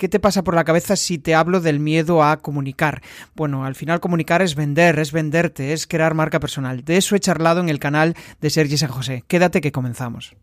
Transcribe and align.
¿Qué 0.00 0.08
te 0.08 0.18
pasa 0.18 0.42
por 0.42 0.54
la 0.54 0.64
cabeza 0.64 0.96
si 0.96 1.18
te 1.18 1.34
hablo 1.34 1.60
del 1.60 1.78
miedo 1.78 2.24
a 2.24 2.38
comunicar? 2.38 3.02
Bueno, 3.36 3.66
al 3.66 3.74
final 3.74 4.00
comunicar 4.00 4.40
es 4.40 4.54
vender, 4.54 4.98
es 4.98 5.12
venderte, 5.12 5.74
es 5.74 5.86
crear 5.86 6.14
marca 6.14 6.40
personal. 6.40 6.86
De 6.86 6.96
eso 6.96 7.16
he 7.16 7.20
charlado 7.20 7.60
en 7.60 7.68
el 7.68 7.78
canal 7.78 8.16
de 8.40 8.48
Sergi 8.48 8.78
San 8.78 8.88
José. 8.88 9.24
Quédate 9.28 9.60
que 9.60 9.72
comenzamos. 9.72 10.34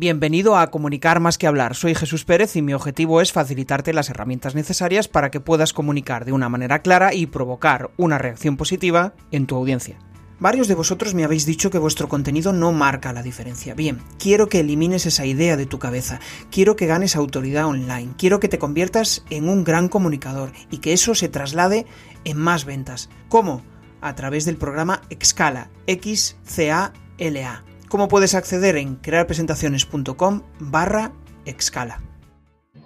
Bienvenido 0.00 0.56
a 0.56 0.70
Comunicar 0.70 1.18
más 1.18 1.38
que 1.38 1.48
hablar. 1.48 1.74
Soy 1.74 1.92
Jesús 1.92 2.24
Pérez 2.24 2.54
y 2.54 2.62
mi 2.62 2.72
objetivo 2.72 3.20
es 3.20 3.32
facilitarte 3.32 3.92
las 3.92 4.08
herramientas 4.10 4.54
necesarias 4.54 5.08
para 5.08 5.32
que 5.32 5.40
puedas 5.40 5.72
comunicar 5.72 6.24
de 6.24 6.30
una 6.30 6.48
manera 6.48 6.82
clara 6.82 7.14
y 7.14 7.26
provocar 7.26 7.90
una 7.96 8.16
reacción 8.16 8.56
positiva 8.56 9.14
en 9.32 9.48
tu 9.48 9.56
audiencia. 9.56 9.98
Varios 10.38 10.68
de 10.68 10.76
vosotros 10.76 11.14
me 11.14 11.24
habéis 11.24 11.46
dicho 11.46 11.68
que 11.70 11.78
vuestro 11.78 12.08
contenido 12.08 12.52
no 12.52 12.70
marca 12.70 13.12
la 13.12 13.24
diferencia. 13.24 13.74
Bien, 13.74 13.98
quiero 14.20 14.48
que 14.48 14.60
elimines 14.60 15.04
esa 15.04 15.26
idea 15.26 15.56
de 15.56 15.66
tu 15.66 15.80
cabeza, 15.80 16.20
quiero 16.52 16.76
que 16.76 16.86
ganes 16.86 17.16
autoridad 17.16 17.66
online, 17.66 18.10
quiero 18.16 18.38
que 18.38 18.48
te 18.48 18.60
conviertas 18.60 19.24
en 19.30 19.48
un 19.48 19.64
gran 19.64 19.88
comunicador 19.88 20.52
y 20.70 20.78
que 20.78 20.92
eso 20.92 21.16
se 21.16 21.28
traslade 21.28 21.86
en 22.22 22.36
más 22.36 22.66
ventas. 22.66 23.10
¿Cómo? 23.28 23.62
A 24.00 24.14
través 24.14 24.44
del 24.44 24.58
programa 24.58 25.02
Excala, 25.10 25.70
X-C-A-L-A. 25.88 27.64
¿Cómo 27.88 28.08
puedes 28.08 28.34
acceder 28.34 28.76
en 28.76 28.96
crearpresentaciones.com 28.96 30.42
barra 30.60 31.12
Excala? 31.46 32.02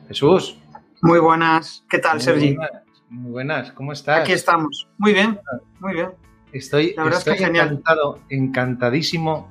Jesús. 0.07 0.57
Muy 1.01 1.19
buenas. 1.19 1.85
¿Qué 1.91 1.99
tal, 1.99 2.21
Sergi? 2.21 2.57
muy 3.11 3.33
buenas, 3.33 3.73
¿cómo 3.73 3.93
estás? 3.93 4.21
Aquí 4.21 4.33
estamos. 4.33 4.89
Muy 4.99 5.13
bien, 5.13 5.41
muy 5.81 5.95
bien. 5.95 6.11
Estoy, 6.53 6.95
encantado, 6.97 8.21
encantadísimo 8.29 9.51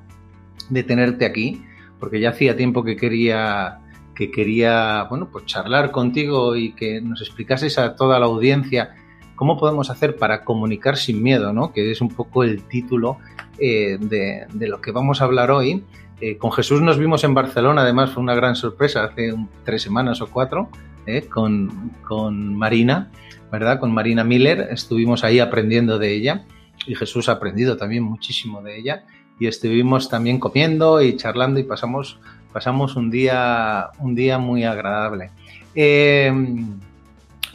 de 0.70 0.82
tenerte 0.84 1.26
aquí, 1.26 1.62
porque 2.00 2.18
ya 2.18 2.30
hacía 2.30 2.56
tiempo 2.56 2.82
que 2.82 2.96
quería 2.96 3.78
que 4.14 4.30
quería, 4.30 5.04
bueno, 5.04 5.28
pues 5.30 5.46
charlar 5.46 5.90
contigo 5.90 6.56
y 6.56 6.72
que 6.72 7.00
nos 7.00 7.20
explicases 7.20 7.78
a 7.78 7.94
toda 7.94 8.18
la 8.18 8.26
audiencia 8.26 8.94
cómo 9.42 9.58
podemos 9.58 9.90
hacer 9.90 10.14
para 10.14 10.44
comunicar 10.44 10.96
sin 10.96 11.20
miedo, 11.20 11.52
¿no? 11.52 11.72
Que 11.72 11.90
es 11.90 12.00
un 12.00 12.10
poco 12.10 12.44
el 12.44 12.62
título 12.62 13.18
eh, 13.58 13.98
de, 13.98 14.68
lo 14.68 14.80
que 14.80 14.92
vamos 14.92 15.20
a 15.20 15.24
hablar 15.24 15.50
hoy. 15.50 15.82
Eh, 16.20 16.36
con 16.36 16.52
Jesús 16.52 16.80
nos 16.80 16.96
vimos 16.96 17.24
en 17.24 17.34
Barcelona, 17.34 17.82
además 17.82 18.12
fue 18.12 18.22
una 18.22 18.36
gran 18.36 18.54
sorpresa 18.54 19.02
hace 19.02 19.34
tres 19.64 19.82
semanas 19.82 20.20
o 20.20 20.28
cuatro, 20.28 20.68
eh, 21.06 21.22
con, 21.22 21.90
con, 22.06 22.54
Marina, 22.56 23.10
¿verdad? 23.50 23.80
Con 23.80 23.92
Marina 23.92 24.22
Miller, 24.22 24.68
estuvimos 24.70 25.24
ahí 25.24 25.40
aprendiendo 25.40 25.98
de 25.98 26.14
ella 26.14 26.44
y 26.86 26.94
Jesús 26.94 27.28
ha 27.28 27.32
aprendido 27.32 27.76
también 27.76 28.04
muchísimo 28.04 28.62
de 28.62 28.78
ella 28.78 29.06
y 29.40 29.48
estuvimos 29.48 30.08
también 30.08 30.38
comiendo 30.38 31.02
y 31.02 31.16
charlando 31.16 31.58
y 31.58 31.64
pasamos, 31.64 32.20
pasamos 32.52 32.94
un, 32.94 33.10
día, 33.10 33.88
un 33.98 34.14
día 34.14 34.38
muy 34.38 34.62
agradable. 34.62 35.30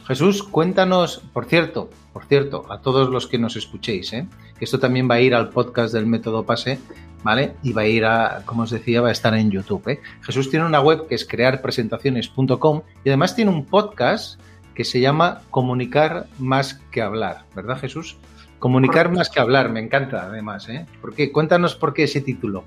Jesús, 0.08 0.42
cuéntanos, 0.42 1.20
por 1.34 1.44
cierto, 1.44 1.90
por 2.14 2.24
cierto, 2.24 2.64
a 2.70 2.80
todos 2.80 3.10
los 3.10 3.26
que 3.26 3.38
nos 3.38 3.56
escuchéis, 3.56 4.14
¿eh? 4.14 4.26
que 4.58 4.64
esto 4.64 4.80
también 4.80 5.06
va 5.08 5.16
a 5.16 5.20
ir 5.20 5.34
al 5.34 5.50
podcast 5.50 5.92
del 5.92 6.06
método 6.06 6.46
PASE, 6.46 6.78
¿vale? 7.22 7.56
Y 7.62 7.74
va 7.74 7.82
a 7.82 7.86
ir 7.86 8.06
a, 8.06 8.42
como 8.46 8.62
os 8.62 8.70
decía, 8.70 9.02
va 9.02 9.10
a 9.10 9.12
estar 9.12 9.34
en 9.34 9.50
YouTube. 9.50 9.86
¿eh? 9.86 10.00
Jesús 10.22 10.48
tiene 10.48 10.64
una 10.64 10.80
web 10.80 11.06
que 11.08 11.14
es 11.14 11.26
crearpresentaciones.com 11.26 12.80
y 13.04 13.08
además 13.10 13.36
tiene 13.36 13.50
un 13.50 13.66
podcast 13.66 14.40
que 14.74 14.86
se 14.86 14.98
llama 14.98 15.42
Comunicar 15.50 16.26
más 16.38 16.80
que 16.90 17.02
hablar, 17.02 17.44
¿verdad 17.54 17.78
Jesús? 17.78 18.16
Comunicar 18.58 19.12
más 19.12 19.28
que 19.28 19.40
hablar, 19.40 19.68
me 19.68 19.80
encanta 19.80 20.22
además, 20.22 20.70
¿eh? 20.70 20.86
¿Por 21.02 21.14
qué? 21.14 21.30
Cuéntanos 21.30 21.74
por 21.74 21.92
qué 21.92 22.04
ese 22.04 22.22
título. 22.22 22.64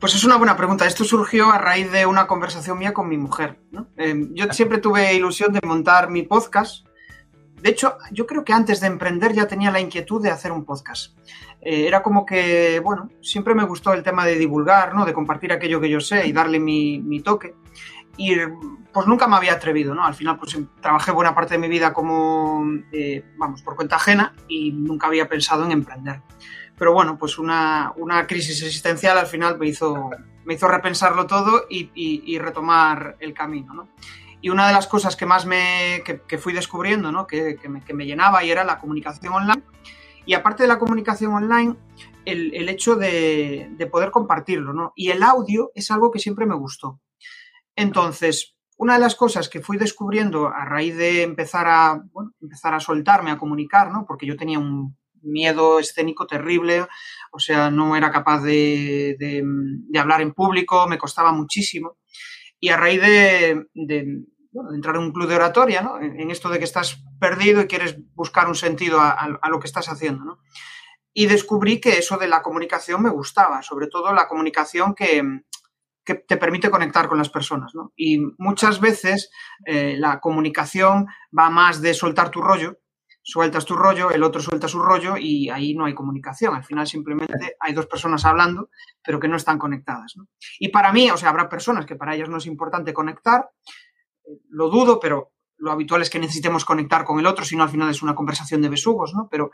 Pues 0.00 0.14
es 0.14 0.24
una 0.24 0.36
buena 0.36 0.56
pregunta. 0.56 0.86
Esto 0.86 1.04
surgió 1.04 1.50
a 1.50 1.58
raíz 1.58 1.90
de 1.90 2.06
una 2.06 2.26
conversación 2.26 2.78
mía 2.78 2.92
con 2.92 3.08
mi 3.08 3.18
mujer. 3.18 3.60
Eh, 3.96 4.28
yo 4.32 4.52
siempre 4.52 4.78
tuve 4.78 5.14
ilusión 5.14 5.52
de 5.52 5.60
montar 5.64 6.10
mi 6.10 6.22
podcast 6.22 6.88
de 7.62 7.70
hecho, 7.70 7.98
yo 8.12 8.26
creo 8.26 8.44
que 8.44 8.52
antes 8.52 8.80
de 8.80 8.86
emprender 8.86 9.32
ya 9.32 9.46
tenía 9.46 9.70
la 9.70 9.80
inquietud 9.80 10.22
de 10.22 10.30
hacer 10.30 10.52
un 10.52 10.64
podcast. 10.64 11.18
Eh, 11.60 11.86
era 11.86 12.02
como 12.02 12.24
que, 12.24 12.80
bueno, 12.80 13.10
siempre 13.20 13.54
me 13.54 13.64
gustó 13.64 13.92
el 13.92 14.02
tema 14.02 14.24
de 14.24 14.36
divulgar, 14.36 14.94
¿no? 14.94 15.04
De 15.04 15.12
compartir 15.12 15.52
aquello 15.52 15.80
que 15.80 15.90
yo 15.90 16.00
sé 16.00 16.26
y 16.26 16.32
darle 16.32 16.60
mi, 16.60 17.20
toque. 17.24 17.54
Y 18.16 18.36
pues 18.92 19.06
nunca 19.06 19.26
me 19.26 19.36
había 19.36 19.54
atrevido, 19.54 19.94
¿no? 19.94 20.04
Al 20.04 20.14
final, 20.14 20.38
pues 20.38 20.56
trabajé 20.80 21.10
buena 21.10 21.34
parte 21.34 21.54
de 21.54 21.58
mi 21.58 21.68
vida 21.68 21.92
como, 21.92 22.64
eh, 22.92 23.24
vamos, 23.36 23.62
por 23.62 23.74
cuenta 23.76 23.96
ajena 23.96 24.34
y 24.48 24.72
nunca 24.72 25.08
había 25.08 25.28
pensado 25.28 25.64
en 25.64 25.72
emprender. 25.72 26.22
Pero 26.78 26.92
bueno, 26.92 27.18
pues 27.18 27.38
una, 27.38 27.92
crisis 28.28 28.62
existencial 28.62 29.18
al 29.18 29.26
final 29.26 29.58
me 29.58 29.66
hizo, 29.66 30.10
me 30.44 30.54
hizo 30.54 30.68
repensarlo 30.68 31.26
todo 31.26 31.64
y, 31.68 32.38
retomar 32.38 33.16
el 33.20 33.34
camino, 33.34 33.74
¿no? 33.74 33.88
Y 34.40 34.50
una 34.50 34.68
de 34.68 34.72
las 34.72 34.86
cosas 34.86 35.16
que 35.16 35.26
más 35.26 35.46
me 35.46 36.04
que, 36.04 36.38
fui 36.38 36.52
descubriendo, 36.52 37.10
¿no? 37.10 37.26
que, 37.26 37.58
me, 37.68 38.06
llenaba 38.06 38.44
y 38.44 38.50
era 38.50 38.62
la 38.62 38.78
comunicación 38.78 39.32
online. 39.32 39.62
Y 40.26 40.34
aparte 40.34 40.62
de 40.62 40.68
la 40.68 40.78
comunicación 40.78 41.32
online, 41.32 41.74
el, 42.24 42.68
hecho 42.68 42.94
de, 42.94 43.88
poder 43.90 44.12
compartirlo. 44.12 44.72
¿no? 44.72 44.92
Y 44.94 45.10
el 45.10 45.24
audio 45.24 45.72
es 45.74 45.90
algo 45.90 46.12
que 46.12 46.20
siempre 46.20 46.46
me 46.46 46.54
gustó. 46.54 47.00
Entonces, 47.74 48.56
una 48.76 48.94
de 48.94 49.00
las 49.00 49.16
cosas 49.16 49.48
que 49.48 49.60
fui 49.60 49.76
descubriendo 49.76 50.48
a 50.48 50.64
raíz 50.64 50.96
de 50.96 51.22
empezar 51.22 51.66
a, 51.66 52.00
empezar 52.40 52.74
a 52.74 52.80
soltarme, 52.80 53.32
a 53.32 53.38
comunicar, 53.38 53.90
¿no? 53.90 54.04
porque 54.06 54.26
yo 54.26 54.36
tenía 54.36 54.60
un 54.60 54.96
miedo 55.22 55.78
escénico 55.78 56.26
terrible, 56.26 56.86
o 57.32 57.38
sea, 57.38 57.70
no 57.70 57.96
era 57.96 58.10
capaz 58.10 58.42
de, 58.42 59.16
de 59.18 59.98
hablar 59.98 60.20
en 60.20 60.32
público, 60.32 60.88
me 60.88 60.98
costaba 60.98 61.32
muchísimo. 61.32 61.98
Y 62.60 62.70
a 62.70 62.76
raíz 62.76 63.00
de, 63.00 63.66
entrar 64.74 64.96
en 64.96 65.02
un 65.02 65.12
club 65.12 65.28
de 65.28 65.36
oratoria, 65.36 65.82
¿no? 65.82 66.00
en 66.00 66.30
esto 66.30 66.48
de 66.48 66.58
que 66.58 66.64
estás 66.64 67.02
perdido 67.20 67.60
y 67.60 67.66
quieres 67.66 67.96
buscar 68.14 68.48
un 68.48 68.54
sentido 68.54 69.00
a, 69.00 69.48
lo 69.48 69.60
que 69.60 69.66
estás 69.66 69.88
haciendo. 69.88 70.24
¿no? 70.24 70.38
Y 71.12 71.26
descubrí 71.26 71.80
que 71.80 71.98
eso 71.98 72.16
de 72.16 72.28
la 72.28 72.42
comunicación 72.42 73.02
me 73.02 73.10
gustaba, 73.10 73.62
sobre 73.62 73.86
todo 73.86 74.12
la 74.12 74.28
comunicación 74.28 74.94
que, 74.94 75.42
te 76.26 76.38
permite 76.38 76.70
conectar 76.70 77.06
con 77.06 77.18
las 77.18 77.28
personas. 77.28 77.74
¿no? 77.74 77.92
Y 77.94 78.18
muchas 78.38 78.80
veces 78.80 79.30
eh, 79.66 79.94
la 79.98 80.20
comunicación 80.20 81.06
va 81.38 81.50
más 81.50 81.82
de 81.82 81.92
soltar 81.92 82.30
tu 82.30 82.40
rollo, 82.40 82.78
sueltas 83.28 83.66
tu 83.66 83.76
rollo, 83.76 84.10
el 84.10 84.22
otro 84.22 84.40
suelta 84.40 84.68
su 84.68 84.80
rollo 84.80 85.18
y 85.18 85.50
ahí 85.50 85.74
no 85.74 85.84
hay 85.84 85.92
comunicación. 85.92 86.54
Al 86.54 86.64
final 86.64 86.86
simplemente 86.86 87.56
hay 87.60 87.74
dos 87.74 87.84
personas 87.84 88.24
hablando, 88.24 88.70
pero 89.04 89.20
que 89.20 89.28
no 89.28 89.36
están 89.36 89.58
conectadas. 89.58 90.14
Y 90.58 90.68
para 90.68 90.94
mí, 90.94 91.10
o 91.10 91.16
sea, 91.18 91.28
habrá 91.28 91.46
personas 91.46 91.84
que 91.84 91.94
para 91.94 92.14
ellas 92.14 92.30
no 92.30 92.38
es 92.38 92.46
importante 92.46 92.94
conectar, 92.94 93.50
eh, 94.24 94.38
lo 94.48 94.70
dudo, 94.70 94.98
pero 94.98 95.32
lo 95.58 95.72
habitual 95.72 96.02
es 96.02 96.10
que 96.10 96.18
necesitemos 96.18 96.64
conectar 96.64 97.04
con 97.04 97.18
el 97.18 97.26
otro, 97.26 97.44
si 97.44 97.56
no 97.56 97.64
al 97.64 97.68
final 97.68 97.90
es 97.90 98.02
una 98.02 98.14
conversación 98.14 98.62
de 98.62 98.68
besugos, 98.68 99.12
¿no? 99.14 99.28
Pero 99.30 99.50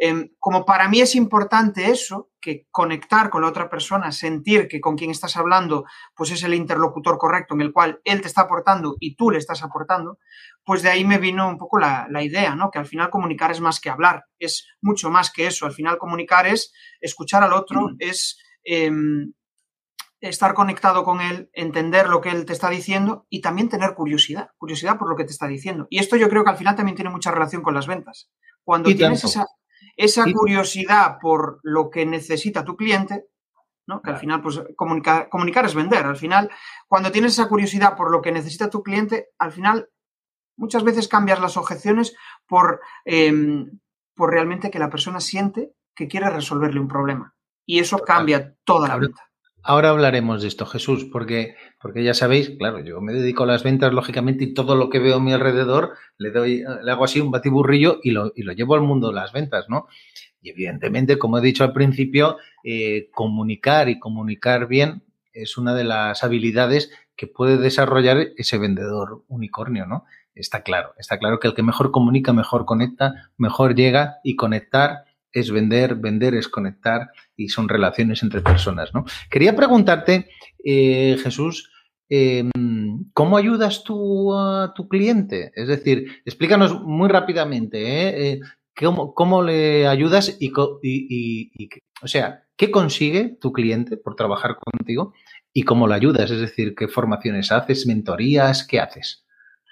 em, 0.00 0.30
como 0.38 0.64
para 0.64 0.88
mí 0.88 1.00
es 1.00 1.14
importante 1.14 1.90
eso, 1.90 2.30
que 2.40 2.66
conectar 2.70 3.30
con 3.30 3.42
la 3.42 3.48
otra 3.48 3.70
persona, 3.70 4.12
sentir 4.12 4.68
que 4.68 4.80
con 4.80 4.96
quien 4.96 5.10
estás 5.10 5.36
hablando, 5.36 5.84
pues 6.14 6.30
es 6.32 6.42
el 6.42 6.54
interlocutor 6.54 7.18
correcto 7.18 7.54
en 7.54 7.62
el 7.62 7.72
cual 7.72 8.00
él 8.04 8.20
te 8.20 8.26
está 8.26 8.42
aportando 8.42 8.96
y 9.00 9.14
tú 9.16 9.30
le 9.30 9.38
estás 9.38 9.62
aportando, 9.62 10.18
pues 10.64 10.82
de 10.82 10.90
ahí 10.90 11.04
me 11.04 11.18
vino 11.18 11.48
un 11.48 11.56
poco 11.56 11.78
la, 11.78 12.08
idea, 12.22 12.54
¿no? 12.54 12.70
Que 12.70 12.78
al 12.78 12.86
final 12.86 13.10
comunicar 13.10 13.50
es 13.50 13.60
más 13.60 13.80
que 13.80 13.90
hablar, 13.90 14.24
es 14.38 14.66
mucho 14.82 15.10
más 15.10 15.30
que 15.32 15.46
eso. 15.46 15.66
Al 15.66 15.72
final 15.72 15.98
comunicar 15.98 16.46
es 16.46 16.72
escuchar 17.00 17.42
al 17.42 17.52
otro, 17.52 17.88
mm. 17.88 17.96
es 17.98 18.38
em, 18.64 19.32
estar 20.28 20.54
conectado 20.54 21.04
con 21.04 21.20
él, 21.20 21.50
entender 21.52 22.08
lo 22.08 22.20
que 22.20 22.30
él 22.30 22.46
te 22.46 22.54
está 22.54 22.70
diciendo 22.70 23.26
y 23.28 23.42
también 23.42 23.68
tener 23.68 23.94
curiosidad, 23.94 24.50
curiosidad 24.56 24.98
por 24.98 25.10
lo 25.10 25.16
que 25.16 25.24
te 25.24 25.32
está 25.32 25.46
diciendo. 25.46 25.86
Y 25.90 25.98
esto 25.98 26.16
yo 26.16 26.28
creo 26.30 26.44
que 26.44 26.50
al 26.50 26.56
final 26.56 26.76
también 26.76 26.96
tiene 26.96 27.10
mucha 27.10 27.30
relación 27.30 27.62
con 27.62 27.74
las 27.74 27.86
ventas. 27.86 28.30
Cuando 28.64 28.94
tienes 28.94 29.22
esa, 29.22 29.46
esa 29.96 30.24
curiosidad 30.32 31.18
por 31.20 31.60
lo 31.62 31.90
que 31.90 32.06
necesita 32.06 32.64
tu 32.64 32.74
cliente, 32.74 33.26
¿no? 33.86 34.00
que 34.00 34.10
al 34.10 34.18
final 34.18 34.40
pues 34.40 34.62
comunicar, 34.76 35.28
comunicar 35.28 35.66
es 35.66 35.74
vender, 35.74 36.06
al 36.06 36.16
final 36.16 36.50
cuando 36.88 37.12
tienes 37.12 37.32
esa 37.32 37.48
curiosidad 37.48 37.94
por 37.94 38.10
lo 38.10 38.22
que 38.22 38.32
necesita 38.32 38.70
tu 38.70 38.82
cliente, 38.82 39.28
al 39.38 39.52
final 39.52 39.90
muchas 40.56 40.84
veces 40.84 41.06
cambias 41.06 41.38
las 41.38 41.58
objeciones 41.58 42.16
por, 42.46 42.80
em, 43.04 43.78
por 44.14 44.30
realmente 44.30 44.70
que 44.70 44.78
la 44.78 44.88
persona 44.88 45.20
siente 45.20 45.74
que 45.94 46.08
quiere 46.08 46.30
resolverle 46.30 46.80
un 46.80 46.88
problema. 46.88 47.34
Y 47.66 47.78
eso 47.78 47.98
cambia 47.98 48.54
toda 48.64 48.88
la 48.88 48.96
venta. 48.96 49.33
Ahora 49.66 49.90
hablaremos 49.90 50.42
de 50.42 50.48
esto, 50.48 50.66
Jesús, 50.66 51.06
porque, 51.10 51.56
porque 51.80 52.04
ya 52.04 52.12
sabéis, 52.12 52.50
claro, 52.58 52.80
yo 52.80 53.00
me 53.00 53.14
dedico 53.14 53.44
a 53.44 53.46
las 53.46 53.62
ventas, 53.62 53.92
lógicamente, 53.92 54.44
y 54.44 54.54
todo 54.54 54.76
lo 54.76 54.90
que 54.90 54.98
veo 54.98 55.16
a 55.16 55.20
mi 55.20 55.32
alrededor 55.32 55.94
le 56.18 56.30
doy, 56.30 56.62
le 56.82 56.90
hago 56.90 57.04
así 57.04 57.20
un 57.20 57.30
batiburrillo 57.30 57.98
y 58.02 58.10
lo, 58.10 58.30
y 58.36 58.42
lo 58.42 58.52
llevo 58.52 58.74
al 58.74 58.82
mundo 58.82 59.08
de 59.08 59.14
las 59.14 59.32
ventas, 59.32 59.70
¿no? 59.70 59.86
Y 60.42 60.50
evidentemente, 60.50 61.18
como 61.18 61.38
he 61.38 61.40
dicho 61.40 61.64
al 61.64 61.72
principio, 61.72 62.36
eh, 62.62 63.08
comunicar 63.12 63.88
y 63.88 63.98
comunicar 63.98 64.68
bien 64.68 65.02
es 65.32 65.56
una 65.56 65.74
de 65.74 65.84
las 65.84 66.22
habilidades 66.22 66.90
que 67.16 67.26
puede 67.26 67.56
desarrollar 67.56 68.18
ese 68.36 68.58
vendedor 68.58 69.24
unicornio, 69.28 69.86
¿no? 69.86 70.04
está 70.34 70.62
claro. 70.62 70.94
Está 70.98 71.18
claro 71.18 71.38
que 71.40 71.48
el 71.48 71.54
que 71.54 71.62
mejor 71.62 71.90
comunica, 71.90 72.32
mejor 72.32 72.64
conecta, 72.64 73.30
mejor 73.36 73.74
llega 73.74 74.18
y 74.22 74.36
conectar 74.36 75.04
es 75.34 75.50
vender, 75.50 75.96
vender 75.96 76.34
es 76.34 76.48
conectar 76.48 77.10
y 77.36 77.48
son 77.48 77.68
relaciones 77.68 78.22
entre 78.22 78.40
personas, 78.40 78.94
¿no? 78.94 79.04
Quería 79.28 79.54
preguntarte, 79.56 80.28
eh, 80.64 81.18
Jesús, 81.22 81.70
em, 82.08 82.50
¿cómo 83.12 83.36
ayudas 83.36 83.82
tú 83.84 84.32
a 84.34 84.72
tu 84.74 84.88
cliente? 84.88 85.50
Es 85.54 85.68
decir, 85.68 86.22
explícanos 86.24 86.80
muy 86.82 87.08
rápidamente, 87.08 87.78
¿eh? 87.82 88.32
eh 88.32 88.40
¿cómo, 89.14 89.42
le 89.42 89.86
ayudas 89.86 90.36
y, 90.40 90.52
y, 90.82 91.68
o 92.02 92.08
sea, 92.08 92.44
qué 92.56 92.70
consigue 92.70 93.36
tu 93.40 93.52
cliente 93.52 93.96
por 93.96 94.16
trabajar 94.16 94.56
contigo 94.56 95.14
y 95.52 95.62
cómo 95.62 95.88
le 95.88 95.94
ayudas? 95.94 96.30
Es 96.30 96.40
decir, 96.40 96.74
¿qué 96.76 96.88
formaciones 96.88 97.52
haces, 97.52 97.86
mentorías, 97.86 98.66
qué 98.66 98.80
haces? 98.80 99.23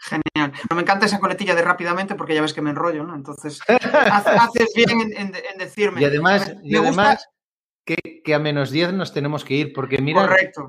Genial. 0.03 0.53
No, 0.69 0.77
me 0.77 0.83
encanta 0.83 1.07
esa 1.07 1.21
coletilla 1.21 1.55
de 1.55 1.63
rápidamente 1.63 2.17
porque 2.17 2.35
ya 2.35 2.43
ves 2.43 2.53
que 2.53 2.61
me 2.61 2.71
enrollo, 2.71 3.05
¿no? 3.05 3.15
Entonces, 3.15 3.61
haces 3.69 4.73
bien 4.75 5.13
en, 5.17 5.33
decirme. 5.59 6.01
Y 6.01 6.05
además, 6.05 6.55
y 6.63 6.77
además 6.77 7.29
que, 7.85 8.35
a 8.35 8.39
menos 8.39 8.71
10 8.71 8.95
nos 8.95 9.13
tenemos 9.13 9.45
que 9.45 9.55
ir, 9.55 9.73
porque 9.73 9.99
mira, 9.99 10.23
Correcto. 10.23 10.69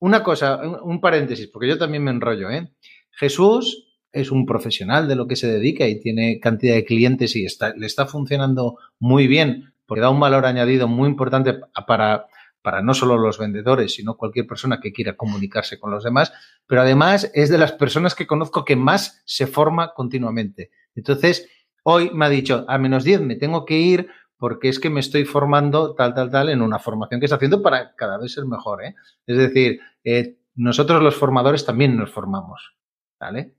Una, 0.00 0.24
cosa, 0.24 0.56
un, 0.82 1.00
paréntesis, 1.00 1.46
porque 1.46 1.68
yo 1.68 1.78
también 1.78 2.02
me 2.02 2.10
enrollo, 2.10 2.50
¿eh? 2.50 2.72
Jesús 3.12 4.00
es 4.10 4.32
un 4.32 4.46
profesional 4.46 5.06
de 5.06 5.14
lo 5.14 5.28
que 5.28 5.36
se 5.36 5.46
dedica 5.46 5.86
y 5.86 6.00
tiene 6.00 6.40
cantidad 6.40 6.74
de 6.74 6.84
clientes 6.84 7.36
y 7.36 7.44
está, 7.44 7.72
le 7.76 7.86
está 7.86 8.06
funcionando 8.06 8.78
muy 8.98 9.28
bien, 9.28 9.74
porque 9.86 10.00
da 10.00 10.10
un 10.10 10.18
valor 10.18 10.44
añadido 10.44 10.88
muy 10.88 11.08
importante 11.08 11.54
para 11.86 12.26
para 12.62 12.80
no 12.80 12.94
solo 12.94 13.18
los 13.18 13.38
vendedores, 13.38 13.94
sino 13.94 14.16
cualquier 14.16 14.46
persona 14.46 14.80
que 14.80 14.92
quiera 14.92 15.16
comunicarse 15.16 15.78
con 15.78 15.90
los 15.90 16.04
demás, 16.04 16.32
pero 16.66 16.82
además 16.82 17.30
es 17.34 17.50
de 17.50 17.58
las 17.58 17.72
personas 17.72 18.14
que 18.14 18.26
conozco 18.26 18.64
que 18.64 18.76
más 18.76 19.22
se 19.26 19.46
forma 19.46 19.92
continuamente. 19.94 20.70
Entonces, 20.94 21.48
hoy 21.82 22.10
me 22.14 22.26
ha 22.26 22.28
dicho, 22.28 22.64
a 22.68 22.78
menos 22.78 23.04
10 23.04 23.22
me 23.22 23.36
tengo 23.36 23.64
que 23.64 23.78
ir 23.78 24.08
porque 24.36 24.68
es 24.68 24.80
que 24.80 24.90
me 24.90 25.00
estoy 25.00 25.24
formando 25.24 25.94
tal, 25.94 26.14
tal, 26.14 26.30
tal 26.30 26.48
en 26.48 26.62
una 26.62 26.78
formación 26.78 27.20
que 27.20 27.26
está 27.26 27.36
haciendo 27.36 27.62
para 27.62 27.94
cada 27.94 28.18
vez 28.18 28.32
ser 28.32 28.44
mejor. 28.44 28.84
¿eh? 28.84 28.94
Es 29.26 29.36
decir, 29.36 29.80
eh, 30.04 30.38
nosotros 30.54 31.02
los 31.02 31.14
formadores 31.14 31.64
también 31.64 31.96
nos 31.96 32.10
formamos. 32.10 32.74
¿Vale? 33.20 33.54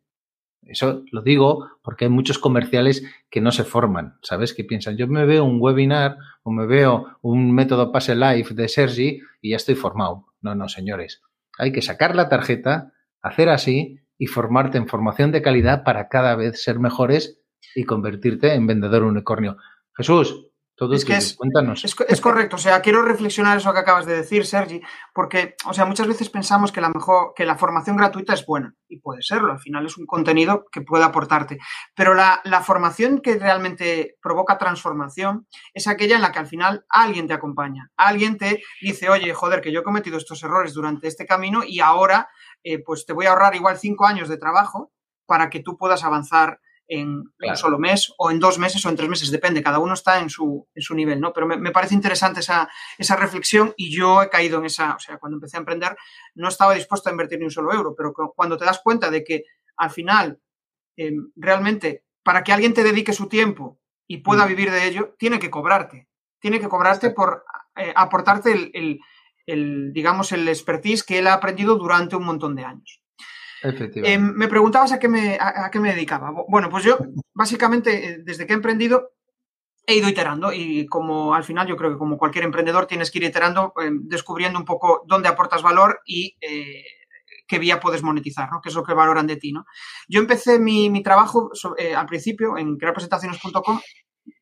Eso 0.67 1.03
lo 1.11 1.21
digo 1.21 1.69
porque 1.81 2.05
hay 2.05 2.11
muchos 2.11 2.39
comerciales 2.39 3.03
que 3.29 3.41
no 3.41 3.51
se 3.51 3.63
forman, 3.63 4.17
¿sabes? 4.21 4.53
Que 4.53 4.63
piensan, 4.63 4.97
yo 4.97 5.07
me 5.07 5.25
veo 5.25 5.43
un 5.43 5.57
webinar 5.59 6.17
o 6.43 6.51
me 6.51 6.65
veo 6.65 7.17
un 7.21 7.53
método 7.53 7.91
Pase 7.91 8.15
Live 8.15 8.49
de 8.51 8.67
Sergi 8.67 9.21
y 9.41 9.51
ya 9.51 9.57
estoy 9.57 9.75
formado. 9.75 10.27
No, 10.41 10.55
no, 10.55 10.69
señores. 10.69 11.21
Hay 11.57 11.71
que 11.71 11.81
sacar 11.81 12.15
la 12.15 12.29
tarjeta, 12.29 12.93
hacer 13.21 13.49
así 13.49 13.99
y 14.17 14.27
formarte 14.27 14.77
en 14.77 14.87
formación 14.87 15.31
de 15.31 15.41
calidad 15.41 15.83
para 15.83 16.07
cada 16.07 16.35
vez 16.35 16.61
ser 16.63 16.79
mejores 16.79 17.41
y 17.75 17.83
convertirte 17.83 18.53
en 18.53 18.67
vendedor 18.67 19.03
unicornio. 19.03 19.57
Jesús, 19.95 20.47
es 20.91 21.05
que 21.05 21.15
es, 21.15 21.35
Cuéntanos. 21.35 21.83
Es, 21.85 22.21
correcto. 22.21 22.55
O 22.55 22.59
sea, 22.59 22.81
quiero 22.81 23.01
reflexionar 23.01 23.57
eso 23.57 23.73
que 23.73 23.79
acabas 23.79 24.05
de 24.05 24.15
decir, 24.15 24.45
Sergi, 24.45 24.81
porque, 25.13 25.55
o 25.65 25.73
sea, 25.73 25.85
muchas 25.85 26.07
veces 26.07 26.29
pensamos 26.29 26.71
que 26.71 26.81
la 26.81 26.89
mejor, 26.89 27.33
que 27.35 27.45
la 27.45 27.55
formación 27.55 27.97
gratuita 27.97 28.33
es 28.33 28.45
buena, 28.45 28.75
y 28.87 28.99
puede 28.99 29.21
serlo, 29.21 29.51
al 29.51 29.59
final 29.59 29.85
es 29.85 29.97
un 29.97 30.05
contenido 30.05 30.65
que 30.71 30.81
puede 30.81 31.03
aportarte. 31.03 31.59
Pero 31.95 32.13
la, 32.13 32.41
la 32.43 32.61
formación 32.61 33.21
que 33.21 33.37
realmente 33.37 34.17
provoca 34.21 34.57
transformación 34.57 35.47
es 35.73 35.87
aquella 35.87 36.15
en 36.15 36.21
la 36.21 36.31
que 36.31 36.39
al 36.39 36.47
final 36.47 36.85
alguien 36.89 37.27
te 37.27 37.33
acompaña, 37.33 37.91
alguien 37.97 38.37
te 38.37 38.61
dice, 38.81 39.09
oye, 39.09 39.33
joder, 39.33 39.61
que 39.61 39.71
yo 39.71 39.81
he 39.81 39.83
cometido 39.83 40.17
estos 40.17 40.43
errores 40.43 40.73
durante 40.73 41.07
este 41.07 41.25
camino 41.25 41.63
y 41.65 41.79
ahora, 41.79 42.29
eh, 42.63 42.81
pues 42.83 43.05
te 43.05 43.13
voy 43.13 43.25
a 43.25 43.31
ahorrar 43.31 43.55
igual 43.55 43.77
cinco 43.77 44.05
años 44.05 44.29
de 44.29 44.37
trabajo 44.37 44.91
para 45.25 45.49
que 45.49 45.61
tú 45.61 45.77
puedas 45.77 46.03
avanzar 46.03 46.59
en, 46.87 47.23
un 47.39 47.55
solo 47.55 47.79
mes 47.79 48.13
o 48.17 48.29
en 48.31 48.39
dos 48.39 48.59
meses 48.59 48.85
o 48.85 48.89
en 48.89 48.95
tres 48.95 49.09
meses, 49.09 49.31
depende, 49.31 49.63
cada 49.63 49.79
uno 49.79 49.93
está 49.93 50.19
en 50.19 50.29
su, 50.29 50.67
en 50.73 50.81
su 50.81 50.95
nivel, 50.95 51.19
¿no? 51.19 51.31
Pero 51.33 51.47
me, 51.47 51.71
parece 51.71 51.95
interesante 51.95 52.41
esa, 52.41 52.69
esa, 52.97 53.15
reflexión 53.15 53.73
y 53.77 53.95
yo 53.95 54.21
he 54.21 54.29
caído 54.29 54.59
en 54.59 54.65
esa, 54.65 54.95
o 54.95 54.99
sea, 54.99 55.17
cuando 55.17 55.37
empecé 55.37 55.57
a 55.57 55.61
emprender 55.61 55.95
no 56.35 56.47
estaba 56.49 56.73
dispuesto 56.73 57.09
a 57.09 57.11
invertir 57.11 57.39
ni 57.39 57.45
un 57.45 57.51
solo 57.51 57.73
euro, 57.73 57.95
pero 57.95 58.13
cuando 58.13 58.57
te 58.57 58.65
das 58.65 58.81
cuenta 58.83 59.09
de 59.09 59.23
que 59.23 59.43
al 59.77 59.89
final, 59.89 60.39
em, 60.97 61.31
realmente, 61.35 62.05
para 62.23 62.43
que 62.43 62.53
alguien 62.53 62.73
te 62.73 62.83
dedique 62.83 63.13
su 63.13 63.27
tiempo 63.27 63.79
y 64.07 64.17
pueda 64.17 64.45
mm. 64.45 64.47
vivir 64.49 64.71
de 64.71 64.87
ello, 64.87 65.15
tiene 65.17 65.39
que 65.39 65.49
cobrarte, 65.49 66.07
tiene 66.39 66.59
que 66.59 66.69
cobrarte 66.69 67.11
por 67.11 67.45
eh, 67.75 67.93
aportarte 67.95 68.51
el, 68.51 68.99
el, 69.45 69.93
digamos, 69.93 70.31
el 70.31 70.47
expertise 70.47 71.03
que 71.03 71.19
él 71.19 71.27
ha 71.27 71.33
aprendido 71.33 71.75
durante 71.75 72.15
un 72.15 72.25
montón 72.25 72.55
de 72.55 72.65
años. 72.65 73.02
Eh, 73.63 74.17
me 74.17 74.47
preguntabas 74.47 74.91
a 74.91 74.99
qué 74.99 75.07
me, 75.07 75.37
a, 75.39 75.69
qué 75.71 75.79
me 75.79 75.93
dedicaba. 75.93 76.31
Bueno, 76.47 76.69
pues 76.69 76.83
yo 76.83 76.97
básicamente 77.33 78.07
eh, 78.07 78.17
desde 78.23 78.45
que 78.45 78.53
he 78.53 78.55
emprendido 78.55 79.11
he 79.85 79.95
ido 79.95 80.07
iterando 80.07 80.53
y 80.53 80.85
como 80.85 81.33
al 81.33 81.43
final 81.43 81.67
yo 81.67 81.75
creo 81.75 81.91
que 81.91 81.97
como 81.97 82.17
cualquier 82.17 82.45
emprendedor 82.45 82.85
tienes 82.85 83.11
que 83.11 83.19
ir 83.19 83.25
iterando, 83.25 83.73
eh, 83.81 83.89
descubriendo 83.91 84.57
un 84.57 84.65
poco 84.65 85.03
dónde 85.07 85.27
aportas 85.27 85.61
valor 85.61 86.01
y 86.05 86.37
qué 87.45 87.59
vía 87.59 87.81
puedes 87.81 88.01
monetizar, 88.01 88.49
¿no? 88.49 88.61
qué 88.61 88.69
es 88.69 88.75
lo 88.75 88.83
que 88.83 88.93
valoran 88.93 89.27
de 89.27 89.35
ti. 89.35 89.51
¿no? 89.51 89.65
Yo 90.07 90.21
empecé 90.21 90.57
mi, 90.57 90.89
mi 90.89 91.03
trabajo 91.03 91.51
al 91.97 92.05
principio 92.05 92.57
en 92.57 92.77
crearpresentaciones.com 92.77 93.81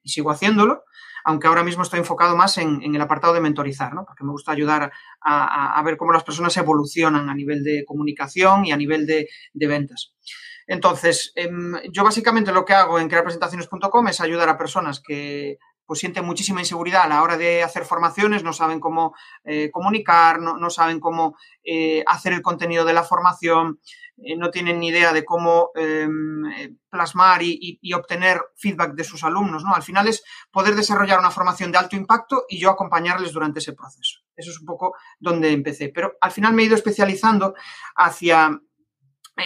y 0.03 0.09
sigo 0.09 0.29
haciéndolo 0.29 0.83
aunque 1.23 1.47
ahora 1.47 1.63
mismo 1.63 1.83
estoy 1.83 1.99
enfocado 1.99 2.35
más 2.35 2.57
en, 2.57 2.81
el 2.83 3.01
apartado 3.01 3.33
de 3.33 3.41
mentorizar, 3.41 3.93
¿no? 3.93 4.05
porque 4.05 4.23
me 4.23 4.31
gusta 4.31 4.51
ayudar 4.51 4.91
a, 5.21 5.81
ver 5.83 5.97
cómo 5.97 6.11
las 6.11 6.23
personas 6.23 6.55
evolucionan 6.57 7.29
a 7.29 7.35
nivel 7.35 7.63
de 7.63 7.83
comunicación 7.85 8.65
y 8.65 8.71
a 8.71 8.77
nivel 8.77 9.05
de, 9.05 9.27
ventas. 9.53 10.13
Entonces, 10.67 11.33
em, 11.35 11.73
yo 11.91 12.03
básicamente 12.03 12.51
lo 12.51 12.65
que 12.65 12.73
hago 12.73 12.99
en 12.99 13.09
crearpresentaciones.com 13.09 14.07
es 14.07 14.21
ayudar 14.21 14.47
a 14.49 14.57
personas 14.57 15.01
que 15.01 15.57
pues 15.91 15.99
sienten 15.99 16.23
muchísima 16.23 16.61
inseguridad 16.61 17.03
a 17.03 17.09
la 17.09 17.21
hora 17.21 17.35
de 17.35 17.63
hacer 17.63 17.83
formaciones, 17.83 18.45
no 18.45 18.53
saben 18.53 18.79
cómo 18.79 19.13
eh, 19.43 19.69
comunicar, 19.71 20.39
no, 20.39 20.69
saben 20.69 21.01
cómo 21.01 21.35
eh, 21.65 22.01
hacer 22.07 22.31
el 22.31 22.41
contenido 22.41 22.85
de 22.85 22.93
la 22.93 23.03
formación, 23.03 23.81
eh, 24.15 24.37
no 24.37 24.51
tienen 24.51 24.79
ni 24.79 24.87
idea 24.87 25.11
de 25.11 25.25
cómo 25.25 25.71
em, 25.75 26.43
plasmar 26.89 27.41
y, 27.43 27.77
obtener 27.93 28.39
feedback 28.55 28.93
de 28.93 29.03
sus 29.03 29.25
alumnos. 29.25 29.65
¿no? 29.65 29.75
Al 29.75 29.83
final 29.83 30.07
es 30.07 30.23
poder 30.49 30.75
desarrollar 30.75 31.19
una 31.19 31.29
formación 31.29 31.73
de 31.73 31.79
alto 31.79 31.97
impacto 31.97 32.45
y 32.47 32.57
yo 32.57 32.69
acompañarles 32.69 33.33
durante 33.33 33.59
ese 33.59 33.73
proceso. 33.73 34.21
Eso 34.33 34.51
es 34.51 34.61
un 34.61 34.65
poco 34.65 34.95
donde 35.19 35.51
empecé. 35.51 35.89
Pero 35.89 36.13
al 36.21 36.31
final 36.31 36.53
me 36.53 36.61
he 36.61 36.67
ido 36.67 36.75
especializando 36.75 37.53
hacia 37.97 38.61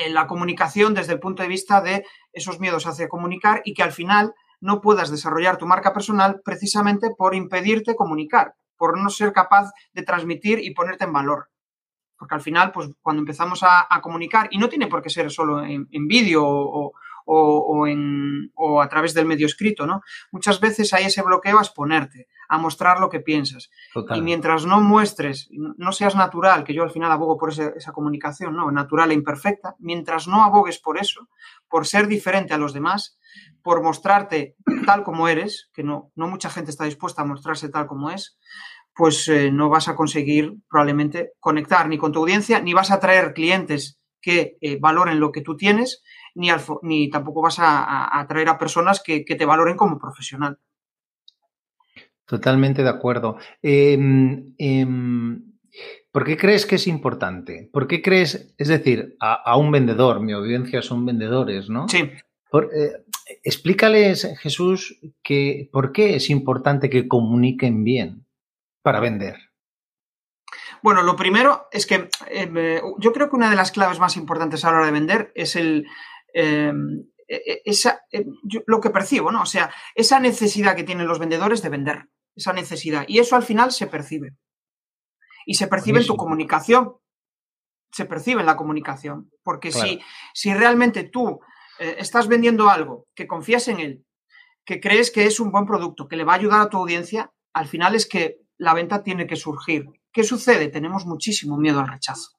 la 0.10 0.28
comunicación 0.28 0.94
desde 0.94 1.14
el 1.14 1.20
punto 1.20 1.42
de 1.42 1.50
vista 1.50 1.82
de 1.82 2.06
esos 2.32 2.60
miedos 2.60 2.86
hacia 2.86 3.10
comunicar 3.10 3.64
y 3.66 3.74
que 3.74 3.82
al 3.82 3.94
final 3.94 4.36
no 4.66 4.82
puedas 4.82 5.12
desarrollar 5.12 5.58
tu 5.58 5.68
marca 5.68 5.94
personal 5.94 6.42
precisamente 6.44 7.12
por 7.16 7.36
impedirte 7.36 7.96
comunicar, 7.96 8.56
por 8.76 8.98
no 8.98 9.10
ser 9.12 9.32
capaz 9.32 9.72
de 9.94 10.02
transmitir 10.02 10.60
y 10.60 10.74
ponerte 10.74 11.04
en 11.06 11.14
valor. 11.14 11.50
Porque 12.18 12.34
al 12.34 12.42
final, 12.42 12.72
pues 12.72 12.90
cuando 13.02 13.22
empezamos 13.22 13.62
a, 13.62 13.88
comunicar, 14.02 14.48
y 14.50 14.58
no 14.58 14.68
tiene 14.68 14.88
por 14.88 15.04
qué 15.04 15.10
ser 15.12 15.30
solo 15.30 15.64
en, 15.64 16.08
vídeo 16.08 16.44
o, 16.46 17.88
en, 17.88 18.52
o 18.56 18.82
a 18.82 18.90
través 18.90 19.14
del 19.14 19.26
medio 19.26 19.46
escrito, 19.46 19.86
¿no? 19.86 20.02
Muchas 20.32 20.60
veces 20.60 20.94
hay 20.94 21.06
ese 21.06 21.22
bloqueo 21.22 21.60
a 21.60 21.62
exponerte, 21.62 22.28
a 22.48 22.58
mostrar 22.58 23.00
lo 23.00 23.10
que 23.10 23.20
piensas. 23.20 23.70
Y 24.16 24.22
mientras 24.22 24.66
no 24.66 24.82
muestres, 24.82 25.48
no 25.52 25.92
seas 25.92 26.16
natural, 26.16 26.64
que 26.64 26.74
yo 26.74 26.82
al 26.82 26.92
final 26.92 27.12
abogo 27.12 27.38
por 27.38 27.52
esa 27.52 27.92
comunicación, 27.92 28.56
¿no? 28.56 28.72
Natural 28.72 29.12
e 29.12 29.14
imperfecta, 29.14 29.76
mientras 29.78 30.28
no 30.28 30.44
abogues 30.44 30.80
por 30.80 30.98
eso, 30.98 31.28
por 31.68 31.86
ser 31.86 32.08
diferente 32.08 32.54
a 32.54 32.58
los 32.58 32.74
demás, 32.74 33.20
por 33.66 33.82
mostrarte 33.82 34.56
tal 34.86 35.02
como 35.02 35.28
eres, 35.28 35.72
que 35.74 35.82
no, 35.82 36.12
no 36.14 36.28
mucha 36.28 36.52
gente 36.52 36.70
está 36.70 36.86
dispuesta 36.86 37.24
a 37.24 37.26
mostrarse 37.26 37.68
tal 37.68 37.88
como 37.88 38.12
es, 38.12 38.38
pues 38.94 39.28
eh, 39.28 39.52
no 39.52 39.70
vas 39.70 39.88
a 39.88 39.96
conseguir 39.96 40.54
probablemente 40.70 41.32
conectar 41.40 41.90
ni 41.90 41.98
con 41.98 42.12
tu 42.12 42.20
audiencia, 42.20 42.62
ni 42.62 42.76
vas 42.76 42.92
a 42.92 42.96
atraer 42.96 43.34
clientes 43.34 44.00
que 44.22 44.60
eh, 44.62 44.78
valoren 44.80 45.20
lo 45.20 45.32
que 45.32 45.42
tú 45.42 45.58
tienes, 45.58 46.04
ni, 46.36 46.50
ni 46.84 47.10
tampoco 47.10 47.42
vas 47.42 47.58
a, 47.58 48.20
atraer 48.20 48.50
a 48.50 48.60
personas 48.60 49.02
que, 49.04 49.22
te 49.22 49.46
valoren 49.46 49.76
como 49.76 49.98
profesional. 49.98 50.60
Totalmente 52.28 52.84
de 52.84 52.90
acuerdo. 52.90 53.38
Em, 53.64 54.54
em, 54.60 55.44
¿Por 56.12 56.24
qué 56.24 56.38
crees 56.38 56.68
que 56.68 56.76
es 56.76 56.86
importante? 56.86 57.68
¿Por 57.74 57.88
qué 57.88 58.04
crees, 58.04 58.54
es 58.60 58.68
decir, 58.68 59.16
a, 59.20 59.58
un 59.58 59.72
vendedor, 59.72 60.22
mi 60.22 60.34
audiencia 60.34 60.84
son 60.84 61.04
vendedores, 61.04 61.68
¿no? 61.68 61.90
Sí. 61.90 62.12
Eh, 62.62 63.04
explícales, 63.44 64.28
Jesús, 64.40 65.00
que, 65.24 65.70
por 65.72 65.92
qué 65.92 66.16
es 66.16 66.30
importante 66.30 66.90
que 66.90 67.08
comuniquen 67.08 67.84
bien 67.84 68.28
para 68.82 69.00
vender. 69.00 69.38
Bueno, 70.82 71.02
lo 71.02 71.16
primero 71.16 71.68
es 71.72 71.86
que 71.88 72.10
em, 72.28 72.56
yo 73.00 73.12
creo 73.12 73.30
que 73.30 73.36
una 73.36 73.50
de 73.50 73.56
las 73.56 73.72
claves 73.72 74.00
más 74.00 74.18
importantes 74.18 74.64
a 74.64 74.72
la 74.72 74.78
hora 74.78 74.86
de 74.86 74.92
vender 74.92 75.32
es 75.34 75.56
el, 75.56 75.88
em, 76.34 77.08
e, 77.28 77.36
e, 77.36 77.62
esa, 77.66 78.02
em, 78.12 78.26
lo 78.68 78.80
que 78.80 78.92
percibo, 78.92 79.32
¿no? 79.32 79.42
O 79.42 79.46
sea, 79.48 79.74
esa 79.96 80.20
necesidad 80.20 80.76
que 80.76 80.84
tienen 80.84 81.08
los 81.08 81.20
vendedores 81.20 81.62
de 81.62 81.70
vender, 81.70 82.10
esa 82.36 82.54
necesidad. 82.54 83.06
Y 83.08 83.20
eso 83.20 83.36
al 83.36 83.44
final 83.44 83.72
se 83.72 83.88
percibe. 83.88 84.36
Y 85.46 85.56
se 85.56 85.68
percibe 85.68 86.00
en 86.00 86.08
tu 86.08 86.16
comunicación. 86.16 86.96
Se 87.92 88.06
percibe 88.06 88.42
en 88.42 88.48
la 88.48 88.58
comunicación. 88.58 89.32
Porque 89.44 89.72
si, 89.72 90.02
si 90.34 90.54
realmente 90.54 91.04
tú 91.04 91.40
eh, 91.80 91.96
estás 92.00 92.28
vendiendo 92.28 92.70
algo, 92.70 93.08
que 93.16 93.28
confías 93.28 93.68
en 93.68 93.80
él, 93.80 94.06
que 94.66 94.80
crees 94.80 95.12
que 95.12 95.26
es 95.26 95.40
un 95.40 95.52
buen 95.52 95.66
producto, 95.66 96.08
que 96.08 96.16
le 96.16 96.24
va 96.24 96.34
a 96.34 96.38
ayudar 96.38 96.62
a 96.62 96.70
tu 96.70 96.78
audiencia, 96.78 97.32
al 97.54 97.68
final 97.68 97.96
es 97.96 98.08
que 98.08 98.38
la 98.58 98.74
venta 98.74 99.04
tiene 99.04 99.28
que 99.28 99.36
surgir. 99.36 99.86
¿Qué 100.12 100.24
sucede? 100.24 100.70
Tenemos 100.70 101.06
muchísimo 101.06 101.58
miedo 101.58 101.80
al 101.80 101.88
rechazo. 101.88 102.36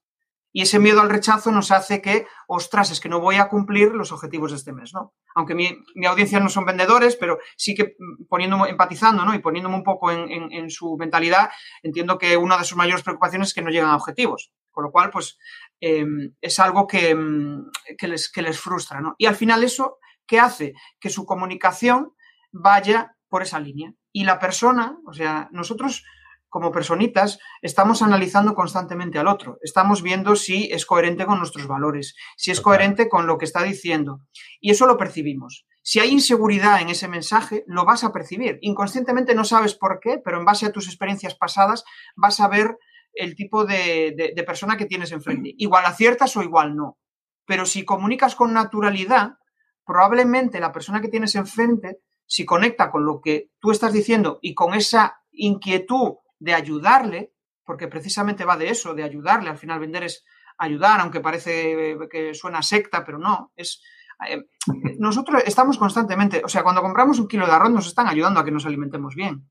Y 0.57 0.63
ese 0.63 0.79
miedo 0.79 1.03
al 1.03 1.11
rechazo 1.11 1.53
nos 1.53 1.71
hace 1.71 2.01
que, 2.01 2.27
ostras, 2.47 2.91
es 2.91 2.99
que 2.99 3.11
no 3.11 3.21
voy 3.21 3.37
a 3.37 3.51
cumplir 3.51 3.93
los 3.93 4.11
objetivos 4.11 4.53
de 4.53 4.57
este 4.57 4.73
mes, 4.73 4.95
¿no? 4.95 5.13
Aunque 5.35 5.55
mi, 5.55 5.69
audiencia 6.07 6.41
no 6.41 6.49
son 6.49 6.65
vendedores, 6.65 7.15
pero 7.17 7.39
sí 7.59 7.75
que 7.75 7.95
mm, 7.99 8.25
poniéndome, 8.27 8.71
empatizando, 8.71 9.27
¿no? 9.27 9.35
Y 9.35 9.41
poniéndome 9.41 9.77
un 9.77 9.83
poco 9.83 10.11
en, 10.11 10.71
su 10.71 10.97
mentalidad, 10.97 11.51
entiendo 11.83 12.17
que 12.17 12.39
una 12.39 12.57
de 12.57 12.65
sus 12.65 12.79
mayores 12.79 13.03
preocupaciones 13.03 13.49
es 13.49 13.55
que 13.55 13.61
no 13.61 13.69
llegan 13.69 13.91
a 13.91 13.97
objetivos. 13.97 14.51
Con 14.71 14.85
lo 14.85 14.93
cual, 14.93 15.11
pues, 15.11 15.37
em, 15.81 16.35
es 16.41 16.59
algo 16.59 16.87
que, 16.87 17.15
mm, 17.15 17.71
que, 17.99 18.09
les, 18.09 18.31
que 18.31 18.43
les 18.43 18.59
frustra, 18.59 19.01
¿no? 19.01 19.15
Y 19.19 19.27
al 19.27 19.37
final 19.37 19.65
eso, 19.65 19.99
¿qué 20.27 20.41
hace? 20.41 20.75
Que 21.01 21.11
su 21.11 21.25
comunicación 21.25 22.13
vaya 22.53 23.17
por 23.29 23.43
esa 23.43 23.61
línea. 23.61 23.93
Y 24.13 24.25
la 24.25 24.39
persona, 24.39 24.99
o 25.07 25.13
sea, 25.13 25.49
nosotros 25.53 26.05
como 26.49 26.73
personitas, 26.73 27.39
estamos 27.61 28.01
analizando 28.01 28.55
constantemente 28.55 29.19
al 29.19 29.29
otro. 29.29 29.59
Estamos 29.61 30.01
viendo 30.01 30.37
si 30.37 30.71
es 30.73 30.87
coherente 30.87 31.27
con 31.27 31.39
nuestros 31.39 31.67
valores, 31.67 32.15
si 32.37 32.51
es 32.51 32.63
coherente 32.63 33.11
con 33.11 33.27
lo 33.27 33.37
que 33.37 33.45
está 33.45 33.63
diciendo. 33.63 34.23
Y 34.61 34.71
eso 34.71 34.87
lo 34.87 34.97
percibimos. 34.97 35.67
Si 35.83 36.01
hay 36.01 36.09
inseguridad 36.11 36.81
en 36.81 36.89
ese 36.89 37.09
mensaje, 37.09 37.63
lo 37.67 37.85
vas 37.85 38.05
a 38.05 38.13
percibir. 38.13 38.59
Inconscientemente 38.63 39.35
no 39.35 39.45
sabes 39.45 39.75
por 39.75 40.01
qué, 40.01 40.19
pero 40.25 40.39
en 40.39 40.47
base 40.47 40.65
a 40.65 40.73
tus 40.73 40.87
experiencias 40.87 41.35
pasadas 41.35 41.85
vas 42.17 42.41
a 42.41 42.49
ver 42.49 42.79
el 43.17 43.35
tipo 43.35 43.65
de, 43.65 44.33
persona 44.47 44.77
que 44.77 44.87
tienes 44.87 45.13
enfrente. 45.13 45.53
Igual 45.59 45.85
aciertas 45.85 46.37
o 46.37 46.43
igual 46.43 46.77
no. 46.77 46.99
Pero 47.47 47.65
si 47.67 47.85
comunicas 47.85 48.35
con 48.35 48.53
naturalidad, 48.53 49.39
probablemente 49.85 50.61
la 50.61 50.73
persona 50.73 51.01
que 51.01 51.09
tienes 51.09 51.35
enfrente, 51.35 51.99
si 52.27 52.45
conecta 52.45 52.91
con 52.91 53.05
lo 53.05 53.21
que 53.21 53.51
tú 53.61 53.71
estás 53.71 53.93
diciendo 53.93 54.39
y 54.43 54.55
con 54.55 54.75
esa 54.75 55.21
inquietud 55.31 56.17
de 56.39 56.55
ayudarle, 56.55 57.33
porque 57.65 57.89
precisamente 57.89 58.45
va 58.45 58.57
de 58.57 58.71
eso, 58.71 58.95
de 58.95 59.05
ayudarle. 59.05 59.51
Al 59.51 59.59
final 59.59 59.79
vender 59.79 60.05
es 60.05 60.25
ayudar, 60.59 61.01
aunque 61.01 61.21
parece 61.21 61.97
que 62.11 62.35
suena 62.35 62.63
secta, 62.63 63.05
pero 63.05 63.19
no. 63.19 63.53
Es, 63.55 63.81
eh, 64.29 64.45
nosotros 64.99 65.43
estamos 65.47 65.79
constantemente, 65.79 66.43
o 66.45 66.49
sea, 66.49 66.63
cuando 66.63 66.83
compramos 66.83 67.19
un 67.19 67.29
kilo 67.29 67.47
de 67.47 67.53
arroz 67.53 67.71
nos 67.71 67.87
están 67.87 68.09
ayudando 68.09 68.41
a 68.41 68.45
que 68.45 68.51
nos 68.51 68.67
alimentemos 68.67 69.15
bien, 69.15 69.49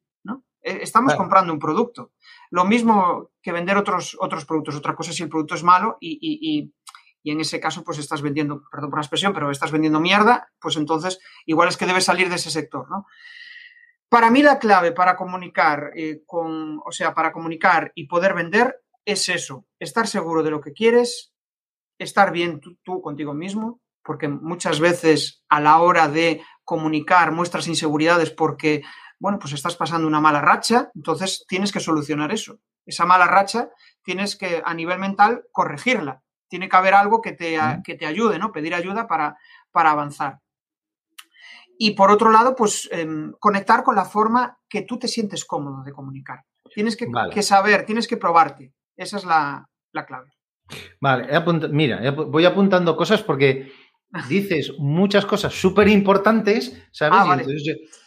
Eh, 0.66 0.80
estamos 0.82 1.14
comprando 1.14 1.54
un 1.54 1.60
producto. 1.60 2.14
Lo 2.50 2.66
mismo 2.66 3.30
que 3.42 3.52
vender 3.52 3.78
otros, 3.78 4.18
otros 4.20 4.46
productos. 4.46 4.76
Otra 4.76 4.96
cosa 4.96 5.14
si 5.14 5.22
el 5.22 5.30
producto 5.30 5.54
es 5.54 5.64
malo 5.64 5.98
y, 6.00 6.18
y, 6.20 6.74
y 7.22 7.32
en 7.32 7.40
ese 7.40 7.60
caso 7.60 7.84
pues 7.84 8.00
estás 8.00 8.22
vendiendo, 8.22 8.64
perdón 8.72 8.90
por 8.90 9.00
la 9.00 9.04
expresión, 9.04 9.34
pero 9.34 9.52
estás 9.52 9.72
vendiendo 9.72 10.00
mierda, 10.00 10.48
pues 10.60 10.76
entonces 10.78 11.20
igual 11.46 11.70
es 11.70 11.78
que 11.78 11.86
debes 11.86 12.06
salir 12.06 12.30
de 12.30 12.36
ese 12.36 12.50
sector, 12.50 12.90
¿no? 12.90 13.06
Para 14.10 14.30
mí 14.30 14.44
la 14.44 14.60
clave 14.60 14.92
para 14.92 15.16
comunicar 15.16 15.92
eh, 15.96 16.22
con, 16.26 16.80
o 16.86 16.92
sea, 16.92 17.14
para 17.14 17.32
comunicar 17.32 17.92
y 17.96 18.08
poder 18.08 18.34
vender 18.34 18.80
es 19.06 19.30
eso, 19.30 19.66
estar 19.80 20.08
seguro 20.08 20.44
de 20.44 20.52
lo 20.52 20.62
que 20.62 20.74
quieres, 20.74 21.34
estar 21.98 22.32
bien 22.32 22.62
tú, 22.84 23.02
contigo 23.02 23.34
mismo, 23.34 23.82
porque 24.04 24.28
muchas 24.28 24.80
veces 24.80 25.44
a 25.50 25.60
la 25.60 25.80
hora 25.80 26.08
de 26.08 26.42
comunicar 26.64 27.32
muestras 27.32 27.68
inseguridades 27.68 28.32
porque, 28.32 28.84
bueno, 29.20 29.40
pues 29.40 29.54
estás 29.54 29.76
pasando 29.76 30.08
una 30.08 30.20
mala 30.20 30.42
racha, 30.42 30.92
entonces 30.96 31.46
tienes 31.48 31.72
que 31.72 31.80
solucionar 31.80 32.32
eso. 32.32 32.60
Esa 32.86 33.06
mala 33.06 33.28
racha 33.28 33.70
tienes 34.04 34.36
que 34.36 34.62
a 34.64 34.74
nivel 34.74 35.00
mental 35.00 35.46
corregirla. 35.52 36.22
Tiene 36.48 36.70
que 36.70 36.76
haber 36.76 36.94
algo 36.94 37.22
que 37.22 37.32
te, 37.32 37.58
que 37.84 37.96
te 37.96 38.06
ayude, 38.06 38.38
¿no? 38.38 38.52
Pedir 38.52 38.76
ayuda 38.76 39.08
para, 39.08 39.38
para 39.72 39.92
avanzar. 39.92 40.40
Y 41.78 41.92
por 41.92 42.12
otro 42.12 42.32
lado, 42.32 42.56
pues 42.56 42.88
em, 42.92 43.34
conectar 43.40 43.84
con 43.84 43.96
la 43.96 44.06
forma 44.06 44.58
que 44.70 44.84
tú 44.84 44.98
te 44.98 45.08
sientes 45.08 45.46
cómodo 45.46 45.84
de 45.84 45.92
comunicar. 45.92 46.44
Tienes 46.74 46.98
que, 46.98 47.44
saber, 47.44 47.86
tienes 47.86 48.08
que 48.08 48.18
probarte. 48.18 48.74
Esa 48.96 49.18
es 49.18 49.26
la, 49.26 49.68
clave. 50.08 50.32
Vale, 51.00 51.28
mira, 51.72 52.12
voy 52.12 52.46
apuntando 52.46 52.96
cosas 52.96 53.22
porque 53.22 53.72
dices 54.30 54.74
muchas 54.78 55.26
cosas 55.26 55.54
súper 55.54 55.88
importantes, 55.88 56.88
¿sabes? 56.92 57.20
Ah, 57.22 57.38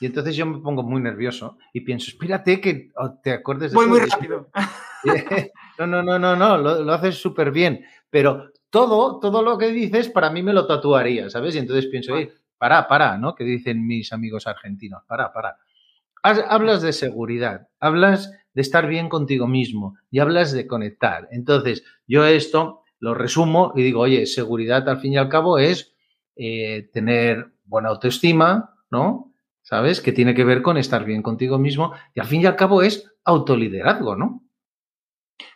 y, 0.00 0.06
entonces 0.06 0.36
yo, 0.36 0.46
me 0.46 0.60
pongo 0.60 0.82
muy 0.82 1.00
nervioso 1.00 1.58
y 1.72 1.80
pienso, 1.82 2.10
espérate 2.10 2.60
que 2.60 2.90
te 3.22 3.32
acuerdes 3.32 3.72
de 3.72 3.76
Voy 3.76 3.86
muy 3.86 4.00
rápido. 4.00 4.50
no, 5.78 5.86
no, 5.86 6.02
no, 6.02 6.18
no, 6.18 6.36
no, 6.36 6.58
lo, 6.58 6.92
haces 6.92 7.20
súper 7.20 7.50
bien. 7.50 7.84
Pero 8.10 8.50
todo, 8.70 9.20
todo 9.20 9.42
lo 9.42 9.58
que 9.58 9.68
dices 9.68 10.08
para 10.08 10.30
mí 10.30 10.42
me 10.42 10.52
lo 10.52 10.66
tatuaría, 10.66 11.30
¿sabes? 11.30 11.54
Y 11.54 11.58
entonces 11.58 11.86
pienso, 11.86 12.14
para, 12.56 12.88
para, 12.88 13.18
¿no? 13.18 13.34
Que 13.34 13.44
dicen 13.44 13.86
mis 13.86 14.12
amigos 14.12 14.46
argentinos, 14.46 15.02
para, 15.06 15.32
para. 15.32 15.56
Hablas 16.22 16.82
de 16.82 16.92
seguridad, 16.92 17.68
hablas 17.78 18.32
de 18.52 18.62
estar 18.62 18.88
bien 18.88 19.08
contigo 19.08 19.46
mismo 19.46 19.96
y 20.10 20.18
hablas 20.18 20.52
de 20.52 20.66
conectar. 20.66 21.28
Entonces, 21.30 21.84
yo 22.06 22.26
esto 22.26 22.82
lo 22.98 23.14
resumo 23.14 23.72
y 23.76 23.82
digo, 23.82 24.00
oye, 24.00 24.26
seguridad 24.26 24.88
al 24.88 24.98
fin 24.98 25.12
y 25.12 25.16
al 25.16 25.28
cabo 25.28 25.58
es 25.58 25.94
eh, 26.38 26.88
tener 26.92 27.52
buena 27.64 27.90
autoestima, 27.90 28.76
¿no? 28.90 29.34
¿Sabes? 29.62 30.00
Que 30.00 30.12
tiene 30.12 30.34
que 30.34 30.44
ver 30.44 30.62
con 30.62 30.78
estar 30.78 31.04
bien 31.04 31.22
contigo 31.22 31.58
mismo 31.58 31.92
y 32.14 32.20
al 32.20 32.26
fin 32.26 32.40
y 32.40 32.46
al 32.46 32.56
cabo 32.56 32.82
es 32.82 33.12
autoliderazgo, 33.24 34.16
¿no? 34.16 34.42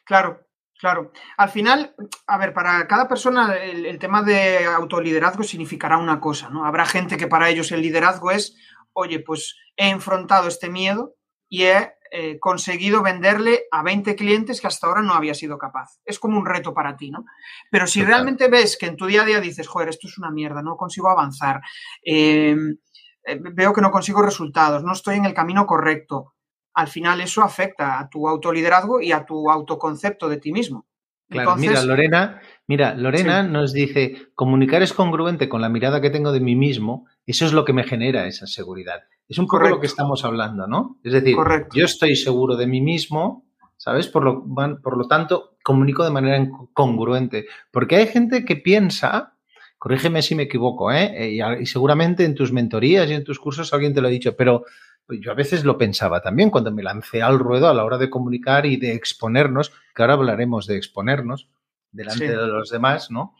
Claro, 0.04 0.46
Claro. 0.82 1.12
Al 1.36 1.48
final, 1.48 1.94
a 2.26 2.38
ver, 2.38 2.52
para 2.52 2.88
cada 2.88 3.06
persona 3.06 3.54
el, 3.54 4.00
tema 4.00 4.20
de 4.24 4.64
autoliderazgo 4.64 5.44
significará 5.44 5.96
una 5.96 6.18
cosa, 6.18 6.50
¿no? 6.50 6.64
Habrá 6.64 6.86
gente 6.86 7.16
que 7.16 7.28
para 7.28 7.48
ellos 7.48 7.70
el 7.70 7.82
liderazgo 7.82 8.32
es, 8.32 8.56
oye, 8.92 9.20
pues 9.20 9.54
he 9.76 9.90
enfrentado 9.90 10.48
este 10.48 10.68
miedo 10.68 11.14
y 11.48 11.66
he 11.66 11.92
eh, 12.14 12.38
conseguido 12.38 13.02
venderle 13.02 13.62
a 13.70 13.82
20 13.82 14.14
clientes 14.16 14.60
que 14.60 14.66
hasta 14.66 14.86
ahora 14.86 15.00
no 15.00 15.14
había 15.14 15.32
sido 15.32 15.56
capaz. 15.56 15.98
Es 16.04 16.18
como 16.18 16.38
un 16.38 16.44
reto 16.44 16.74
para 16.74 16.94
ti, 16.94 17.10
¿no? 17.10 17.24
Pero 17.70 17.86
si 17.86 18.04
realmente 18.04 18.48
ves 18.48 18.76
que 18.76 18.84
en 18.84 18.96
tu 18.96 19.06
día 19.06 19.22
a 19.22 19.24
día 19.24 19.40
dices, 19.40 19.66
joder, 19.66 19.88
esto 19.88 20.08
es 20.08 20.18
una 20.18 20.30
mierda, 20.30 20.60
no 20.60 20.76
consigo 20.76 21.08
avanzar, 21.08 21.62
em, 22.02 22.76
eh, 23.24 23.40
veo 23.54 23.72
que 23.72 23.80
no 23.80 23.90
consigo 23.90 24.20
resultados, 24.20 24.84
no 24.84 24.92
estoy 24.92 25.16
en 25.16 25.24
el 25.24 25.32
camino 25.32 25.64
correcto, 25.64 26.34
al 26.74 26.88
final 26.88 27.22
eso 27.22 27.40
afecta 27.40 27.98
a 27.98 28.10
tu 28.10 28.28
autoliderazgo 28.28 29.00
y 29.00 29.12
a 29.12 29.24
tu 29.24 29.50
autoconcepto 29.50 30.28
de 30.28 30.36
ti 30.36 30.52
mismo. 30.52 30.86
Claro, 31.30 31.56
mira, 31.56 31.82
Lorena, 31.82 32.42
mira, 32.66 32.94
Lorena 32.94 33.42
nos 33.42 33.72
dice, 33.72 34.28
comunicar 34.34 34.82
es 34.82 34.92
congruente 34.92 35.48
con 35.48 35.62
la 35.62 35.70
mirada 35.70 36.02
que 36.02 36.10
tengo 36.10 36.30
de 36.30 36.40
mí 36.40 36.56
mismo, 36.56 37.06
eso 37.24 37.46
es 37.46 37.54
lo 37.54 37.64
que 37.64 37.72
me 37.72 37.84
genera 37.84 38.26
esa 38.26 38.46
seguridad. 38.46 39.04
Es 39.28 39.38
un 39.38 39.46
poco 39.46 39.68
lo 39.68 39.80
que 39.80 39.86
estamos 39.86 40.24
hablando, 40.24 40.66
¿no? 40.66 40.98
Es 41.02 41.12
decir, 41.12 41.36
yo 41.74 41.84
estoy 41.84 42.16
seguro 42.16 42.56
de 42.56 42.66
mí 42.66 42.80
mismo, 42.80 43.46
¿sabes? 43.76 44.08
Por 44.08 44.24
lo, 44.24 44.44
por 44.82 44.96
lo 44.96 45.08
tanto, 45.08 45.56
comunico 45.62 46.04
de 46.04 46.10
manera 46.10 46.46
congruente. 46.72 47.46
Porque 47.70 47.96
hay 47.96 48.06
gente 48.08 48.44
que 48.44 48.56
piensa, 48.56 49.34
corrígeme 49.78 50.22
si 50.22 50.34
me 50.34 50.44
equivoco, 50.44 50.92
¿eh? 50.92 51.30
Y, 51.32 51.62
y 51.62 51.66
seguramente 51.66 52.24
en 52.24 52.34
tus 52.34 52.52
mentorías 52.52 53.08
y 53.08 53.14
en 53.14 53.24
tus 53.24 53.38
cursos 53.38 53.72
alguien 53.72 53.94
te 53.94 54.00
lo 54.00 54.08
ha 54.08 54.10
dicho, 54.10 54.36
pero 54.36 54.64
pues 55.06 55.20
yo 55.20 55.32
a 55.32 55.34
veces 55.34 55.64
lo 55.64 55.78
pensaba 55.78 56.20
también 56.20 56.50
cuando 56.50 56.70
me 56.70 56.82
lancé 56.82 57.22
al 57.22 57.38
ruedo 57.38 57.68
a 57.68 57.74
la 57.74 57.84
hora 57.84 57.98
de 57.98 58.10
comunicar 58.10 58.66
y 58.66 58.76
de 58.76 58.92
exponernos, 58.92 59.72
que 59.94 60.02
ahora 60.02 60.14
hablaremos 60.14 60.66
de 60.66 60.76
exponernos 60.76 61.48
delante 61.90 62.28
de 62.28 62.46
los 62.46 62.70
demás, 62.70 63.10
¿no? 63.10 63.34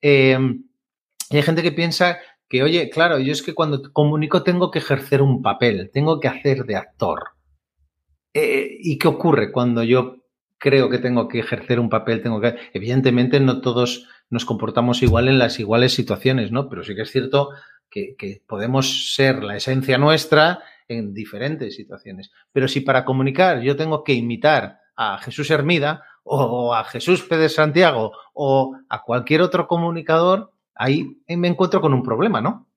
Eh, 0.00 0.38
hay 1.30 1.42
gente 1.42 1.62
que 1.62 1.72
piensa 1.72 2.18
que, 2.48 2.62
oye, 2.62 2.90
claro, 2.90 3.18
yo 3.18 3.32
es 3.32 3.42
que 3.42 3.54
cuando 3.54 3.92
comunico 3.92 4.42
tengo 4.42 4.70
que 4.70 4.78
ejercer 4.78 5.22
un 5.22 5.42
papel, 5.42 5.90
tengo 5.92 6.20
que 6.20 6.28
hacer 6.28 6.64
de 6.64 6.76
actor. 6.76 7.20
Eh, 8.32 8.76
¿Y 8.80 8.98
qué 8.98 9.08
ocurre 9.08 9.52
cuando 9.52 9.82
yo 9.82 10.16
creo 10.58 10.90
que 10.90 10.98
tengo 10.98 11.28
que 11.28 11.40
ejercer 11.40 11.80
un 11.80 11.88
papel? 11.88 12.22
Tengo 12.22 12.40
que. 12.40 12.56
Evidentemente, 12.72 13.40
no 13.40 13.60
todos 13.60 14.08
nos 14.30 14.44
comportamos 14.44 15.02
igual 15.02 15.28
en 15.28 15.38
las 15.38 15.60
iguales 15.60 15.94
situaciones, 15.94 16.50
¿no? 16.50 16.68
Pero 16.68 16.82
sí 16.82 16.94
que 16.94 17.02
es 17.02 17.10
cierto 17.10 17.50
que, 17.90 18.16
que 18.16 18.42
podemos 18.46 19.14
ser 19.14 19.44
la 19.44 19.56
esencia 19.56 19.98
nuestra 19.98 20.62
en 20.88 21.14
diferentes 21.14 21.76
situaciones. 21.76 22.30
Pero 22.52 22.68
si 22.68 22.80
para 22.80 23.04
comunicar 23.04 23.60
yo 23.60 23.76
tengo 23.76 24.04
que 24.04 24.14
imitar 24.14 24.80
a 24.96 25.18
Jesús 25.18 25.50
Hermida 25.50 26.04
o 26.22 26.74
a 26.74 26.84
Jesús 26.84 27.22
Pérez 27.22 27.54
Santiago 27.54 28.12
o 28.32 28.76
a 28.88 29.02
cualquier 29.02 29.42
otro 29.42 29.66
comunicador, 29.66 30.53
ahí 30.74 31.22
me 31.28 31.48
encuentro 31.48 31.80
con 31.80 31.94
un 31.94 32.02
problema, 32.02 32.40
¿no? 32.40 32.68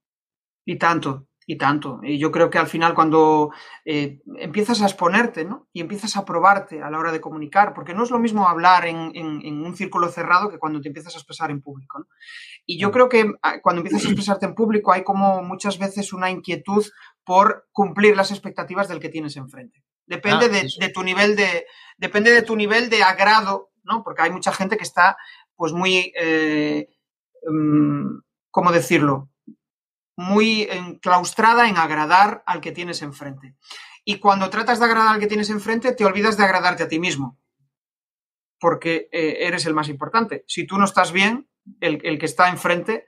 Y 0.66 0.78
tanto, 0.78 1.28
y 1.50 1.58
tanto. 1.58 2.02
Y 2.04 2.20
yo 2.20 2.30
creo 2.30 2.50
que 2.50 2.58
al 2.58 2.68
final 2.68 2.94
cuando 2.94 3.52
eh, 3.86 4.20
empiezas 4.36 4.82
a 4.82 4.86
exponerte, 4.86 5.46
¿no? 5.46 5.70
Y 5.72 5.80
empiezas 5.80 6.18
a 6.18 6.26
probarte 6.26 6.84
a 6.84 6.90
la 6.90 7.00
hora 7.00 7.14
de 7.14 7.22
comunicar, 7.22 7.74
porque 7.74 7.94
no 7.94 8.04
es 8.04 8.12
lo 8.12 8.20
mismo 8.20 8.50
hablar 8.50 8.86
en, 8.86 9.16
un 9.18 9.76
círculo 9.78 10.10
cerrado 10.10 10.50
que 10.50 10.60
cuando 10.60 10.82
te 10.82 10.90
empiezas 10.90 11.16
a 11.16 11.18
expresar 11.18 11.50
en 11.50 11.62
público. 11.62 12.06
Y 12.66 12.78
yo 12.78 12.92
creo 12.92 13.08
que 13.08 13.32
ah, 13.44 13.62
cuando 13.62 13.80
empiezas 13.80 14.04
a 14.04 14.10
expresarte 14.10 14.46
en 14.46 14.56
público 14.56 14.92
hay 14.92 15.06
como 15.06 15.42
muchas 15.42 15.80
veces 15.80 16.12
una 16.12 16.30
inquietud 16.30 16.86
por 17.24 17.70
cumplir 17.72 18.18
las 18.18 18.32
expectativas 18.32 18.90
del 18.90 19.00
que 19.00 19.10
tienes 19.10 19.38
enfrente. 19.38 19.86
Depende 20.06 20.48
ah, 20.48 20.68
de, 20.80 20.90
tu 20.90 21.02
nivel 21.02 21.38
de, 21.38 21.66
depende 21.98 22.32
de 22.32 22.42
tu 22.42 22.58
nivel 22.58 22.90
de 22.90 23.04
agrado, 23.04 23.72
¿no? 23.84 24.04
Porque 24.04 24.22
hay 24.22 24.32
mucha 24.32 24.52
gente 24.52 24.76
que 24.76 24.84
está, 24.84 25.16
pues 25.56 25.72
muy, 25.72 26.12
eh, 26.20 26.88
mm, 26.90 26.97
¿cómo 28.52 28.72
decirlo? 28.72 29.30
muy 30.18 30.64
enclaustrada 30.64 31.70
en 31.70 31.78
agradar 31.78 32.44
al 32.46 32.60
que 32.60 32.72
tienes 32.72 33.02
enfrente. 33.02 33.56
Y 34.04 34.18
cuando 34.20 34.50
tratas 34.50 34.80
de 34.80 34.86
agradar 34.86 35.14
al 35.14 35.20
que 35.20 35.28
tienes 35.28 35.50
enfrente, 35.50 35.94
te 35.94 36.06
olvidas 36.06 36.38
de 36.38 36.44
agradarte 36.44 36.84
a 36.84 36.88
ti 36.88 37.00
mismo, 37.00 37.40
porque 38.60 39.08
eh, 39.12 39.38
eres 39.42 39.66
el 39.66 39.76
más 39.76 39.90
importante. 39.90 40.44
Si 40.48 40.66
tú 40.66 40.78
no 40.78 40.86
estás 40.86 41.12
bien, 41.12 41.48
el, 41.82 42.02
el 42.04 42.18
que 42.18 42.26
está 42.26 42.50
enfrente 42.50 43.06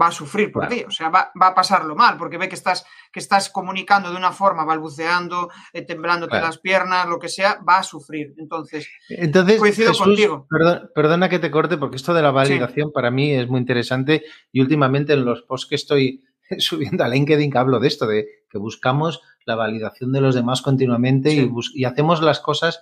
va 0.00 0.06
a 0.06 0.12
sufrir 0.12 0.50
por 0.50 0.68
ti, 0.68 0.84
o 0.86 0.90
sea, 0.90 1.10
va, 1.10 1.32
a 1.34 1.54
pasarlo 1.54 1.94
mal, 1.94 2.16
porque 2.16 2.38
ve 2.38 2.48
que 2.48 2.54
estás, 2.54 2.84
que 3.12 3.20
estás 3.20 3.50
comunicando 3.50 4.10
de 4.10 4.16
una 4.16 4.32
forma, 4.32 4.64
balbuceando, 4.64 5.50
eh, 5.72 5.82
temblándote 5.82 6.40
las 6.40 6.58
piernas, 6.58 7.08
lo 7.08 7.18
que 7.18 7.28
sea, 7.28 7.60
va 7.68 7.78
a 7.78 7.82
sufrir. 7.82 8.34
Entonces, 8.38 8.88
Entonces 9.08 9.58
coincido 9.58 9.92
contigo. 9.92 10.46
perdona 10.94 11.28
que 11.28 11.38
te 11.38 11.50
corte, 11.50 11.76
porque 11.76 11.96
esto 11.96 12.14
de 12.14 12.22
la 12.22 12.30
validación 12.30 12.90
para 12.92 13.10
mí 13.10 13.32
es 13.32 13.48
muy 13.48 13.60
interesante 13.60 14.24
y 14.50 14.60
últimamente 14.60 15.12
en 15.12 15.24
los 15.24 15.42
posts 15.42 15.68
que 15.68 15.74
estoy 15.74 16.24
subiendo 16.58 17.04
a 17.04 17.08
LinkedIn 17.08 17.56
hablo 17.56 17.78
de 17.78 17.88
esto, 17.88 18.06
de 18.06 18.26
que 18.48 18.58
buscamos 18.58 19.20
la 19.44 19.56
validación 19.56 20.12
de 20.12 20.20
los 20.20 20.34
demás 20.34 20.62
continuamente 20.62 21.32
y, 21.32 21.50
y 21.74 21.84
hacemos 21.84 22.22
las 22.22 22.40
cosas 22.40 22.80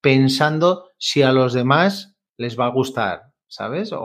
pensando 0.00 0.90
si 0.98 1.22
a 1.22 1.32
los 1.32 1.52
demás 1.52 2.14
les 2.36 2.58
va 2.58 2.66
a 2.66 2.70
gustar 2.70 3.33
¿sabes? 3.54 3.92
O, 3.92 4.00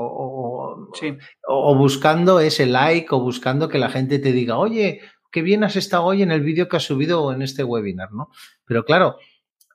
o, 1.48 1.76
buscando 1.76 2.40
ese 2.40 2.68
like 2.68 3.08
o 3.10 3.20
buscando 3.20 3.68
que 3.68 3.80
la 3.80 3.90
gente 3.90 4.20
te 4.20 4.32
diga, 4.32 4.58
oye, 4.58 5.02
qué 5.32 5.42
bien 5.42 5.64
has 5.64 5.76
estado 5.76 6.04
hoy 6.04 6.22
en 6.22 6.32
el 6.32 6.42
vídeo 6.42 6.70
que 6.70 6.78
has 6.78 6.84
subido 6.84 7.34
en 7.34 7.42
este 7.42 7.64
webinar, 7.64 8.12
¿no? 8.12 8.30
Pero 8.66 8.86
claro, 8.86 9.18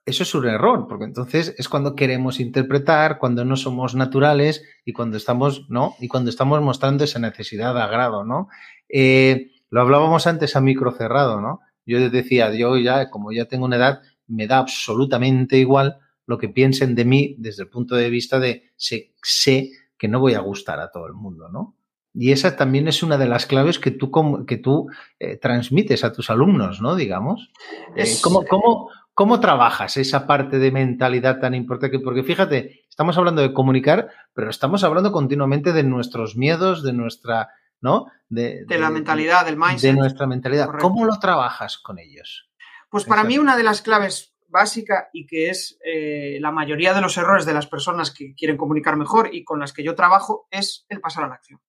eso 0.05 0.23
es 0.23 0.33
un 0.33 0.47
error, 0.47 0.87
porque 0.87 1.03
entonces 1.03 1.55
es 1.57 1.67
cuando 1.67 1.93
queremos 1.93 2.39
interpretar, 2.39 3.17
cuando 3.17 3.43
no 3.43 3.57
somos 3.57 3.95
naturales 3.95 4.63
y 4.85 4.93
cuando 4.93 5.17
estamos, 5.17 5.65
¿no? 5.69 5.95
Y 5.99 6.07
cuando 6.07 6.29
estamos 6.29 6.61
mostrando 6.61 7.03
esa 7.03 7.19
necesidad 7.19 7.73
de 7.73 7.81
agrado, 7.81 8.23
¿no? 8.23 8.47
Eh, 8.87 9.51
lo 9.69 9.81
hablábamos 9.81 10.25
antes 10.25 10.55
a 10.55 10.61
micro 10.61 10.93
cerrado, 10.93 11.41
¿no? 11.41 11.59
Yo 11.85 12.09
decía, 12.09 12.53
yo 12.53 12.77
ya, 12.77 13.09
como 13.09 13.33
ya 13.33 13.45
tengo 13.45 13.65
una 13.65 13.75
edad, 13.75 14.01
me 14.27 14.47
da 14.47 14.59
absolutamente 14.59 15.57
igual 15.57 15.99
lo 16.25 16.37
que 16.37 16.49
piensen 16.49 16.95
de 16.95 17.05
mí 17.05 17.35
desde 17.37 17.63
el 17.63 17.69
punto 17.69 17.95
de 17.95 18.09
vista 18.09 18.39
de 18.39 18.71
sé, 18.75 19.13
sé 19.21 19.71
que 19.97 20.07
no 20.07 20.19
voy 20.19 20.33
a 20.33 20.39
gustar 20.39 20.79
a 20.79 20.91
todo 20.91 21.07
el 21.07 21.13
mundo, 21.13 21.49
¿no? 21.49 21.75
Y 22.17 22.31
esa 22.31 22.55
también 22.55 22.87
es 22.87 23.03
una 23.03 23.17
de 23.17 23.27
las 23.27 23.45
claves 23.45 23.77
que 23.77 23.91
tú, 23.91 24.09
que 24.47 24.57
tú 24.57 24.87
eh, 25.19 25.35
transmites 25.35 26.03
a 26.05 26.13
tus 26.13 26.29
alumnos, 26.29 26.81
¿no? 26.81 26.95
Digamos. 26.95 27.51
Eh, 27.95 28.05
¿cómo, 28.23 28.45
cómo, 28.45 28.89
cómo, 29.13 29.41
trabajas 29.41 29.97
esa 29.97 30.25
parte 30.25 30.57
de 30.57 30.71
mentalidad 30.71 31.41
tan 31.41 31.53
importante? 31.53 31.99
Porque 31.99 32.23
fíjate, 32.23 32.85
estamos 32.89 33.17
hablando 33.17 33.41
de 33.41 33.53
comunicar, 33.53 34.09
pero 34.33 34.49
estamos 34.49 34.85
hablando 34.85 35.11
continuamente 35.11 35.73
de 35.73 35.83
nuestros 35.83 36.37
miedos, 36.37 36.83
de 36.83 36.93
nuestra, 36.93 37.49
¿no? 37.81 38.07
De, 38.29 38.65
la 38.69 38.89
mentalidad, 38.89 39.45
del 39.45 39.57
mindset. 39.57 39.91
De 39.91 39.99
nuestra 39.99 40.25
mentalidad. 40.25 40.69
¿Cómo 40.79 41.03
lo 41.03 41.19
trabajas 41.19 41.77
con 41.77 41.99
ellos? 41.99 42.49
Pues 42.89 43.03
para 43.03 43.25
mí 43.25 43.37
una 43.37 43.57
de 43.57 43.63
las 43.63 43.81
claves 43.81 44.34
básica 44.47 45.09
y 45.13 45.25
que 45.25 45.49
es 45.49 45.77
eh, 45.83 46.37
la 46.41 46.51
mayoría 46.51 46.93
de 46.93 47.01
los 47.01 47.17
errores 47.17 47.45
de 47.45 47.53
las 47.53 47.67
personas 47.67 48.11
que 48.11 48.33
quieren 48.35 48.57
comunicar 48.57 48.97
mejor 48.97 49.33
y 49.33 49.43
con 49.43 49.59
las 49.59 49.73
que 49.73 49.83
yo 49.83 49.95
trabajo 49.95 50.47
es 50.51 50.85
el 50.89 51.01
pasar 51.01 51.23
a 51.23 51.27
la 51.27 51.35
acción. 51.35 51.61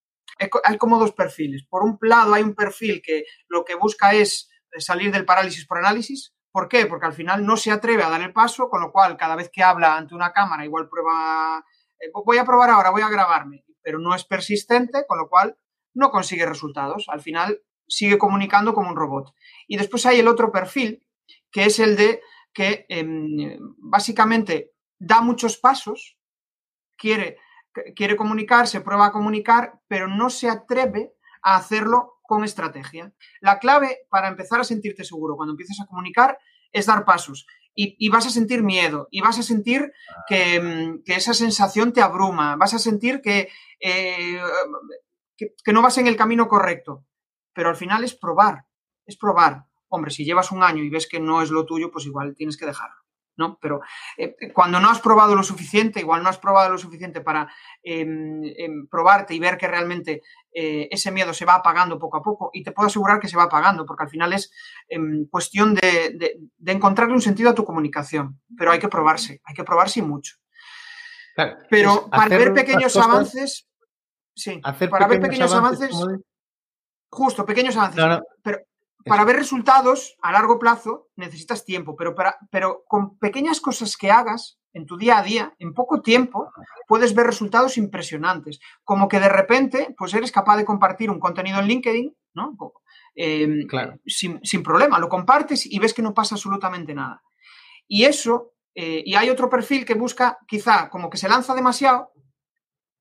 Hay 0.64 0.76
como 0.76 0.98
dos 0.98 1.12
perfiles. 1.12 1.64
Por 1.68 1.82
un 1.82 1.98
lado 2.02 2.34
hay 2.34 2.42
un 2.42 2.54
perfil 2.54 3.00
que 3.02 3.24
lo 3.48 3.64
que 3.64 3.74
busca 3.74 4.12
es 4.12 4.50
salir 4.78 5.10
del 5.10 5.24
parálisis 5.24 5.66
por 5.66 5.78
análisis. 5.78 6.34
¿Por 6.52 6.68
qué? 6.68 6.86
Porque 6.86 7.06
al 7.06 7.12
final 7.12 7.44
no 7.44 7.56
se 7.56 7.70
atreve 7.70 8.02
a 8.02 8.10
dar 8.10 8.22
el 8.22 8.32
paso, 8.32 8.68
con 8.68 8.80
lo 8.80 8.92
cual 8.92 9.16
cada 9.16 9.36
vez 9.36 9.50
que 9.52 9.62
habla 9.62 9.96
ante 9.96 10.14
una 10.14 10.32
cámara 10.32 10.64
igual 10.64 10.88
prueba, 10.88 11.64
eh, 12.00 12.10
voy 12.24 12.38
a 12.38 12.44
probar 12.44 12.70
ahora, 12.70 12.90
voy 12.90 13.02
a 13.02 13.08
grabarme, 13.08 13.64
pero 13.82 13.98
no 13.98 14.14
es 14.14 14.24
persistente, 14.24 15.04
con 15.06 15.18
lo 15.18 15.28
cual 15.28 15.56
no 15.94 16.10
consigue 16.10 16.46
resultados. 16.46 17.06
Al 17.08 17.20
final 17.20 17.62
sigue 17.86 18.18
comunicando 18.18 18.74
como 18.74 18.90
un 18.90 18.96
robot. 18.96 19.34
Y 19.66 19.76
después 19.76 20.06
hay 20.06 20.20
el 20.20 20.28
otro 20.28 20.50
perfil, 20.50 21.06
que 21.50 21.64
es 21.64 21.78
el 21.78 21.96
de 21.96 22.20
que 22.56 22.86
em, 22.88 23.58
básicamente 23.76 24.72
da 24.98 25.20
muchos 25.20 25.58
pasos, 25.58 26.16
quiere, 26.96 27.36
quiere 27.94 28.16
comunicar, 28.16 28.66
se 28.66 28.80
prueba 28.80 29.08
a 29.08 29.12
comunicar, 29.12 29.78
pero 29.88 30.08
no 30.08 30.30
se 30.30 30.48
atreve 30.48 31.12
a 31.42 31.56
hacerlo 31.56 32.14
con 32.22 32.44
estrategia. 32.44 33.12
La 33.42 33.58
clave 33.58 33.98
para 34.08 34.28
empezar 34.28 34.58
a 34.58 34.64
sentirte 34.64 35.04
seguro 35.04 35.36
cuando 35.36 35.52
empiezas 35.52 35.80
a 35.82 35.86
comunicar 35.86 36.38
es 36.72 36.86
dar 36.86 37.04
pasos. 37.04 37.46
Y, 37.74 38.08
vas 38.08 38.26
a 38.26 38.30
sentir 38.30 38.62
miedo, 38.62 39.06
y 39.10 39.20
vas 39.20 39.38
a 39.38 39.42
sentir 39.42 39.92
que, 40.26 40.54
em, 40.54 41.02
esa 41.04 41.34
sensación 41.34 41.92
te 41.92 42.00
abruma, 42.00 42.56
vas 42.56 42.72
a 42.72 42.78
sentir 42.78 43.20
que, 43.20 43.50
eh, 43.80 44.40
que, 45.36 45.52
que 45.62 45.72
no 45.74 45.82
vas 45.82 45.98
en 45.98 46.06
el 46.06 46.16
camino 46.16 46.48
correcto. 46.48 47.04
Pero 47.52 47.68
al 47.68 47.76
final 47.76 48.02
es 48.02 48.14
probar, 48.14 48.64
es 49.04 49.18
probar. 49.18 49.66
Hombre, 49.96 50.10
si 50.10 50.24
llevas 50.24 50.52
un 50.52 50.62
año 50.62 50.82
y 50.84 50.90
ves 50.90 51.08
que 51.08 51.18
no 51.18 51.40
es 51.40 51.50
lo 51.50 51.64
tuyo, 51.64 51.90
pues 51.90 52.04
igual 52.04 52.34
tienes 52.36 52.58
que 52.58 52.66
dejarlo. 52.66 53.06
¿no? 53.36 53.58
Pero 53.60 53.80
eh, 54.16 54.36
cuando 54.52 54.80
no 54.80 54.90
has 54.90 55.00
probado 55.00 55.34
lo 55.34 55.42
suficiente, 55.42 56.00
igual 56.00 56.22
no 56.22 56.28
has 56.28 56.38
probado 56.38 56.70
lo 56.70 56.78
suficiente 56.78 57.20
para 57.20 57.48
em, 57.82 58.42
em, 58.44 58.86
probarte 58.88 59.34
y 59.34 59.38
ver 59.38 59.56
que 59.56 59.68
realmente 59.68 60.22
eh, 60.52 60.88
ese 60.90 61.10
miedo 61.10 61.32
se 61.32 61.44
va 61.44 61.54
apagando 61.54 61.98
poco 61.98 62.18
a 62.18 62.22
poco, 62.22 62.50
y 62.52 62.62
te 62.62 62.72
puedo 62.72 62.88
asegurar 62.88 63.20
que 63.20 63.28
se 63.28 63.36
va 63.36 63.44
apagando, 63.44 63.84
porque 63.84 64.04
al 64.04 64.10
final 64.10 64.32
es 64.32 64.50
em, 64.88 65.26
cuestión 65.28 65.74
de, 65.74 66.38
encontrarle 66.64 67.14
un 67.14 67.22
sentido 67.22 67.50
a 67.50 67.54
tu 67.54 67.64
comunicación, 67.64 68.40
pero 68.56 68.72
hay 68.72 68.78
que 68.78 68.88
probarse, 68.88 69.40
hay 69.44 69.54
que 69.54 69.64
probarse 69.64 70.02
mucho. 70.02 70.36
pero 71.70 72.08
para 72.10 72.36
ver 72.36 72.52
pequeños 72.52 72.96
avances, 72.96 73.66
sí, 74.34 74.60
para 74.90 75.06
ver 75.06 75.20
pequeños 75.20 75.54
avances, 75.54 75.90
justo, 77.10 77.44
pequeños 77.44 77.76
avances, 77.76 78.22
pero 78.42 78.60
para 79.06 79.24
ver 79.24 79.36
resultados 79.36 80.16
a 80.20 80.32
largo 80.32 80.58
plazo 80.58 81.08
necesitas 81.16 81.64
tiempo, 81.64 81.96
pero, 81.96 82.14
para, 82.14 82.36
pero 82.50 82.84
con 82.88 83.18
pequeñas 83.18 83.60
cosas 83.60 83.96
que 83.96 84.10
hagas 84.10 84.58
en 84.72 84.84
tu 84.84 84.98
día 84.98 85.18
a 85.18 85.22
día, 85.22 85.54
en 85.58 85.72
poco 85.72 86.02
tiempo, 86.02 86.50
puedes 86.86 87.14
ver 87.14 87.26
resultados 87.26 87.78
impresionantes. 87.78 88.60
Como 88.84 89.08
que 89.08 89.20
de 89.20 89.30
repente, 89.30 89.94
pues 89.96 90.12
eres 90.12 90.30
capaz 90.30 90.58
de 90.58 90.66
compartir 90.66 91.10
un 91.10 91.18
contenido 91.18 91.58
en 91.60 91.66
LinkedIn, 91.66 92.14
¿no? 92.34 92.56
Em, 93.14 93.66
sin, 94.06 94.62
problema, 94.62 94.98
lo 94.98 95.08
compartes 95.08 95.64
y 95.64 95.78
ves 95.78 95.94
que 95.94 96.02
no 96.02 96.12
pasa 96.12 96.34
absolutamente 96.34 96.94
nada. 96.94 97.22
Y 97.88 98.04
eso, 98.04 98.52
eh, 98.74 99.02
y 99.06 99.14
hay 99.14 99.30
otro 99.30 99.48
perfil 99.48 99.86
que 99.86 99.94
busca 99.94 100.38
quizá 100.46 100.90
como 100.90 101.08
que 101.08 101.16
se 101.16 101.28
lanza 101.28 101.54
demasiado 101.54 102.12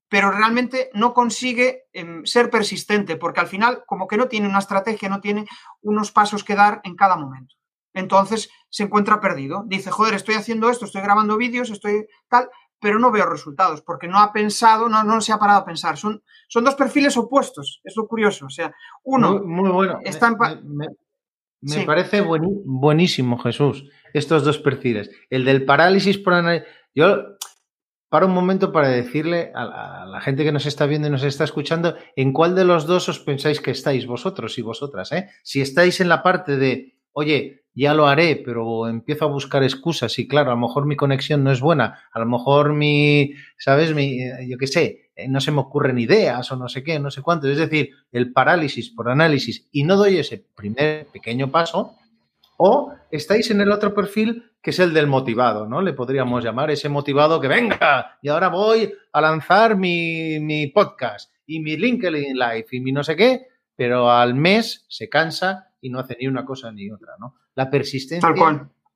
pero 0.08 0.30
realmente 0.30 0.90
no 0.94 1.12
consigue 1.12 1.84
em, 1.92 2.24
ser 2.24 2.50
persistente, 2.50 3.16
porque 3.16 3.40
al 3.40 3.48
final 3.48 3.82
como 3.86 4.06
que 4.06 4.16
no 4.16 4.28
tiene 4.28 4.48
una 4.48 4.60
estrategia, 4.60 5.08
no 5.08 5.20
tiene 5.20 5.46
unos 5.82 6.12
pasos 6.12 6.44
que 6.44 6.54
dar 6.54 6.80
en 6.84 6.94
cada 6.94 7.16
momento. 7.16 7.54
Entonces 7.92 8.50
se 8.68 8.84
encuentra 8.84 9.20
perdido. 9.20 9.64
Dice, 9.66 9.90
joder, 9.90 10.14
estoy 10.14 10.34
haciendo 10.34 10.68
esto, 10.68 10.84
estoy 10.84 11.02
grabando 11.02 11.36
vídeos, 11.36 11.70
estoy 11.70 12.06
tal, 12.28 12.50
pero 12.78 12.98
no 12.98 13.10
veo 13.10 13.26
resultados, 13.26 13.82
porque 13.82 14.06
no 14.06 14.18
ha 14.18 14.32
pensado, 14.32 14.88
no, 14.88 15.02
no 15.02 15.20
se 15.20 15.32
ha 15.32 15.38
parado 15.38 15.60
a 15.60 15.64
pensar. 15.64 15.96
Son, 15.96 16.22
son 16.48 16.64
dos 16.64 16.74
perfiles 16.74 17.16
opuestos, 17.16 17.80
es 17.82 17.96
lo 17.96 18.06
curioso. 18.06 18.46
O 18.46 18.50
sea, 18.50 18.72
uno 19.02 19.42
muy, 19.42 19.70
bueno. 19.70 19.98
está 20.04 20.30
Me, 20.62 20.86
me, 21.62 21.86
parece 21.86 22.20
buenísimo, 22.20 23.38
Jesús, 23.38 23.88
estos 24.12 24.44
dos 24.44 24.58
perfiles. 24.58 25.10
El 25.30 25.44
del 25.44 25.64
parálisis 25.64 26.18
por 26.18 26.34
análisis. 26.34 26.68
Yo 26.94 27.35
para 28.08 28.26
un 28.26 28.32
momento 28.32 28.72
para 28.72 28.88
decirle 28.88 29.52
a 29.54 30.04
la, 30.06 30.20
gente 30.20 30.44
que 30.44 30.52
nos 30.52 30.66
está 30.66 30.86
viendo 30.86 31.08
y 31.08 31.10
nos 31.10 31.24
está 31.24 31.44
escuchando 31.44 31.96
en 32.14 32.32
cuál 32.32 32.54
de 32.54 32.64
los 32.64 32.86
dos 32.86 33.08
os 33.08 33.18
pensáis 33.18 33.60
que 33.60 33.72
estáis 33.72 34.06
vosotros 34.06 34.58
y 34.58 34.62
vosotras. 34.62 35.12
¿eh? 35.12 35.28
Si 35.42 35.60
estáis 35.60 36.00
en 36.00 36.08
la 36.08 36.22
parte 36.22 36.56
de, 36.56 36.98
oye, 37.12 37.64
ya 37.74 37.92
lo 37.92 38.06
haré, 38.06 38.40
pero 38.42 38.88
empiezo 38.88 39.26
a 39.26 39.28
buscar 39.28 39.62
excusas 39.62 40.18
y 40.18 40.26
claro, 40.26 40.50
a 40.50 40.54
lo 40.54 40.60
mejor 40.60 40.86
mi 40.86 40.96
conexión 40.96 41.44
no 41.44 41.50
es 41.50 41.60
buena, 41.60 42.04
a 42.10 42.18
lo 42.18 42.26
mejor 42.26 42.72
mi, 42.72 43.34
¿sabes? 43.58 43.94
Mi, 43.94 44.18
yo 44.48 44.56
qué 44.56 44.66
sé, 44.66 45.10
eh, 45.14 45.28
no 45.28 45.40
se 45.40 45.52
me 45.52 45.60
ocurren 45.60 45.98
ideas 45.98 46.50
o 46.50 46.56
no 46.56 46.68
sé 46.68 46.82
qué, 46.82 46.98
no 46.98 47.10
sé 47.10 47.20
cuánto. 47.20 47.48
Es 47.48 47.58
decir, 47.58 47.90
el 48.12 48.32
parálisis 48.32 48.90
por 48.90 49.10
análisis 49.10 49.68
y 49.72 49.84
no 49.84 49.96
doy 49.96 50.16
ese 50.16 50.46
primer 50.56 51.06
pequeño 51.08 51.50
paso, 51.50 51.96
o 52.56 52.92
estáis 53.10 53.50
en 53.50 53.60
el 53.60 53.70
otro 53.70 53.92
perfil 53.94 54.44
que 54.66 54.70
es 54.70 54.80
el 54.80 54.92
del 54.92 55.06
motivado, 55.06 55.68
¿no? 55.68 55.80
Le 55.80 55.92
podríamos 55.92 56.42
llamar 56.42 56.72
ese 56.72 56.88
motivado 56.88 57.40
que 57.40 57.46
venga 57.46 58.18
y 58.20 58.28
ahora 58.28 58.48
voy 58.48 58.92
a 59.12 59.20
lanzar 59.20 59.76
mi, 59.76 60.66
podcast 60.74 61.32
y 61.46 61.60
mi 61.60 61.76
LinkedIn 61.76 62.36
Live 62.36 62.66
y 62.72 62.80
mi 62.80 62.90
no 62.90 63.04
sé 63.04 63.14
qué, 63.14 63.46
pero 63.76 64.10
al 64.10 64.34
mes 64.34 64.84
se 64.88 65.08
cansa 65.08 65.70
y 65.80 65.88
no 65.88 66.00
hace 66.00 66.16
ni 66.18 66.26
una 66.26 66.44
cosa 66.44 66.72
ni 66.72 66.90
otra, 66.90 67.12
¿no? 67.20 67.36
La 67.54 67.70
persistencia 67.70 68.28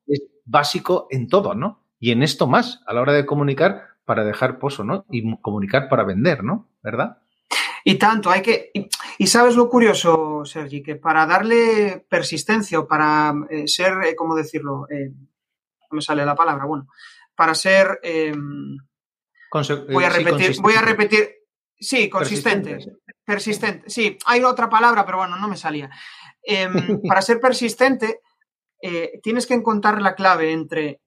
es 0.08 0.22
básico 0.44 1.06
en 1.08 1.28
todo, 1.28 1.54
¿no? 1.54 1.84
Y 2.00 2.10
en 2.10 2.24
esto 2.24 2.48
más, 2.48 2.82
a 2.88 2.92
la 2.92 3.02
hora 3.02 3.12
de 3.12 3.24
comunicar 3.24 3.90
para 4.04 4.24
dejar 4.24 4.58
pozo, 4.58 4.82
¿no? 4.82 5.06
Y 5.08 5.36
comunicar 5.36 5.88
para 5.88 6.02
vender, 6.02 6.42
¿no? 6.42 6.68
¿Verdad? 6.82 7.18
Y 7.84 7.94
tanto, 7.94 8.28
hay 8.28 8.42
que. 8.42 8.72
Y, 9.18 9.26
sabes 9.28 9.54
lo 9.54 9.68
curioso, 9.68 10.44
Sergi, 10.44 10.82
que 10.82 10.96
para 10.96 11.26
darle 11.26 12.04
persistencia 12.08 12.80
o 12.80 12.88
para 12.88 13.32
eh, 13.50 13.68
ser, 13.68 13.92
eh, 14.02 14.16
¿cómo 14.16 14.34
decirlo? 14.34 14.86
Eh, 14.90 15.12
no 15.90 15.96
me 15.96 16.02
sale 16.02 16.24
la 16.24 16.34
palabra, 16.34 16.64
bueno, 16.64 16.86
para 17.34 17.54
ser. 17.54 18.00
voy 19.90 20.04
a 20.04 20.10
repetir, 20.10 20.56
voy 20.60 20.74
a 20.74 20.82
repetir. 20.82 21.36
Sí, 21.78 22.10
consistente. 22.10 22.78
persistente. 23.24 23.88
Sí, 23.88 24.18
hay 24.26 24.44
otra 24.44 24.68
palabra, 24.68 25.06
pero 25.06 25.18
bueno, 25.18 25.36
no 25.36 25.48
me 25.48 25.56
salía. 25.56 25.90
Em, 26.42 26.70
para 27.08 27.22
ser 27.22 27.40
persistente, 27.40 28.20
eh, 28.82 29.20
tienes 29.22 29.46
que 29.46 29.54
encontrar 29.54 30.02
la 30.02 30.14
clave 30.14 30.52
entre 30.52 31.00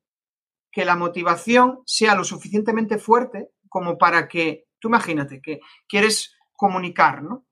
que 0.72 0.84
la 0.84 0.96
motivación 0.96 1.82
sea 1.86 2.16
lo 2.16 2.24
suficientemente 2.24 2.98
fuerte 2.98 3.50
como 3.70 3.98
para 3.98 4.28
que, 4.28 4.66
tú 4.80 4.88
imagínate, 4.88 5.40
que 5.42 5.60
quieres 5.88 6.36
comunicar, 6.54 7.22
¿no? 7.22 7.46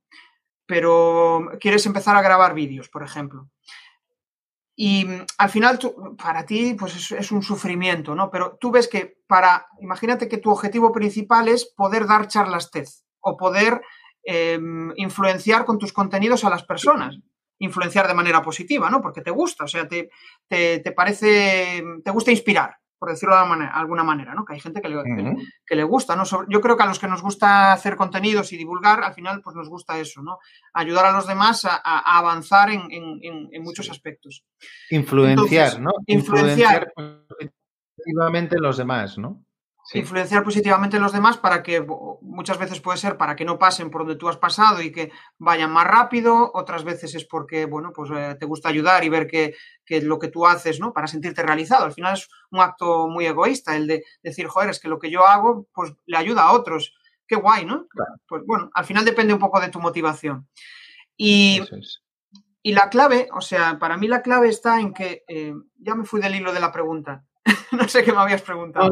Pero 0.65 1.51
quieres 1.59 1.85
empezar 1.85 2.15
a 2.15 2.21
grabar 2.21 2.55
vídeos, 2.55 2.89
por 2.89 3.03
ejemplo. 3.03 3.50
Y 4.83 5.05
mm, 5.05 5.25
al 5.37 5.49
final, 5.51 5.77
para 6.17 6.43
ti, 6.43 6.73
pues 6.73 7.11
es, 7.11 7.31
un 7.31 7.43
sufrimiento, 7.43 8.15
¿no? 8.15 8.31
Pero 8.31 8.57
tú 8.59 8.71
ves 8.71 8.87
que 8.87 9.19
para, 9.27 9.67
imagínate 9.79 10.27
que 10.27 10.39
tu 10.39 10.49
objetivo 10.49 10.91
principal 10.91 11.49
es 11.49 11.65
poder 11.65 12.07
dar 12.07 12.27
charlas 12.27 12.71
TED 12.71 12.87
o 13.19 13.37
poder 13.37 13.79
em, 14.23 14.91
influenciar 14.95 15.65
con 15.65 15.77
tus 15.77 15.93
contenidos 15.93 16.43
a 16.45 16.49
las 16.49 16.63
personas. 16.63 17.19
Influenciar 17.59 18.07
de 18.07 18.15
manera 18.15 18.41
positiva, 18.41 18.89
¿no? 18.89 19.01
Porque 19.01 19.21
te 19.21 19.29
gusta, 19.29 19.65
o 19.65 19.67
sea, 19.67 19.87
te, 19.87 20.09
te 20.49 20.91
parece, 20.93 21.83
te 22.03 22.09
gusta 22.09 22.31
inspirar 22.31 22.80
por 23.01 23.09
decirlo 23.09 23.35
de 23.35 23.65
alguna 23.73 24.03
manera, 24.03 24.35
¿no? 24.35 24.45
Que 24.45 24.53
hay 24.53 24.59
gente 24.59 24.79
que 24.79 24.87
le, 24.87 25.01
que, 25.65 25.75
le 25.75 25.83
gusta, 25.83 26.15
¿no? 26.15 26.23
yo 26.47 26.61
creo 26.61 26.77
que 26.77 26.83
a 26.83 26.85
los 26.85 26.99
que 26.99 27.07
nos 27.07 27.23
gusta 27.23 27.73
hacer 27.73 27.95
contenidos 27.95 28.53
y 28.53 28.57
divulgar, 28.57 29.03
al 29.03 29.15
final, 29.15 29.41
pues 29.41 29.55
nos 29.55 29.69
gusta 29.69 29.97
eso, 29.97 30.21
¿no? 30.21 30.37
Ayudar 30.71 31.05
a 31.07 31.11
los 31.11 31.25
demás 31.25 31.65
a, 31.65 31.79
avanzar 32.19 32.69
en, 32.69 33.63
muchos 33.63 33.89
aspectos. 33.89 34.45
Influenciar, 34.91 35.81
¿no? 35.81 35.93
Influenciar, 36.05 36.93
Influenciar 38.05 38.59
los 38.61 38.77
demás, 38.77 39.17
¿no? 39.17 39.43
Influenciar 39.93 40.43
positivamente 40.43 40.97
a 40.97 40.99
los 40.99 41.11
demás 41.11 41.37
para 41.37 41.63
que 41.63 41.85
muchas 42.21 42.57
veces 42.57 42.79
puede 42.79 42.97
ser 42.97 43.17
para 43.17 43.35
que 43.35 43.45
no 43.45 43.59
pasen 43.59 43.89
por 43.89 44.01
donde 44.01 44.15
tú 44.15 44.29
has 44.29 44.37
pasado 44.37 44.81
y 44.81 44.91
que 44.91 45.11
vayan 45.37 45.71
más 45.71 45.85
rápido, 45.85 46.51
otras 46.53 46.83
veces 46.83 47.15
es 47.15 47.25
porque, 47.25 47.65
bueno, 47.65 47.91
pues 47.93 48.09
eh, 48.13 48.35
te 48.39 48.45
gusta 48.45 48.69
ayudar 48.69 49.03
y 49.03 49.09
ver 49.09 49.27
que, 49.27 49.55
lo 50.01 50.19
que 50.19 50.29
tú 50.29 50.47
haces, 50.47 50.79
¿no? 50.79 50.93
Para 50.93 51.07
sentirte 51.07 51.43
realizado. 51.43 51.83
Al 51.83 51.93
final 51.93 52.13
es 52.13 52.29
un 52.51 52.61
acto 52.61 53.09
muy 53.09 53.25
egoísta 53.25 53.75
el 53.75 53.87
de 53.87 54.03
decir, 54.23 54.47
joder, 54.47 54.69
es 54.69 54.79
que 54.79 54.87
lo 54.87 54.99
que 54.99 55.11
yo 55.11 55.27
hago, 55.27 55.67
pues 55.73 55.91
le 56.05 56.17
ayuda 56.17 56.43
a 56.43 56.53
otros. 56.53 56.95
Qué 57.27 57.35
guay, 57.35 57.65
¿no? 57.65 57.87
Pues 58.27 58.43
bueno, 58.45 58.69
al 58.73 58.85
final 58.85 59.03
depende 59.03 59.33
un 59.33 59.39
poco 59.39 59.59
de 59.59 59.69
tu 59.69 59.79
motivación. 59.79 60.47
Y, 61.17 61.61
y 62.63 62.73
la 62.73 62.89
clave, 62.89 63.27
o 63.33 63.41
sea, 63.41 63.79
para 63.79 63.97
mí 63.97 64.07
la 64.07 64.21
clave 64.21 64.47
está 64.49 64.79
en 64.79 64.93
que, 64.93 65.23
eh, 65.27 65.53
ya 65.77 65.95
me 65.95 66.05
fui 66.05 66.21
del 66.21 66.35
hilo 66.35 66.53
de 66.53 66.59
la 66.59 66.71
pregunta, 66.71 67.25
no 67.71 67.87
sé 67.87 68.03
qué 68.03 68.11
me 68.11 68.19
habías 68.19 68.41
preguntado. 68.41 68.91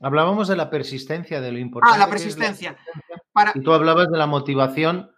hablábamos, 0.00 0.48
de 0.48 0.56
la 0.56 0.70
persistencia, 0.70 1.40
de 1.40 1.52
lo 1.52 1.58
importante. 1.58 1.96
Ah, 1.96 1.98
la 1.98 2.10
persistencia. 2.10 2.76
Y 3.54 3.60
tú 3.60 3.72
hablabas 3.72 4.08
de 4.10 4.18
la 4.18 4.26
motivación 4.26 5.10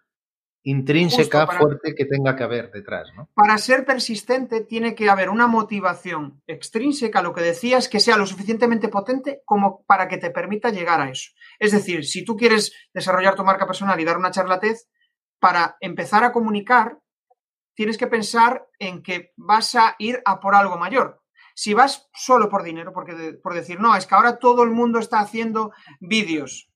intrínseca, 0.64 1.46
fuerte 1.46 1.94
que 1.94 2.04
tenga 2.04 2.36
que 2.36 2.42
haber 2.42 2.70
detrás. 2.70 3.08
¿no? 3.16 3.30
Para 3.32 3.56
ser 3.56 3.86
persistente 3.86 4.60
tiene 4.62 4.94
que 4.94 5.08
haber 5.08 5.30
una 5.30 5.46
motivación 5.46 6.42
extrínseca, 6.46 7.22
lo 7.22 7.32
que 7.32 7.40
decías, 7.40 7.88
que 7.88 8.00
sea 8.00 8.18
lo 8.18 8.26
suficientemente 8.26 8.88
potente 8.88 9.42
como 9.46 9.84
para 9.86 10.08
que 10.08 10.18
te 10.18 10.30
permita 10.30 10.70
llegar 10.70 11.00
a 11.00 11.10
eso. 11.10 11.30
Es 11.58 11.72
decir, 11.72 12.04
si 12.04 12.24
tú 12.24 12.36
quieres 12.36 12.72
desarrollar 12.92 13.34
tu 13.34 13.44
marca 13.44 13.66
personal 13.66 13.98
y 13.98 14.04
dar 14.04 14.18
una 14.18 14.30
charlatez, 14.30 14.88
para 15.38 15.76
empezar 15.80 16.24
a 16.24 16.32
comunicar, 16.32 16.98
tienes 17.74 17.96
que 17.96 18.08
pensar 18.08 18.66
en 18.78 19.02
que 19.02 19.32
vas 19.36 19.74
a 19.74 19.94
ir 19.98 20.20
a 20.24 20.40
por 20.40 20.54
algo 20.54 20.76
mayor. 20.76 21.17
Si 21.58 21.74
vas 21.74 22.08
solo 22.14 22.48
por 22.48 22.62
dinero, 22.62 22.92
porque 22.92 23.36
por 23.42 23.52
decir, 23.52 23.80
no, 23.80 23.96
es 23.96 24.06
que 24.06 24.14
ahora 24.14 24.38
todo 24.38 24.62
el 24.62 24.70
mundo 24.70 25.00
está 25.00 25.18
haciendo 25.18 25.72
vídeos, 25.98 26.70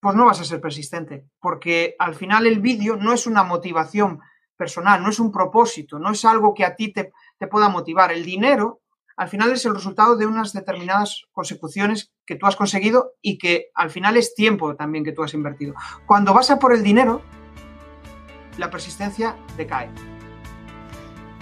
pues 0.00 0.16
no 0.16 0.24
vas 0.24 0.40
a 0.40 0.44
ser 0.44 0.58
persistente, 0.58 1.26
porque 1.38 1.94
al 1.98 2.14
final 2.14 2.46
el 2.46 2.60
vídeo 2.60 2.96
no 2.96 3.12
es 3.12 3.26
una 3.26 3.42
motivación 3.42 4.20
personal, 4.56 5.02
no 5.02 5.10
es 5.10 5.20
un 5.20 5.30
propósito, 5.30 5.98
no 5.98 6.12
es 6.12 6.24
algo 6.24 6.54
que 6.54 6.64
a 6.64 6.76
ti 6.76 6.94
te, 6.94 7.12
te 7.38 7.46
pueda 7.46 7.68
motivar. 7.68 8.10
El 8.10 8.24
dinero 8.24 8.80
al 9.18 9.28
final 9.28 9.52
es 9.52 9.66
el 9.66 9.74
resultado 9.74 10.16
de 10.16 10.24
unas 10.24 10.54
determinadas 10.54 11.24
consecuciones 11.30 12.10
que 12.24 12.36
tú 12.36 12.46
has 12.46 12.56
conseguido 12.56 13.16
y 13.20 13.36
que 13.36 13.66
al 13.74 13.90
final 13.90 14.16
es 14.16 14.34
tiempo 14.34 14.76
también 14.76 15.04
que 15.04 15.12
tú 15.12 15.22
has 15.22 15.34
invertido. 15.34 15.74
Cuando 16.06 16.32
vas 16.32 16.50
a 16.50 16.58
por 16.58 16.72
el 16.72 16.82
dinero, 16.82 17.20
la 18.56 18.70
persistencia 18.70 19.36
decae. 19.58 20.17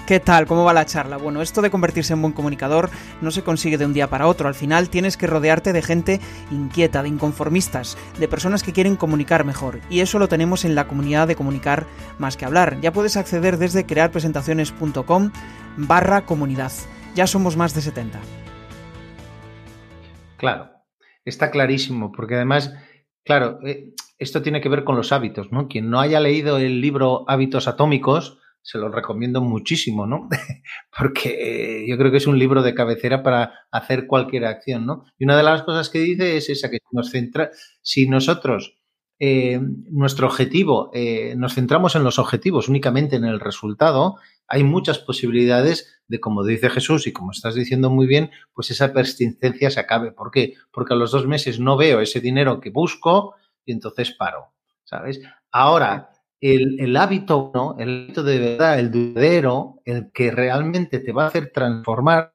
¿Qué 0.07 0.21
tal? 0.21 0.47
¿Cómo 0.47 0.62
va 0.62 0.73
la 0.73 0.87
charla? 0.87 1.16
Bueno, 1.16 1.42
esto 1.42 1.62
de 1.62 1.71
convertirse 1.71 2.12
en 2.12 2.23
buen 2.23 2.33
comunicador 2.33 2.90
no 3.21 3.33
se 3.33 3.42
consigue 3.42 3.77
de 3.77 3.87
un 3.87 3.92
día 3.92 4.09
para 4.09 4.29
otro. 4.29 4.47
Al 4.47 4.55
final 4.55 4.88
tienes 4.88 5.16
que 5.16 5.27
rodearte 5.27 5.73
de 5.73 5.83
gente 5.83 6.21
inquieta, 6.53 7.03
de 7.03 7.09
inconformistas, 7.09 7.99
de 8.16 8.29
personas 8.29 8.62
que 8.62 8.73
quieren 8.73 8.95
comunicar 8.95 9.45
mejor. 9.45 9.81
Y 9.90 9.99
eso 9.99 10.21
lo 10.21 10.29
tenemos 10.29 10.64
en 10.64 10.77
la 10.77 10.87
comunidad 10.87 11.27
de 11.27 11.35
comunicar 11.35 11.87
más 12.21 12.37
que 12.37 12.45
hablar. 12.45 12.81
Ya 12.81 12.92
puedes 12.92 13.16
acceder 13.16 13.59
desde 13.59 13.85
crearpresentaciones.com 13.85 15.33
barra 15.77 16.25
comunidad. 16.25 16.71
Ya 17.16 17.27
somos 17.27 17.57
más 17.57 17.75
de 17.75 17.81
70. 17.81 18.21
Claro, 20.37 20.71
está 21.25 21.51
clarísimo, 21.51 22.12
porque 22.12 22.37
además, 22.37 22.73
claro, 23.25 23.59
eh, 23.66 23.92
esto 24.19 24.40
tiene 24.40 24.61
que 24.61 24.69
ver 24.69 24.85
con 24.85 24.95
los 24.95 25.11
hábitos, 25.11 25.51
¿no? 25.51 25.66
Quien 25.66 25.90
no 25.90 25.99
haya 25.99 26.21
leído 26.21 26.59
el 26.59 26.81
libro 26.81 27.25
Hábitos 27.27 27.66
Atómicos, 27.66 28.38
se 28.66 28.79
lo 28.79 28.88
recomiendo 28.88 29.40
muchísimo, 29.40 30.09
¿no? 30.09 30.29
Porque 30.98 31.87
yo 31.88 31.96
creo 31.96 32.11
que 32.11 32.16
es 32.16 32.26
un 32.26 32.37
libro 32.37 32.64
de 32.64 32.74
cabecera 32.74 33.22
para 33.22 33.61
hacer 33.70 34.09
cualquier 34.09 34.44
acción, 34.44 34.87
¿no? 34.87 35.05
Y 35.16 35.24
una 35.24 35.37
de 35.37 35.44
las 35.44 35.62
cosas 35.62 35.88
que 35.88 36.00
dice 36.00 36.37
es 36.37 36.50
esa, 36.50 36.68
que 36.68 36.81
nos 36.90 37.11
centra, 37.11 37.50
si 37.81 38.09
nosotros, 38.09 38.76
eh, 39.20 39.61
nuestro 39.88 40.26
objetivo, 40.26 40.90
eh, 40.94 41.37
nos 41.37 41.55
centramos 41.55 41.94
en 41.94 42.02
los 42.02 42.18
objetivos, 42.18 42.68
únicamente 42.68 43.14
en 43.14 43.24
el 43.24 43.38
resultado, 43.38 44.16
hay 44.48 44.64
muchas 44.64 44.98
posibilidades 44.98 46.00
de, 46.09 46.18
como 46.18 46.44
dice 46.44 46.68
Jesús 46.68 47.07
y 47.07 47.12
como 47.12 47.31
estás 47.31 47.55
diciendo 47.55 47.88
muy 47.88 48.09
bien, 48.09 48.33
pues 48.52 48.72
esa 48.72 48.92
persistencia 48.92 49.70
se 49.70 49.79
acabe. 49.79 50.11
¿Por 50.11 50.33
qué? 50.33 50.55
Porque 50.72 50.94
a 50.94 50.96
los 50.96 51.12
dos 51.12 51.29
meses 51.29 51.61
no 51.61 51.76
veo 51.76 52.00
ese 52.00 52.20
dinero 52.20 52.61
que 52.61 52.70
busco 52.70 53.37
y 53.64 53.70
entonces 53.70 54.11
paro, 54.11 54.55
¿sabes? 54.83 55.20
Ahora, 55.52 56.11
el, 56.40 56.96
hábito, 56.96 57.51
¿no? 57.55 57.77
El 57.79 58.05
hábito 58.05 58.22
de 58.22 58.38
verdad, 58.38 58.79
el 58.79 58.90
dudero, 58.90 59.81
el 59.85 60.11
que 60.12 60.31
realmente 60.31 61.01
te 61.01 61.12
va 61.12 61.25
a 61.25 61.29
hacer 61.29 61.51
transformar 61.53 62.35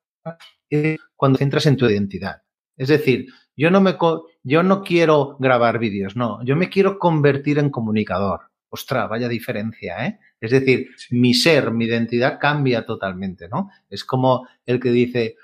es 0.70 1.00
cuando 1.16 1.38
centras 1.38 1.66
en 1.66 1.78
tu 1.78 1.86
identidad. 1.86 2.42
Es 2.78 2.88
decir, 2.88 3.28
yo 3.56 3.70
no 3.70 3.82
me 3.82 3.98
yo 4.44 4.64
no 4.64 4.82
quiero 4.82 5.38
grabar 5.40 5.78
vídeos, 5.78 6.16
no, 6.16 6.44
yo 6.44 6.56
me 6.56 6.70
quiero 6.70 6.98
convertir 6.98 7.60
en 7.60 7.70
comunicador. 7.70 8.50
Ostras, 8.70 9.10
vaya 9.10 9.28
diferencia, 9.28 10.06
¿eh? 10.08 10.20
Es 10.40 10.52
decir, 10.52 10.88
mi 11.12 11.34
ser, 11.34 11.72
mi 11.72 11.86
identidad 11.86 12.40
cambia 12.40 12.86
totalmente, 12.86 13.50
¿no? 13.50 13.70
Es 13.90 14.06
como 14.06 14.48
el 14.66 14.80
que 14.80 14.92
dice, 14.92 15.36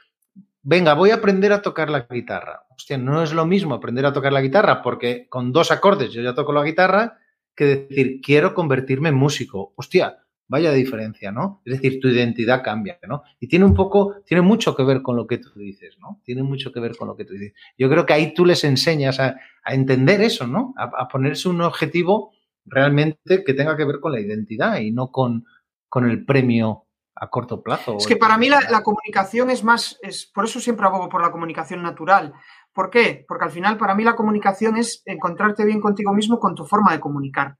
venga, 0.63 0.93
voy 0.93 1.11
a 1.11 1.15
aprender 1.15 1.51
a 1.51 1.61
tocar 1.61 1.89
la 1.89 2.07
guitarra. 2.09 2.61
Hostia, 2.69 2.97
no 2.97 3.21
es 3.21 3.33
lo 3.33 3.45
mismo 3.45 3.75
aprender 3.75 4.05
a 4.05 4.13
tocar 4.13 4.31
la 4.31 4.41
guitarra 4.41 4.81
porque 4.81 5.27
con 5.29 5.51
dos 5.51 5.71
acordes 5.71 6.11
yo 6.11 6.21
ya 6.21 6.33
toco 6.33 6.53
la 6.53 6.63
guitarra 6.63 7.17
que 7.57 7.65
decir, 7.65 8.21
quiero 8.21 8.53
convertirme 8.53 9.09
en 9.09 9.15
músico. 9.15 9.73
Hostia, 9.75 10.19
vaya 10.47 10.71
diferencia, 10.71 11.31
¿no? 11.31 11.61
Es 11.65 11.73
decir, 11.73 11.99
tu 11.99 12.07
identidad 12.07 12.63
cambia, 12.63 12.97
¿no? 13.07 13.23
Y 13.39 13.47
tiene 13.47 13.65
un 13.65 13.73
poco, 13.73 14.21
tiene 14.25 14.41
mucho 14.41 14.75
que 14.75 14.83
ver 14.83 15.01
con 15.01 15.17
lo 15.17 15.27
que 15.27 15.39
tú 15.39 15.51
dices, 15.55 15.97
¿no? 15.99 16.21
Tiene 16.23 16.43
mucho 16.43 16.71
que 16.71 16.79
ver 16.79 16.95
con 16.95 17.07
lo 17.07 17.17
que 17.17 17.25
tú 17.25 17.33
dices. 17.33 17.53
Yo 17.77 17.89
creo 17.89 18.05
que 18.05 18.13
ahí 18.13 18.33
tú 18.33 18.45
les 18.45 18.63
enseñas 18.63 19.19
a, 19.19 19.35
entender 19.65 20.21
eso, 20.21 20.47
¿no? 20.47 20.73
A, 20.77 21.07
ponerse 21.09 21.49
un 21.49 21.61
objetivo 21.61 22.31
realmente 22.63 23.43
que 23.43 23.53
tenga 23.53 23.75
que 23.75 23.85
ver 23.85 23.99
con 23.99 24.13
la 24.13 24.21
identidad 24.21 24.79
y 24.79 24.91
no 24.91 25.11
con, 25.11 25.45
con 25.89 26.09
el 26.09 26.23
premio 26.23 26.85
a 27.15 27.29
corto 27.29 27.63
plazo. 27.63 27.97
Es 27.97 28.05
que 28.05 28.15
para 28.15 28.37
mí 28.37 28.47
la, 28.47 28.61
la, 28.69 28.83
comunicación 28.83 29.49
es 29.49 29.63
más, 29.63 29.97
es, 30.03 30.27
por 30.27 30.45
eso 30.45 30.59
siempre 30.59 30.85
abogo 30.85 31.09
por 31.09 31.21
la 31.21 31.31
comunicación 31.31 31.81
natural, 31.81 32.33
¿Por 32.77 32.91
qué? 32.91 33.25
Porque 33.27 33.45
al 33.45 33.49
final 33.49 33.75
para 33.75 33.95
mí 33.95 34.03
la 34.03 34.15
comunicación 34.15 34.77
es 34.77 35.01
encontrarte 35.07 35.65
bien 35.65 35.81
contigo 35.81 36.13
mismo 36.13 36.39
con 36.39 36.53
tu 36.53 36.63
forma 36.63 36.91
de 36.91 36.99
comunicar. 36.99 37.57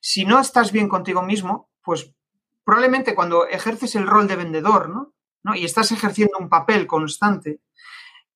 Si 0.00 0.24
no 0.24 0.38
estás 0.38 0.70
bien 0.70 0.88
contigo 0.88 1.22
mismo, 1.24 1.72
pues 1.82 2.14
probablemente 2.62 3.16
cuando 3.16 3.48
ejerces 3.48 3.96
el 3.96 4.06
rol 4.06 4.28
de 4.28 4.36
vendedor, 4.36 4.88
¿no? 4.88 5.56
Y 5.56 5.64
estás 5.64 5.90
ejerciendo 5.90 6.38
un 6.38 6.48
papel 6.48 6.86
constante, 6.86 7.62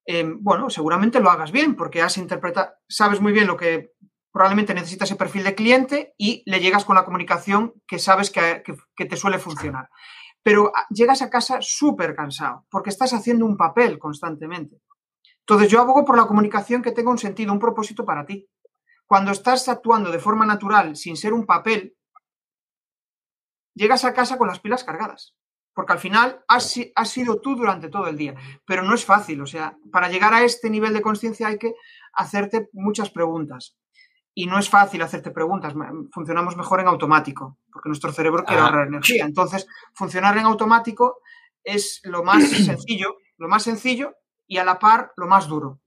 em, 0.06 0.42
bueno, 0.42 0.70
seguramente 0.70 1.20
lo 1.20 1.30
hagas 1.30 1.52
bien 1.52 1.76
porque 1.76 2.02
has 2.02 2.16
interpretado, 2.16 2.72
sabes 2.88 3.20
muy 3.20 3.32
bien 3.32 3.46
lo 3.46 3.56
que 3.56 3.92
probablemente 4.32 4.74
necesitas 4.74 5.10
ese 5.10 5.16
perfil 5.16 5.44
de 5.44 5.54
cliente 5.54 6.14
y 6.18 6.42
le 6.46 6.58
llegas 6.58 6.84
con 6.84 6.96
la 6.96 7.04
comunicación 7.04 7.74
que 7.86 8.00
sabes 8.00 8.32
que, 8.32 8.64
que 8.96 9.04
te 9.04 9.16
suele 9.16 9.38
funcionar. 9.38 9.88
Pero 10.42 10.72
ah, 10.74 10.84
llegas 10.90 11.22
a 11.22 11.30
casa 11.30 11.58
súper 11.60 12.16
cansado 12.16 12.66
porque 12.72 12.90
estás 12.90 13.12
haciendo 13.12 13.46
un 13.46 13.56
papel 13.56 14.00
constantemente. 14.00 14.80
Entonces 15.46 15.70
yo 15.70 15.80
abogo 15.80 16.06
por 16.06 16.16
la 16.16 16.26
comunicación 16.26 16.82
que 16.82 16.92
tenga 16.92 17.10
un 17.10 17.18
sentido, 17.18 17.52
un 17.52 17.58
propósito 17.58 18.06
para 18.06 18.24
ti. 18.24 18.48
Cuando 19.06 19.30
estás 19.30 19.68
actuando 19.68 20.10
de 20.10 20.18
forma 20.18 20.46
natural, 20.46 20.96
sin 20.96 21.18
ser 21.18 21.34
un 21.34 21.44
papel, 21.44 21.96
llegas 23.74 24.06
a 24.06 24.14
casa 24.14 24.38
con 24.38 24.48
las 24.48 24.60
pilas 24.60 24.84
cargadas. 24.84 25.34
Porque 25.74 25.92
al 25.92 25.98
final 25.98 26.42
has, 26.48 26.72
sido 27.10 27.40
tú 27.40 27.56
durante 27.56 27.90
todo 27.90 28.06
el 28.06 28.16
día. 28.16 28.34
Pero 28.64 28.84
no 28.84 28.94
es 28.94 29.04
fácil. 29.04 29.42
O 29.42 29.46
sea, 29.46 29.76
para 29.92 30.08
llegar 30.08 30.32
a 30.32 30.44
este 30.44 30.70
nivel 30.70 30.94
de 30.94 31.02
conciencia 31.02 31.48
hay 31.48 31.58
que 31.58 31.74
hacerte 32.14 32.70
muchas 32.72 33.10
preguntas. 33.10 33.76
y 34.36 34.46
no 34.46 34.58
es 34.58 34.68
fácil 34.68 35.02
hacerte 35.02 35.30
preguntas. 35.30 35.74
Funcionamos 36.10 36.56
mejor 36.56 36.80
en 36.80 36.88
automático, 36.88 37.58
porque 37.70 37.88
nuestro 37.88 38.12
cerebro 38.12 38.44
quiere 38.44 38.62
ah. 38.62 38.64
ahorrar 38.64 38.88
energía. 38.88 39.26
Entonces, 39.26 39.66
funcionar 39.92 40.36
en 40.38 40.46
automático 40.46 41.18
es 41.62 42.00
lo 42.04 42.24
más 42.24 42.42
sencillo, 42.66 43.18
lo 43.36 43.48
más 43.48 43.62
sencillo 43.62 44.14
y 44.46 44.58
a 44.58 44.64
la 44.64 44.78
par 44.78 45.12
lo 45.16 45.26
más 45.26 45.48
duro, 45.48 45.80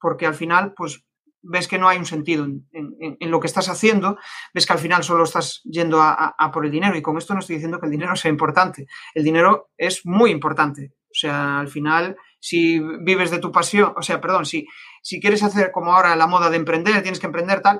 porque 0.00 0.26
al 0.26 0.34
final, 0.34 0.74
pues 0.74 1.04
ves 1.44 1.68
que 1.68 1.78
no 1.78 1.88
hay 1.88 1.98
un 1.98 2.06
sentido 2.06 2.44
en, 2.44 3.30
lo 3.30 3.40
que 3.40 3.46
estás 3.46 3.68
haciendo, 3.68 4.18
ves 4.52 4.66
que 4.66 4.72
al 4.72 4.78
final 4.78 5.04
solo 5.04 5.24
estás 5.24 5.60
yendo 5.64 6.00
a, 6.00 6.50
por 6.52 6.64
el 6.64 6.70
dinero. 6.70 6.96
Y 6.96 7.02
con 7.02 7.18
esto 7.18 7.34
no 7.34 7.40
estoy 7.40 7.56
diciendo 7.56 7.78
que 7.78 7.86
el 7.86 7.92
dinero 7.92 8.16
sea 8.16 8.30
importante. 8.30 8.86
El 9.14 9.24
dinero 9.24 9.70
es 9.76 10.04
muy 10.04 10.30
importante. 10.30 10.92
O 11.04 11.16
sea, 11.16 11.60
al 11.60 11.68
final, 11.68 12.16
si 12.40 12.80
vives 12.80 13.30
de 13.30 13.38
tu 13.38 13.52
pasión, 13.52 13.92
o 13.96 14.02
sea, 14.02 14.20
perdón, 14.20 14.46
si, 14.46 14.66
si 15.02 15.20
quieres 15.20 15.42
hacer 15.42 15.70
como 15.70 15.94
ahora 15.94 16.16
la 16.16 16.26
moda 16.26 16.50
de 16.50 16.56
emprender, 16.56 17.02
tienes 17.02 17.20
que 17.20 17.26
emprender 17.26 17.60
tal, 17.60 17.78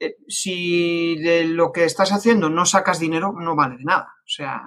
eh, 0.00 0.16
si 0.28 1.16
de 1.16 1.44
lo 1.44 1.72
que 1.72 1.84
estás 1.84 2.10
haciendo 2.12 2.48
no 2.48 2.64
sacas 2.64 2.98
dinero, 2.98 3.34
no 3.38 3.54
vale 3.54 3.76
de 3.76 3.84
nada. 3.84 4.14
O 4.20 4.28
sea, 4.28 4.62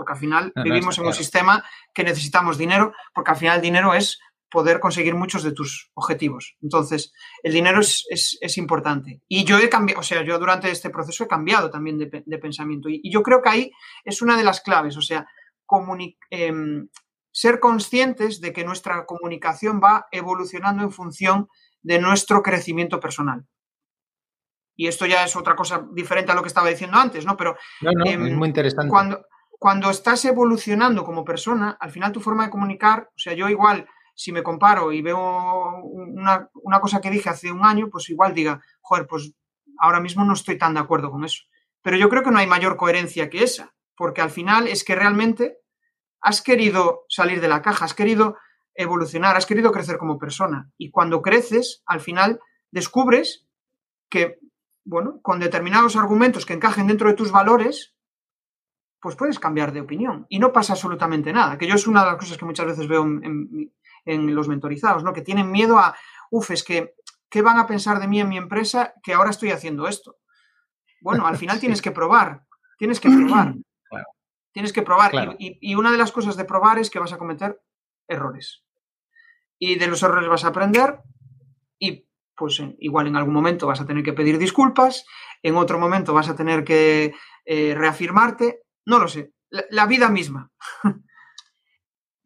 porque 0.00 0.14
al 0.14 0.18
final 0.18 0.50
vivimos 0.64 0.96
en 0.96 1.04
un 1.04 1.12
sistema 1.12 1.62
que 1.92 2.04
necesitamos 2.04 2.56
dinero, 2.56 2.94
porque 3.12 3.32
al 3.32 3.36
final 3.36 3.56
el 3.56 3.62
dinero 3.62 3.92
es 3.92 4.18
poder 4.50 4.80
conseguir 4.80 5.14
muchos 5.14 5.42
de 5.42 5.52
tus 5.52 5.90
objetivos. 5.92 6.56
Entonces, 6.62 7.12
el 7.42 7.52
dinero 7.52 7.80
es, 7.80 8.56
importante. 8.56 9.20
Y 9.28 9.44
yo 9.44 9.58
he 9.58 9.68
cambiado, 9.68 10.00
o 10.00 10.02
sea, 10.02 10.24
yo 10.24 10.38
durante 10.38 10.70
este 10.70 10.88
proceso 10.88 11.24
he 11.24 11.28
cambiado 11.28 11.68
también 11.68 11.98
de, 11.98 12.38
pensamiento. 12.38 12.88
Y, 12.88 13.02
yo 13.12 13.22
creo 13.22 13.42
que 13.42 13.50
ahí 13.50 13.72
es 14.06 14.22
una 14.22 14.38
de 14.38 14.44
las 14.44 14.62
claves, 14.62 14.96
o 14.96 15.02
sea, 15.02 15.26
em, 16.30 16.88
ser 17.30 17.60
conscientes 17.60 18.40
de 18.40 18.54
que 18.54 18.64
nuestra 18.64 19.04
comunicación 19.04 19.82
va 19.84 20.06
evolucionando 20.12 20.82
en 20.82 20.92
función 20.92 21.48
de 21.82 21.98
nuestro 21.98 22.42
crecimiento 22.42 23.00
personal. 23.00 23.44
Y 24.76 24.86
esto 24.86 25.04
ya 25.04 25.24
es 25.24 25.36
otra 25.36 25.54
cosa 25.54 25.86
diferente 25.92 26.32
a 26.32 26.34
lo 26.34 26.40
que 26.40 26.48
estaba 26.48 26.70
diciendo 26.70 26.96
antes, 26.96 27.26
¿no? 27.26 27.36
Pero 27.36 27.54
no, 27.82 27.90
no, 27.92 28.04
es 28.06 28.14
em, 28.14 28.34
muy 28.34 28.48
interesante. 28.48 28.88
Cuando, 28.88 29.26
cuando 29.60 29.90
estás 29.90 30.24
evolucionando 30.24 31.04
como 31.04 31.22
persona, 31.22 31.76
al 31.78 31.90
final 31.90 32.12
tu 32.12 32.20
forma 32.20 32.44
de 32.44 32.50
comunicar, 32.50 33.10
o 33.14 33.18
sea, 33.18 33.34
yo 33.34 33.46
igual 33.50 33.86
si 34.14 34.32
me 34.32 34.42
comparo 34.42 34.90
y 34.90 35.02
veo 35.02 35.82
una, 35.82 36.80
cosa 36.80 37.02
que 37.02 37.10
dije 37.10 37.28
hace 37.28 37.52
un 37.52 37.62
año, 37.62 37.90
pues 37.90 38.08
igual 38.08 38.32
diga, 38.32 38.62
joder, 38.80 39.06
pues 39.06 39.34
ahora 39.78 40.00
mismo 40.00 40.24
no 40.24 40.32
estoy 40.32 40.56
tan 40.56 40.72
de 40.72 40.80
acuerdo 40.80 41.10
con 41.10 41.24
eso. 41.24 41.42
Pero 41.82 41.98
yo 41.98 42.08
creo 42.08 42.22
que 42.22 42.30
no 42.30 42.38
hay 42.38 42.46
mayor 42.46 42.78
coherencia 42.78 43.28
que 43.28 43.44
esa, 43.44 43.74
porque 43.96 44.22
al 44.22 44.30
final 44.30 44.66
es 44.66 44.82
que 44.82 44.94
realmente 44.94 45.58
has 46.22 46.40
querido 46.40 47.04
salir 47.10 47.42
de 47.42 47.48
la 47.48 47.60
caja, 47.60 47.84
has 47.84 47.92
querido 47.92 48.38
evolucionar, 48.74 49.36
has 49.36 49.44
querido 49.44 49.72
crecer 49.72 49.98
como 49.98 50.18
persona. 50.18 50.72
Y 50.78 50.90
cuando 50.90 51.20
creces, 51.20 51.82
al 51.84 52.00
final 52.00 52.40
descubres 52.70 53.46
que, 54.08 54.38
bueno, 54.86 55.20
con 55.20 55.38
determinados 55.38 55.96
argumentos 55.96 56.46
que 56.46 56.54
encajen 56.54 56.86
dentro 56.86 57.10
de 57.10 57.14
tus 57.14 57.30
valores, 57.30 57.94
pues 59.00 59.16
puedes 59.16 59.38
cambiar 59.38 59.72
de 59.72 59.80
opinión. 59.80 60.26
Y 60.28 60.38
no 60.38 60.52
pasa 60.52 60.74
absolutamente 60.74 61.32
nada, 61.32 61.58
que 61.58 61.66
yo 61.66 61.74
es 61.74 61.86
una 61.86 62.04
de 62.04 62.10
las 62.10 62.18
cosas 62.18 62.36
que 62.36 62.44
muchas 62.44 62.66
veces 62.66 62.88
veo 62.88 63.02
en, 63.02 63.72
en 64.04 64.34
los 64.34 64.48
mentorizados, 64.48 65.02
¿no? 65.02 65.12
Que 65.12 65.22
tienen 65.22 65.50
miedo 65.50 65.78
a, 65.78 65.96
uff, 66.30 66.50
es 66.50 66.64
que, 66.64 66.94
¿qué 67.28 67.42
van 67.42 67.58
a 67.58 67.66
pensar 67.66 67.98
de 67.98 68.08
mí 68.08 68.20
en 68.20 68.28
mi 68.28 68.36
empresa 68.36 68.94
que 69.02 69.14
ahora 69.14 69.30
estoy 69.30 69.50
haciendo 69.50 69.88
esto? 69.88 70.16
Bueno, 71.00 71.26
al 71.26 71.36
final 71.36 71.60
tienes 71.60 71.82
que 71.82 71.90
probar, 71.90 72.44
tienes 72.78 73.00
que 73.00 73.10
probar. 73.10 73.54
Tienes 74.52 74.72
que 74.72 74.82
probar. 74.82 75.36
Y, 75.38 75.76
una 75.76 75.92
de 75.92 75.96
las 75.96 76.10
cosas 76.10 76.36
de 76.36 76.44
probar 76.44 76.80
es 76.80 76.90
que 76.90 76.98
vas 76.98 77.12
a 77.12 77.18
cometer 77.18 77.62
errores. 78.08 78.64
Y 79.60 79.76
de 79.76 79.86
los 79.86 80.02
errores 80.02 80.28
vas 80.28 80.44
a 80.44 80.48
aprender 80.48 80.98
y 81.78 82.08
pues 82.34 82.60
igual 82.78 83.06
en 83.06 83.14
algún 83.14 83.32
momento 83.32 83.68
vas 83.68 83.80
a 83.80 83.86
tener 83.86 84.02
que 84.02 84.12
pedir 84.12 84.38
disculpas, 84.38 85.06
en 85.42 85.56
otro 85.56 85.78
momento 85.78 86.14
vas 86.14 86.28
a 86.28 86.34
tener 86.34 86.64
que 86.64 87.14
eh, 87.44 87.74
reafirmarte, 87.76 88.62
no 88.86 88.98
lo 88.98 89.08
sé, 89.08 89.32
la 89.70 89.86
vida 89.86 90.08
misma. 90.08 90.50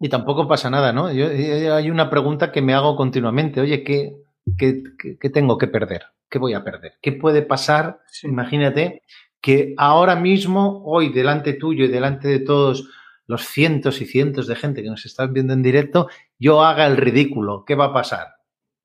Y 0.00 0.08
tampoco 0.08 0.46
pasa 0.46 0.68
nada, 0.68 0.92
¿no? 0.92 1.10
Yo, 1.12 1.28
hay 1.74 1.90
una 1.90 2.10
pregunta 2.10 2.52
que 2.52 2.60
me 2.60 2.74
hago 2.74 2.94
continuamente. 2.94 3.60
Oye, 3.60 3.82
¿qué, 3.84 4.16
qué, 4.58 5.30
tengo 5.30 5.56
que 5.56 5.68
perder? 5.68 6.02
¿Qué 6.28 6.38
voy 6.38 6.52
a 6.52 6.64
perder? 6.64 6.94
¿Qué 7.00 7.12
puede 7.12 7.40
pasar? 7.40 8.00
Imagínate 8.22 9.02
que 9.40 9.72
ahora 9.78 10.16
mismo, 10.16 10.82
hoy, 10.84 11.10
delante 11.10 11.54
tuyo 11.54 11.84
y 11.84 11.88
delante 11.88 12.28
de 12.28 12.40
todos 12.40 12.90
los 13.26 13.46
cientos 13.46 14.00
y 14.00 14.06
cientos 14.06 14.46
de 14.46 14.56
gente 14.56 14.82
que 14.82 14.90
nos 14.90 15.06
están 15.06 15.32
viendo 15.32 15.54
en 15.54 15.62
directo, 15.62 16.08
yo 16.38 16.62
haga 16.62 16.86
el 16.86 16.96
ridículo. 16.96 17.64
¿Qué 17.64 17.74
va 17.74 17.86
a 17.86 17.92
pasar? 17.94 18.33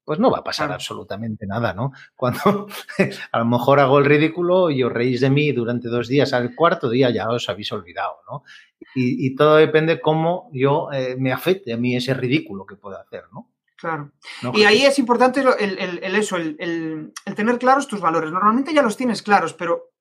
Pues 0.10 0.18
no 0.18 0.32
va 0.32 0.40
a 0.40 0.44
pasar 0.44 0.72
absolutamente 0.72 1.46
nada, 1.46 1.72
¿no? 1.76 1.92
Cuando 2.16 2.68
a 3.32 3.38
lo 3.38 3.46
mejor 3.46 3.80
hago 3.80 4.00
el 4.00 4.06
ridículo 4.06 4.72
y 4.72 4.82
os 4.82 4.92
reís 4.92 5.22
de 5.22 5.30
mí 5.30 5.52
durante 5.52 5.88
dos 5.88 6.08
días, 6.08 6.34
al 6.34 6.56
cuarto 6.56 6.90
día 6.90 7.12
ya 7.12 7.30
os 7.30 7.48
habéis 7.48 7.72
olvidado, 7.74 8.16
¿no? 8.28 8.42
Y, 8.96 9.36
todo 9.36 9.58
depende 9.58 10.02
cómo 10.02 10.50
yo 10.52 10.92
eh, 10.92 11.16
me 11.16 11.32
afecte 11.32 11.74
a 11.74 11.78
mí 11.78 11.96
ese 11.96 12.16
ridículo 12.16 12.66
que 12.66 12.76
puedo 12.76 12.98
hacer, 12.98 13.26
¿no? 13.32 13.52
Claro. 13.78 14.12
y 14.56 14.64
ahí 14.64 14.84
es 14.84 14.98
importante 14.98 15.42
el, 15.42 16.16
eso, 16.16 16.38
el, 16.38 17.14
tener 17.36 17.60
claros 17.60 17.88
tus 17.88 18.02
valores. 18.02 18.32
Normalmente 18.32 18.74
ya 18.74 18.82
los 18.82 18.98
tienes 18.98 19.22
claros, 19.22 19.54
pero 19.54 19.92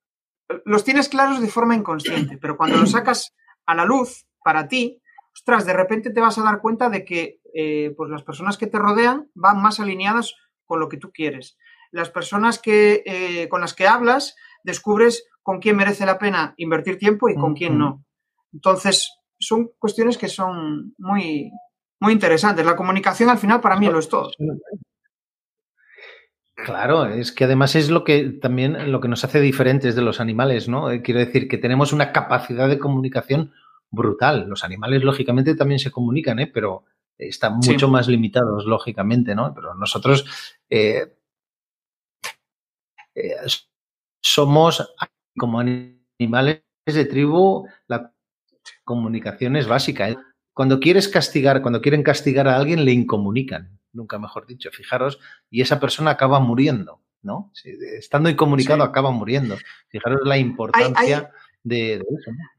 los 0.65 0.83
tienes 0.83 1.07
claros 1.07 1.39
de 1.39 1.49
forma 1.49 1.75
inconsciente, 1.75 2.39
pero 2.39 2.57
cuando 2.57 2.77
los 2.77 2.89
sacas 2.89 3.35
a 3.67 3.75
la 3.75 3.85
luz 3.85 4.25
para 4.43 4.67
ti, 4.67 5.03
ostras, 5.35 5.67
de 5.67 5.73
repente 5.73 6.09
te 6.09 6.19
vas 6.19 6.39
a 6.39 6.43
dar 6.43 6.61
cuenta 6.61 6.89
de 6.89 7.05
que 7.05 7.38
eh, 7.53 7.93
pues 7.95 8.09
las 8.09 8.23
personas 8.23 8.57
que 8.57 8.67
te 8.67 8.79
rodean 8.79 9.29
van 9.33 9.61
más 9.61 9.79
alineadas 9.79 10.35
con 10.65 10.79
lo 10.79 10.89
que 10.89 10.97
tú 10.97 11.11
quieres. 11.11 11.57
Las 11.91 12.09
personas 12.09 12.59
que, 12.59 13.03
eh, 13.05 13.49
con 13.49 13.61
las 13.61 13.73
que 13.73 13.87
hablas, 13.87 14.35
descubres 14.63 15.27
con 15.41 15.59
quién 15.59 15.77
merece 15.77 16.05
la 16.05 16.19
pena 16.19 16.53
invertir 16.57 16.97
tiempo 16.97 17.29
y 17.29 17.35
con 17.35 17.55
quién 17.55 17.77
no. 17.77 18.05
Entonces, 18.53 19.09
son 19.39 19.71
cuestiones 19.79 20.17
que 20.17 20.27
son 20.27 20.93
muy, 20.97 21.51
muy 21.99 22.13
interesantes. 22.13 22.65
La 22.65 22.75
comunicación 22.75 23.29
al 23.29 23.37
final 23.37 23.61
para 23.61 23.77
mí 23.77 23.87
lo 23.87 23.99
es 23.99 24.09
todo. 24.09 24.31
Claro, 26.65 27.05
es 27.05 27.31
que 27.31 27.45
además 27.45 27.75
es 27.75 27.89
lo 27.89 28.03
que 28.03 28.31
también 28.41 28.91
lo 28.91 28.99
que 28.99 29.07
nos 29.07 29.23
hace 29.23 29.39
diferentes 29.39 29.95
de 29.95 30.01
los 30.01 30.19
animales, 30.19 30.67
¿no? 30.67 30.91
Eh, 30.91 31.01
quiero 31.01 31.21
decir 31.21 31.47
que 31.47 31.57
tenemos 31.57 31.93
una 31.93 32.11
capacidad 32.11 32.67
de 32.67 32.79
comunicación 32.79 33.53
brutal. 33.89 34.47
Los 34.47 34.63
animales, 34.63 35.03
lógicamente, 35.03 35.55
también 35.55 35.79
se 35.79 35.91
comunican, 35.91 36.39
¿eh? 36.39 36.47
Pero 36.53 36.83
están 37.19 37.57
mucho 37.57 37.89
más 37.89 38.07
limitados, 38.07 38.65
lógicamente, 38.65 39.35
¿no? 39.35 39.53
Pero 39.53 39.75
nosotros 39.75 40.25
eh, 40.69 41.17
eh, 43.13 43.35
somos 44.21 44.93
como 45.37 45.59
animales 45.59 46.63
de 46.85 47.05
tribu, 47.05 47.67
la 47.87 48.13
comunicación 48.85 49.57
es 49.57 49.67
básica. 49.67 50.09
¿eh? 50.09 50.17
Cuando 50.53 50.79
quieres 50.79 51.09
castigar, 51.09 51.61
cuando 51.61 51.81
quieren 51.81 52.03
castigar 52.03 52.47
a 52.47 52.55
alguien, 52.55 52.85
le 52.85 52.93
incomunican, 52.93 53.79
nunca 53.91 54.17
mejor 54.17 54.47
dicho, 54.47 54.71
fijaros, 54.71 55.19
y 55.49 55.61
esa 55.61 55.79
persona 55.79 56.11
acaba 56.11 56.39
muriendo, 56.39 57.01
¿no? 57.21 57.51
estando 57.99 58.29
incomunicado 58.29 58.83
acaba 58.83 59.11
muriendo. 59.11 59.57
Fijaros 59.89 60.21
la 60.23 60.37
importancia 60.37 61.31
De, 61.63 61.95
eso, 61.95 62.31
¿no? 62.31 62.58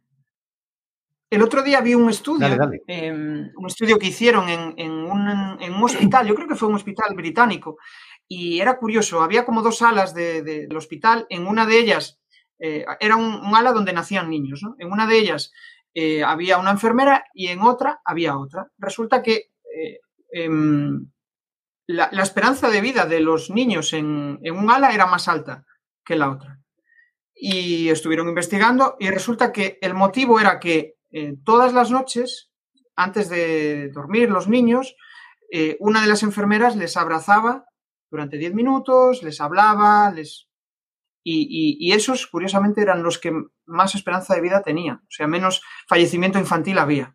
El 1.31 1.43
otro 1.43 1.63
día 1.63 1.81
vi 1.81 1.95
un 1.95 2.11
estudio, 2.11 2.49
em, 2.89 3.53
un 3.57 3.67
estudio 3.67 4.01
que 4.01 4.09
hicieron 4.09 4.49
en, 4.49 4.91
un, 4.91 5.85
hospital, 5.85 6.27
yo 6.27 6.35
creo 6.35 6.49
que 6.49 6.57
fue 6.57 6.69
un 6.69 6.75
hospital 6.75 7.15
británico, 7.15 7.79
y 8.27 8.61
era 8.61 8.77
curioso, 8.79 9.23
había 9.23 9.45
como 9.45 9.63
dos 9.63 9.81
alas 9.81 10.13
del 10.13 10.77
hospital, 10.77 11.27
en 11.31 11.47
una 11.47 11.67
de 11.67 11.79
ellas 11.79 12.19
eh, 12.59 12.85
era 12.99 13.15
un, 13.15 13.55
ala 13.55 13.73
donde 13.73 13.93
nacían 13.93 14.29
niños, 14.29 14.63
¿no? 14.63 14.75
En 14.79 14.91
una 14.91 15.07
de 15.07 15.19
ellas 15.19 15.53
eh, 15.95 16.25
había 16.25 16.59
una 16.59 16.73
enfermera 16.73 17.25
y 17.33 17.47
en 17.47 17.61
otra 17.61 18.01
había 18.05 18.37
otra. 18.37 18.67
Resulta 18.77 19.23
que 19.23 19.51
eh, 19.75 20.01
em, 20.33 21.07
la, 21.87 22.07
esperanza 22.23 22.69
de 22.69 22.81
vida 22.81 23.07
de 23.07 23.21
los 23.21 23.51
niños 23.51 23.93
en, 23.93 24.41
en 24.43 24.57
un 24.57 24.71
ala 24.71 24.93
era 24.93 25.07
más 25.07 25.29
alta 25.29 25.65
que 26.05 26.17
la 26.17 26.31
otra. 26.31 26.59
Y 27.35 27.89
estuvieron 27.89 28.29
investigando 28.29 28.97
y 29.01 29.09
resulta 29.11 29.53
que 29.53 29.79
el 29.81 29.95
motivo 29.95 30.39
era 30.39 30.61
que 30.61 30.97
eh, 31.13 31.35
todas 31.45 31.73
las 31.73 31.91
noches, 31.91 32.51
antes 32.97 33.29
de 33.29 33.89
dormir 33.91 34.31
los 34.31 34.49
niños, 34.49 34.97
eh, 35.51 35.77
una 35.81 36.01
de 36.01 36.07
las 36.07 36.23
enfermeras 36.23 36.77
les 36.77 36.97
abrazaba 36.97 37.67
durante 38.11 38.39
10 38.39 38.55
minutos, 38.55 39.23
les 39.23 39.41
hablaba, 39.41 40.11
les... 40.11 40.47
Y, 41.23 41.93
esos, 41.93 42.27
curiosamente, 42.27 42.81
eran 42.81 43.03
los 43.03 43.19
que 43.19 43.31
más 43.67 43.95
esperanza 43.95 44.35
de 44.35 44.41
vida 44.41 44.63
tenían, 44.63 44.97
o 44.97 45.11
sea, 45.11 45.27
menos 45.27 45.63
fallecimiento 45.87 46.39
infantil 46.39 46.79
había, 46.79 47.15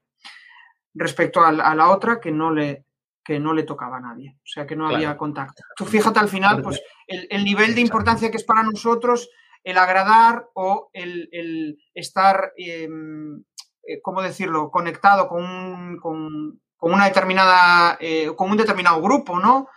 respecto 0.94 1.42
a, 1.44 1.52
la 1.52 1.90
otra 1.90 2.22
que 2.22 2.32
no 2.32 2.52
le, 2.52 2.86
que 3.24 3.40
no 3.40 3.54
le 3.54 3.64
tocaba 3.64 3.98
a 3.98 4.02
nadie, 4.02 4.38
o 4.38 4.46
sea, 4.46 4.68
que 4.68 4.76
no 4.76 4.88
había 4.88 5.18
contacto. 5.18 5.64
Tú 5.76 5.86
fíjate 5.86 6.20
al 6.20 6.30
final, 6.30 6.62
pues, 6.62 6.82
el, 7.08 7.44
nivel 7.44 7.74
de 7.74 7.82
importancia 7.82 8.30
que 8.30 8.38
es 8.38 8.44
para 8.44 8.62
nosotros 8.62 9.28
el 9.64 9.80
agradar 9.80 10.46
o 10.54 10.92
el, 10.94 11.78
estar 11.96 12.54
em, 12.56 13.44
eh, 13.88 14.02
¿cómo 14.02 14.22
decirlo?, 14.22 14.72
conectado 14.72 15.28
con, 15.28 15.98
con, 16.00 16.60
una 16.80 17.06
determinada, 17.06 17.98
eh, 18.00 18.32
con 18.36 18.52
un 18.52 18.58
determinado 18.58 19.02
grupo, 19.02 19.40
¿no? 19.40 19.68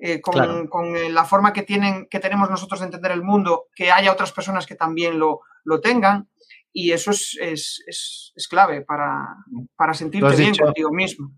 eh, 0.00 0.20
con, 0.20 1.14
la 1.14 1.24
forma 1.24 1.52
que, 1.52 1.62
tienen, 1.62 2.06
que 2.10 2.20
tenemos 2.20 2.50
nosotros 2.50 2.80
de 2.80 2.86
entender 2.86 3.12
el 3.12 3.22
mundo, 3.22 3.66
que 3.74 3.90
haya 3.90 4.12
otras 4.12 4.32
personas 4.32 4.66
que 4.66 4.74
también 4.74 5.18
lo, 5.18 5.40
lo 5.64 5.80
tengan. 5.80 6.28
Y 6.72 6.92
eso 6.92 7.10
es, 7.10 7.36
es, 7.40 7.82
es, 7.86 8.48
clave 8.48 8.82
para, 8.82 9.36
para 9.76 9.92
sentirte 9.92 10.36
bien 10.36 10.54
contigo 10.54 10.90
mismo. 10.92 11.32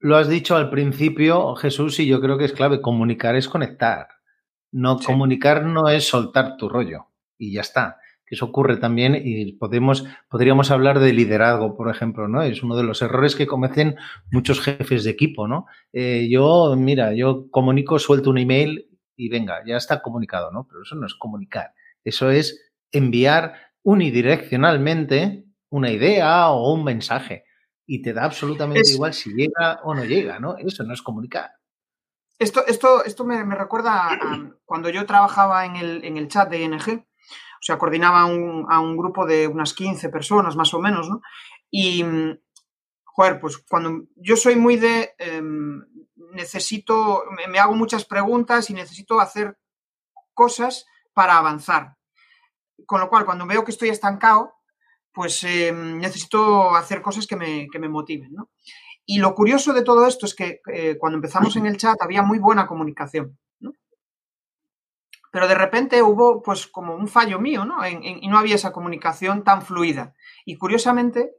Lo 0.00 0.16
has 0.16 0.28
dicho 0.28 0.56
al 0.56 0.70
principio, 0.70 1.54
Jesús, 1.54 2.00
y 2.00 2.06
yo 2.06 2.20
creo 2.20 2.38
que 2.38 2.46
es 2.46 2.52
clave. 2.52 2.80
Comunicar 2.80 3.36
es 3.36 3.48
conectar. 3.48 4.08
No, 4.72 4.98
comunicar 4.98 5.64
no 5.64 5.88
es 5.88 6.08
soltar 6.08 6.56
tu 6.56 6.68
rollo. 6.68 7.06
Y 7.38 7.52
ya 7.52 7.60
está 7.60 7.98
eso 8.34 8.46
ocurre 8.46 8.76
también 8.76 9.20
y 9.22 9.52
podemos, 9.52 10.04
podríamos 10.28 10.70
hablar 10.70 10.98
de 11.00 11.12
liderazgo, 11.12 11.76
por 11.76 11.90
ejemplo, 11.90 12.28
¿no? 12.28 12.42
Es 12.42 12.62
uno 12.62 12.76
de 12.76 12.82
los 12.82 13.02
errores 13.02 13.34
que 13.34 13.46
cometen 13.46 13.96
muchos 14.30 14.60
jefes 14.60 15.04
de 15.04 15.10
equipo, 15.10 15.48
¿no? 15.48 15.66
Eh, 15.92 16.28
yo, 16.30 16.74
mira, 16.76 17.14
yo 17.14 17.50
comunico, 17.50 17.98
suelto 17.98 18.30
un 18.30 18.38
email 18.38 18.88
y 19.16 19.28
venga, 19.28 19.62
ya 19.66 19.76
está 19.76 20.02
comunicado, 20.02 20.50
¿no? 20.50 20.66
Pero 20.68 20.82
eso 20.82 20.94
no 20.96 21.06
es 21.06 21.14
comunicar, 21.14 21.72
eso 22.04 22.30
es 22.30 22.72
enviar 22.92 23.54
unidireccionalmente 23.82 25.44
una 25.70 25.90
idea 25.90 26.50
o 26.50 26.72
un 26.72 26.84
mensaje 26.84 27.44
y 27.86 28.02
te 28.02 28.12
da 28.12 28.24
absolutamente 28.24 28.90
igual 28.90 29.12
si 29.12 29.32
llega 29.34 29.80
o 29.84 29.94
no 29.94 30.04
llega, 30.04 30.38
¿no? 30.38 30.56
Eso 30.56 30.84
no 30.84 30.94
es 30.94 31.02
comunicar. 31.02 31.50
Esto, 32.38 32.66
esto, 32.66 33.04
esto 33.04 33.24
me, 33.24 33.44
recuerda 33.54 34.08
a, 34.08 34.18
cuando 34.64 34.90
yo 34.90 35.06
trabajaba 35.06 35.66
en 35.66 35.76
el, 35.76 36.04
en 36.04 36.16
el 36.16 36.28
chat 36.28 36.50
de 36.50 36.62
ING, 36.62 37.06
o 37.64 37.66
sea, 37.66 37.78
coordinaba 37.78 38.20
a 38.20 38.26
un, 38.26 38.94
grupo 38.94 39.24
de 39.24 39.48
unas 39.48 39.72
15 39.72 40.10
personas 40.10 40.54
más 40.54 40.74
o 40.74 40.80
menos, 40.80 41.08
¿no? 41.08 41.22
Y, 41.70 42.04
joder, 43.04 43.40
pues 43.40 43.56
cuando 43.56 44.04
yo 44.16 44.36
soy 44.36 44.56
muy 44.56 44.76
de, 44.76 45.14
em, 45.16 45.82
necesito, 46.32 47.24
me, 47.48 47.58
hago 47.58 47.72
muchas 47.74 48.04
preguntas 48.04 48.68
y 48.68 48.74
necesito 48.74 49.18
hacer 49.18 49.56
cosas 50.34 50.84
para 51.14 51.38
avanzar. 51.38 51.96
Con 52.84 53.00
lo 53.00 53.08
cual, 53.08 53.24
cuando 53.24 53.46
veo 53.46 53.64
que 53.64 53.70
estoy 53.70 53.88
estancado, 53.88 54.56
pues 55.10 55.42
em, 55.44 55.96
necesito 55.96 56.74
hacer 56.74 57.00
cosas 57.00 57.26
que 57.26 57.36
me, 57.36 57.66
que 57.72 57.78
me, 57.78 57.88
motiven, 57.88 58.34
¿no? 58.34 58.50
Y 59.06 59.20
lo 59.20 59.34
curioso 59.34 59.72
de 59.72 59.84
todo 59.84 60.06
esto 60.06 60.26
es 60.26 60.34
que 60.34 60.60
eh, 60.70 60.98
cuando 60.98 61.16
empezamos 61.16 61.56
en 61.56 61.64
el 61.64 61.78
chat 61.78 61.96
había 62.02 62.22
muy 62.22 62.38
buena 62.38 62.66
comunicación 62.66 63.38
pero 65.34 65.48
de 65.48 65.56
repente 65.56 66.00
hubo 66.00 66.44
pues 66.44 66.68
como 66.68 66.94
un 66.94 67.08
fallo 67.08 67.40
mío, 67.40 67.64
¿no? 67.64 67.84
y 67.88 68.28
no 68.28 68.38
había 68.38 68.54
esa 68.54 68.70
comunicación 68.70 69.42
tan 69.42 69.62
fluida. 69.62 70.14
Y 70.44 70.54
curiosamente, 70.54 71.32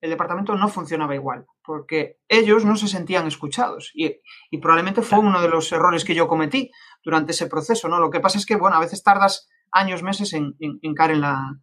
el 0.00 0.08
departamento 0.08 0.54
no 0.54 0.68
funcionaba 0.68 1.14
igual, 1.14 1.44
porque 1.62 2.16
ellos 2.28 2.64
no 2.64 2.76
se 2.76 2.88
sentían 2.88 3.26
escuchados. 3.26 3.92
Y, 3.92 4.22
probablemente 4.62 5.02
fue 5.02 5.18
uno 5.18 5.42
de 5.42 5.50
los 5.50 5.70
errores 5.70 6.02
que 6.06 6.14
yo 6.14 6.28
cometí 6.28 6.70
durante 7.04 7.32
ese 7.32 7.46
proceso, 7.46 7.88
¿no? 7.88 8.00
Lo 8.00 8.08
que 8.08 8.20
pasa 8.20 8.38
es 8.38 8.46
que, 8.46 8.56
bueno, 8.56 8.76
a 8.76 8.80
veces 8.80 9.02
tardas 9.02 9.50
años, 9.70 10.02
meses 10.02 10.32
en, 10.32 10.54
caer 10.96 11.10
en 11.10 11.20
la, 11.20 11.60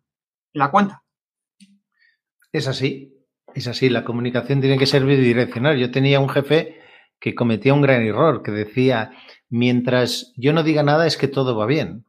en 0.54 0.60
la 0.60 0.70
cuenta. 0.70 1.02
Es 2.52 2.68
así, 2.68 3.26
es 3.56 3.68
así. 3.68 3.90
La 3.90 4.06
comunicación 4.06 4.62
tiene 4.62 4.78
que 4.78 4.86
ser 4.86 5.06
bidireccional. 5.06 5.80
Yo 5.80 5.90
tenía 5.90 6.20
un 6.20 6.30
jefe 6.30 6.80
que 7.20 7.34
cometía 7.34 7.74
un 7.74 7.82
gran 7.82 8.04
error, 8.04 8.44
que 8.44 8.52
decía, 8.52 9.12
mientras 9.50 10.34
yo 10.38 10.54
no 10.54 10.64
diga 10.64 10.84
nada 10.84 11.08
es 11.08 11.18
que 11.18 11.28
todo 11.28 11.56
va 11.56 11.66
bien. 11.66 12.06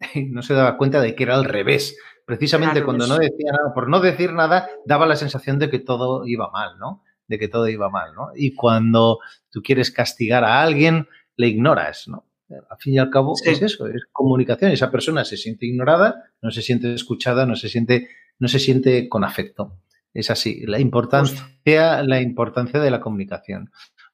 no 0.30 0.42
se 0.42 0.54
daba 0.54 0.76
cuenta 0.76 1.00
de 1.00 1.14
que 1.14 1.22
era 1.22 1.34
al 1.34 1.44
revés. 1.44 1.96
Precisamente 2.26 2.84
cuando 2.84 3.06
no 3.06 3.18
decía 3.18 3.52
nada, 3.52 3.74
por 3.74 3.88
no 3.88 4.00
decir 4.00 4.32
nada, 4.32 4.68
daba 4.84 5.06
la 5.06 5.16
sensación 5.16 5.58
de 5.58 5.68
que 5.68 5.80
todo 5.80 6.26
iba 6.26 6.50
mal, 6.50 6.78
¿no? 6.78 7.02
De 7.26 7.38
que 7.38 7.48
todo 7.48 7.66
iba 7.68 7.90
mal, 7.90 8.14
¿no? 8.14 8.28
Y 8.36 8.54
cuando 8.54 9.18
tú 9.50 9.62
quieres 9.62 9.90
castigar 9.90 10.44
a 10.44 10.62
alguien, 10.62 11.08
le 11.36 11.48
ignoras, 11.48 12.06
¿no? 12.06 12.26
Al 12.48 12.78
fin 12.78 12.94
y 12.94 12.98
al 12.98 13.10
cabo 13.10 13.34
es 13.44 13.62
eso, 13.62 13.86
es 13.86 14.04
comunicación. 14.12 14.72
Esa 14.72 14.90
persona 14.90 15.24
se 15.24 15.36
siente 15.36 15.66
ignorada, 15.66 16.30
no 16.42 16.50
se 16.50 16.62
siente 16.62 16.92
escuchada, 16.94 17.46
no 17.46 17.54
se 17.56 17.68
siente, 17.68 18.08
no 18.38 18.48
se 18.48 18.58
siente 18.58 19.08
con 19.08 19.24
afecto. 19.24 19.78
Es 20.12 20.30
así. 20.30 20.66
La 20.66 20.80
importancia, 20.80 22.02
la 22.02 22.20
importancia 22.20 22.80
de 22.80 22.90
la 22.90 23.00
comunicación. 23.00 23.70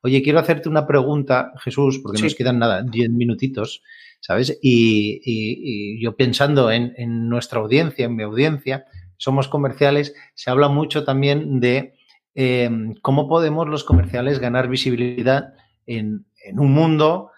Oye, 0.07 0.23
quiero 0.23 0.39
hacerte 0.39 0.69
una 0.69 0.87
pregunta, 0.87 1.53
Jesús, 1.59 1.99
porque 1.99 2.23
nos 2.23 2.37
quedan 2.37 2.61
nada, 2.61 2.81
diez 2.85 3.11
minutitos, 3.11 3.83
¿sabes? 4.21 4.57
Y, 4.63 6.01
yo 6.01 6.15
pensando 6.15 6.71
en, 6.71 7.29
nuestra 7.29 7.59
audiencia, 7.59 8.07
en 8.07 8.15
mi 8.15 8.23
audiencia, 8.23 8.85
somos 9.17 9.49
comerciales, 9.49 10.15
se 10.37 10.49
habla 10.49 10.69
mucho 10.69 11.03
también 11.03 11.59
de 11.59 11.95
em, 12.37 12.95
cómo 13.03 13.27
podemos 13.27 13.67
los 13.67 13.83
comerciales 13.83 14.39
ganar 14.39 14.69
visibilidad 14.69 15.55
en, 15.87 16.25
un 16.53 16.73
mundo 16.73 17.33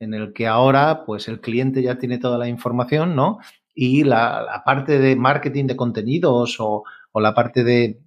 en 0.00 0.12
el 0.12 0.32
que 0.32 0.48
ahora, 0.48 1.04
pues 1.06 1.28
el 1.28 1.40
cliente 1.40 1.80
ya 1.80 1.96
tiene 1.96 2.18
toda 2.18 2.38
la 2.38 2.48
información, 2.48 3.14
¿no? 3.14 3.38
Y 3.72 4.02
la, 4.02 4.64
parte 4.66 4.98
de 4.98 5.14
marketing 5.14 5.66
de 5.66 5.76
contenidos 5.76 6.56
o, 6.58 6.82
la 7.14 7.36
parte 7.36 7.62
de, 7.62 8.00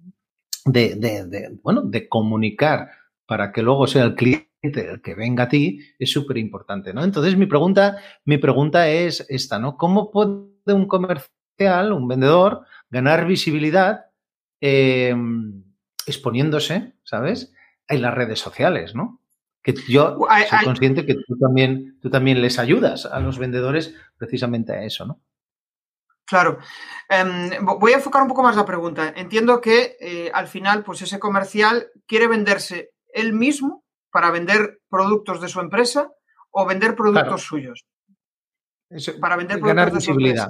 de, 0.66 1.58
bueno, 1.62 1.80
de 1.80 2.06
comunicar 2.06 2.90
para 3.26 3.52
que 3.52 3.62
luego 3.62 3.86
sea 3.86 4.04
el 4.04 4.14
cliente 4.14 4.48
el 4.72 5.02
que 5.02 5.14
venga 5.14 5.44
a 5.44 5.48
ti, 5.48 5.80
es 5.98 6.10
súper 6.10 6.38
importante, 6.38 6.94
¿no? 6.94 7.04
Entonces, 7.04 7.36
mi 7.36 7.46
pregunta, 7.46 7.98
mi 8.24 8.38
pregunta 8.38 8.88
es 8.88 9.26
esta, 9.28 9.58
¿no? 9.58 9.76
¿Cómo 9.76 10.10
puede 10.10 10.48
un 10.66 10.86
comercial, 10.86 11.92
un 11.92 12.08
vendedor, 12.08 12.64
ganar 12.88 13.26
visibilidad 13.26 14.06
em, 14.60 15.64
exponiéndose, 16.06 16.94
¿sabes? 17.02 17.52
En 17.88 18.00
las 18.00 18.14
redes 18.14 18.40
sociales, 18.40 18.94
¿no? 18.94 19.20
Que 19.62 19.74
yo 19.88 20.18
soy 20.48 20.64
consciente 20.64 21.06
que 21.06 21.14
tú 21.14 21.38
también, 21.38 21.98
tú 22.00 22.10
también 22.10 22.40
les 22.40 22.58
ayudas 22.58 23.06
a 23.06 23.20
los 23.20 23.38
vendedores 23.38 23.94
precisamente 24.16 24.72
a 24.72 24.84
eso, 24.84 25.06
¿no? 25.06 25.20
Claro. 26.26 26.58
Em, 27.08 27.50
voy 27.62 27.92
a 27.92 27.96
enfocar 27.96 28.22
un 28.22 28.28
poco 28.28 28.42
más 28.42 28.56
la 28.56 28.64
pregunta. 28.64 29.12
Entiendo 29.14 29.60
que 29.60 29.96
eh, 30.00 30.30
al 30.32 30.48
final, 30.48 30.82
pues 30.82 31.02
ese 31.02 31.18
comercial 31.18 31.88
quiere 32.06 32.28
venderse 32.28 32.93
él 33.14 33.32
mismo 33.32 33.84
para 34.10 34.30
vender 34.30 34.80
productos 34.88 35.40
de 35.40 35.48
su 35.48 35.60
empresa 35.60 36.12
o 36.50 36.66
vender 36.66 36.94
productos 36.94 37.42
suyos. 37.42 37.84
para 39.20 39.36
vender 39.36 39.60
ganar 39.60 39.92
visibilidad. 39.92 40.48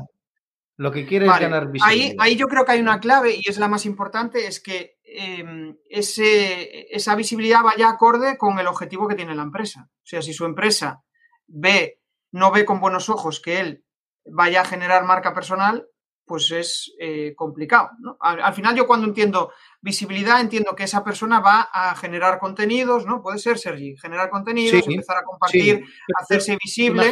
Lo 0.77 0.90
que 0.90 1.07
quiere 1.07 1.27
es 1.27 1.38
ganar 1.38 1.70
visibilidad. 1.70 2.16
Ahí, 2.18 2.37
yo 2.37 2.48
creo 2.48 2.64
que 2.64 2.72
hay 2.72 2.81
una 2.81 2.98
clave 2.98 3.37
y 3.37 3.48
es 3.48 3.59
la 3.59 3.68
más 3.68 3.87
importante, 3.87 4.46
es 4.46 4.61
que 4.61 4.96
em, 5.05 5.77
esa 5.88 7.14
visibilidad 7.14 7.62
vaya 7.62 7.88
acorde 7.88 8.37
con 8.37 8.59
el 8.59 8.66
objetivo 8.66 9.07
que 9.07 9.14
tiene 9.14 9.35
la 9.35 9.44
empresa. 9.44 9.88
O 9.88 10.07
sea, 10.07 10.20
si 10.20 10.33
su 10.33 10.44
empresa 10.44 11.03
ve, 11.46 12.00
no 12.33 12.50
ve 12.50 12.64
con 12.64 12.81
buenos 12.81 13.09
ojos 13.09 13.40
que 13.40 13.61
él 13.61 13.85
vaya 14.27 14.62
a 14.62 14.64
generar 14.64 15.05
marca 15.05 15.33
personal, 15.33 15.87
pues 16.27 16.50
es 16.50 16.94
eh, 16.98 17.35
complicado. 17.37 17.90
Al, 18.20 18.55
final 18.55 18.74
yo 18.74 18.87
cuando 18.87 19.07
entiendo 19.07 19.53
visibilidad 19.85 20.40
entiendo 20.40 20.75
que 20.75 20.85
esa 20.85 21.05
persona 21.05 21.40
va 21.40 21.68
a 21.70 21.94
generar 21.94 22.38
contenidos, 22.38 23.05
¿no? 23.05 23.20
Puede 23.20 23.38
ser, 23.38 23.59
Sergi, 23.59 23.97
generar 23.99 24.31
contenidos, 24.31 24.87
empezar 24.88 25.18
a 25.18 25.23
compartir, 25.23 25.85
hacerse 26.18 26.57
visible. 26.57 27.03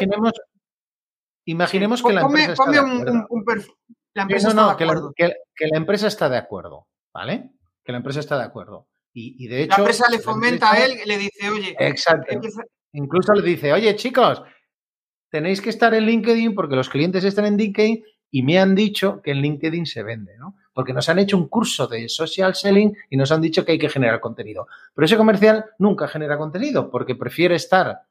Imaginemos, 1.44 2.02
que 2.02 2.12
la 2.12 2.22
empresa 2.22 2.52
está 2.52 2.70
de 2.70 2.78
acuerdo. 2.78 3.78
La 4.14 4.22
empresa 4.22 4.48
está 4.48 4.64
de 4.64 4.72
acuerdo. 4.72 5.12
Que 5.14 5.28
la, 5.68 5.76
empresa 5.76 6.06
está 6.06 6.28
de 6.30 6.38
acuerdo, 6.38 6.88
¿vale? 7.12 7.50
Que 7.84 7.92
la 7.92 7.98
empresa 7.98 8.20
está 8.20 8.38
de 8.38 8.44
acuerdo. 8.44 8.88
Y, 9.12 9.46
de 9.48 9.64
hecho... 9.64 9.72
La 9.72 9.78
empresa 9.78 10.06
le 10.10 10.18
fomenta 10.18 10.72
a 10.72 10.82
él, 10.82 10.98
le 11.04 11.18
dice, 11.18 11.50
oye... 11.50 11.76
Exacto. 11.78 12.40
Incluso 12.92 13.34
le 13.34 13.42
dice, 13.42 13.72
oye, 13.72 13.94
chicos, 13.96 14.42
tenéis 15.30 15.60
que 15.60 15.68
estar 15.68 15.92
en 15.92 16.06
LinkedIn 16.06 16.54
porque 16.54 16.76
los 16.76 16.88
clientes 16.88 17.24
están 17.24 17.44
en 17.44 17.58
LinkedIn 17.58 18.02
y 18.30 18.42
me 18.42 18.58
han 18.58 18.74
dicho 18.74 19.20
que 19.22 19.32
en 19.32 19.42
LinkedIn 19.42 19.84
se 19.84 20.02
vende, 20.02 20.38
¿no? 20.38 20.56
Porque 20.72 20.92
nos 20.92 21.08
han 21.08 21.18
hecho 21.18 21.36
un 21.36 21.48
curso 21.48 21.86
de 21.86 22.08
social 22.08 22.54
selling 22.54 22.96
y 23.10 23.16
nos 23.16 23.30
han 23.30 23.40
dicho 23.40 23.64
que 23.64 23.72
hay 23.72 23.78
que 23.78 23.88
generar 23.88 24.20
contenido. 24.20 24.66
Pero 24.94 25.04
ese 25.04 25.16
comercial 25.16 25.66
nunca 25.78 26.08
genera 26.08 26.38
contenido 26.38 26.90
porque 26.90 27.14
prefiere 27.14 27.56
estar 27.56 28.02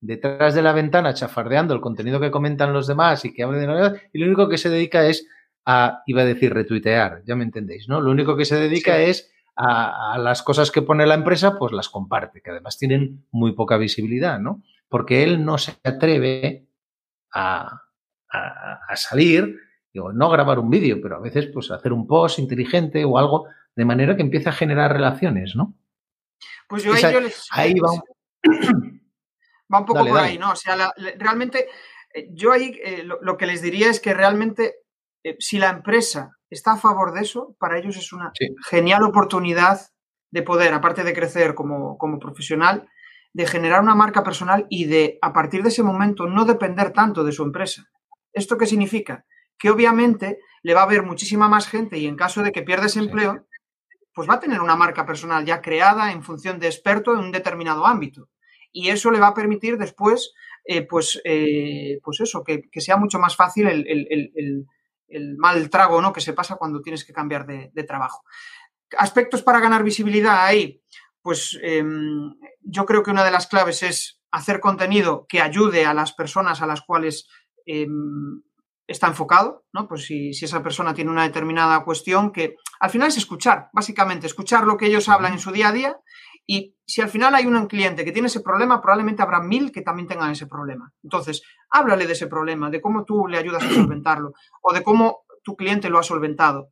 detrás 0.00 0.54
de 0.54 0.62
la 0.62 0.72
ventana 0.72 1.14
chafardeando 1.14 1.74
el 1.74 1.80
contenido 1.80 2.20
que 2.20 2.30
comentan 2.30 2.72
los 2.72 2.86
demás 2.86 3.24
y 3.24 3.32
que 3.32 3.42
hablan 3.42 3.60
de 3.60 3.66
novedades 3.66 4.02
y 4.12 4.18
lo 4.18 4.26
único 4.26 4.48
que 4.48 4.58
se 4.58 4.68
dedica 4.68 5.06
es 5.06 5.26
a, 5.64 6.02
iba 6.06 6.22
a 6.22 6.26
decir 6.26 6.52
retuitear, 6.52 7.22
ya 7.24 7.36
me 7.36 7.44
entendéis, 7.44 7.88
¿no? 7.88 8.00
Lo 8.00 8.10
único 8.10 8.36
que 8.36 8.44
se 8.44 8.56
dedica 8.56 8.98
es 8.98 9.32
a, 9.56 10.12
a, 10.12 10.18
las 10.18 10.42
cosas 10.42 10.70
que 10.70 10.82
pone 10.82 11.06
la 11.06 11.14
empresa, 11.14 11.58
pues 11.58 11.72
las 11.72 11.88
comparte, 11.88 12.42
que 12.42 12.50
además 12.50 12.76
tienen 12.76 13.24
muy 13.30 13.52
poca 13.52 13.78
visibilidad, 13.78 14.38
¿no? 14.38 14.62
Porque 14.90 15.22
él 15.22 15.42
no 15.44 15.56
se 15.56 15.74
atreve 15.82 16.66
a, 17.32 17.82
a, 18.30 18.96
salir, 18.96 19.58
digo, 19.94 20.12
no 20.12 20.28
grabar 20.28 20.58
un 20.58 20.68
vídeo, 20.68 20.98
pero 21.00 21.16
a 21.16 21.20
veces 21.20 21.46
pues 21.54 21.70
hacer 21.70 21.92
un 21.92 22.06
post 22.06 22.40
inteligente 22.40 23.04
o 23.04 23.16
algo 23.16 23.46
de 23.76 23.84
manera 23.84 24.16
que 24.16 24.22
empiece 24.22 24.48
a 24.48 24.52
generar 24.52 24.92
relaciones, 24.92 25.54
¿no? 25.54 25.74
Pues 26.68 26.82
yo 26.82 26.92
ahí, 26.92 27.02
les, 27.22 27.46
ahí 27.52 27.74
va, 27.78 27.92
un... 27.92 28.02
va 29.72 29.78
un 29.78 29.86
poco 29.86 30.04
por 30.04 30.18
ahí, 30.18 30.36
¿no? 30.36 30.50
O 30.50 30.56
sea, 30.56 30.92
realmente 31.16 31.68
eh, 32.12 32.28
yo 32.32 32.52
ahí 32.52 32.78
eh, 32.82 33.04
lo, 33.04 33.36
que 33.36 33.46
les 33.46 33.62
diría 33.62 33.88
es 33.88 34.00
que 34.00 34.14
realmente 34.14 34.74
eh, 35.22 35.36
si 35.38 35.58
la 35.58 35.70
empresa 35.70 36.32
está 36.50 36.72
a 36.72 36.76
favor 36.76 37.12
de 37.12 37.20
eso, 37.20 37.54
para 37.60 37.78
ellos 37.78 37.96
es 37.96 38.12
una 38.12 38.32
genial 38.68 39.04
oportunidad 39.04 39.80
de 40.32 40.42
poder, 40.42 40.74
aparte 40.74 41.04
de 41.04 41.12
crecer 41.12 41.54
como, 41.54 41.96
como 41.98 42.18
profesional, 42.18 42.88
de 43.32 43.46
generar 43.46 43.80
una 43.80 43.94
marca 43.94 44.24
personal 44.24 44.66
y 44.68 44.86
de, 44.86 45.18
a 45.22 45.32
partir 45.32 45.62
de 45.62 45.68
ese 45.68 45.84
momento, 45.84 46.26
no 46.26 46.44
depender 46.44 46.92
tanto 46.92 47.22
de 47.22 47.32
su 47.32 47.44
empresa. 47.44 47.84
¿Esto 48.32 48.56
qué 48.56 48.66
significa? 48.66 49.24
Que 49.58 49.70
obviamente 49.70 50.38
le 50.62 50.74
va 50.74 50.80
a 50.80 50.84
haber 50.84 51.02
muchísima 51.02 51.48
más 51.48 51.66
gente 51.66 51.98
y 51.98 52.06
en 52.06 52.16
caso 52.16 52.42
de 52.42 52.52
que 52.52 52.62
pierda 52.62 52.86
empleo, 52.94 53.46
pues 54.12 54.28
va 54.28 54.34
a 54.34 54.40
tener 54.40 54.60
una 54.60 54.76
marca 54.76 55.04
personal 55.04 55.44
ya 55.44 55.60
creada 55.60 56.12
en 56.12 56.22
función 56.22 56.58
de 56.58 56.66
experto 56.66 57.12
en 57.12 57.18
un 57.18 57.32
determinado 57.32 57.86
ámbito. 57.86 58.28
Y 58.72 58.88
eso 58.88 59.10
le 59.10 59.20
va 59.20 59.28
a 59.28 59.34
permitir 59.34 59.78
después, 59.78 60.32
eh, 60.64 60.82
pues, 60.82 61.20
eh, 61.24 62.00
pues 62.02 62.20
eso, 62.20 62.42
que, 62.42 62.68
sea 62.80 62.96
mucho 62.96 63.18
más 63.18 63.36
fácil 63.36 63.68
el, 63.68 64.66
mal 65.38 65.70
trago 65.70 66.00
¿no? 66.02 66.12
que 66.12 66.20
se 66.20 66.32
pasa 66.32 66.56
cuando 66.56 66.82
tienes 66.82 67.04
que 67.04 67.12
cambiar 67.12 67.46
de, 67.46 67.70
de 67.72 67.84
trabajo. 67.84 68.24
Aspectos 68.98 69.42
para 69.42 69.60
ganar 69.60 69.84
visibilidad 69.84 70.44
ahí 70.44 70.82
pues 71.24 71.58
em, 71.62 72.34
yo 72.60 72.84
creo 72.84 73.02
que 73.02 73.10
una 73.10 73.24
de 73.24 73.30
las 73.30 73.46
claves 73.46 73.82
es 73.82 74.20
hacer 74.30 74.60
contenido 74.60 75.24
que 75.26 75.40
ayude 75.40 75.86
a 75.86 75.94
las 75.94 76.12
personas 76.12 76.60
a 76.60 76.66
las 76.66 76.82
cuales 76.82 77.26
em, 77.64 78.42
está 78.86 79.06
enfocado, 79.06 79.64
¿no? 79.72 79.88
Pues 79.88 80.04
si, 80.06 80.30
esa 80.30 80.62
persona 80.62 80.94
tiene 80.94 81.10
una 81.10 81.24
determinada 81.24 81.84
cuestión, 81.84 82.32
que 82.32 82.56
al 82.80 82.90
final 82.90 83.08
es 83.08 83.16
escuchar, 83.16 83.68
básicamente, 83.72 84.26
escuchar 84.26 84.66
lo 84.66 84.76
que 84.76 84.86
ellos 84.86 85.08
hablan 85.08 85.32
en 85.32 85.38
su 85.38 85.52
día 85.52 85.68
a 85.68 85.72
día 85.72 85.96
y 86.46 86.76
si 86.86 87.00
al 87.00 87.08
final 87.08 87.34
hay 87.34 87.46
un 87.46 87.66
cliente 87.66 88.04
que 88.04 88.12
tiene 88.12 88.28
ese 88.28 88.40
problema, 88.40 88.82
probablemente 88.82 89.22
habrá 89.22 89.40
mil 89.40 89.72
que 89.72 89.80
también 89.80 90.08
tengan 90.08 90.30
ese 90.30 90.46
problema. 90.46 90.92
Entonces, 91.02 91.42
háblale 91.70 92.06
de 92.06 92.12
ese 92.12 92.26
problema, 92.26 92.68
de 92.68 92.82
cómo 92.82 93.04
tú 93.04 93.26
le 93.26 93.38
ayudas 93.38 93.64
a 93.64 93.68
solventarlo 93.74 94.32
o 94.60 94.74
de 94.74 94.82
cómo 94.82 95.24
tu 95.42 95.56
cliente 95.56 95.88
lo 95.88 95.98
ha 95.98 96.02
solventado 96.02 96.70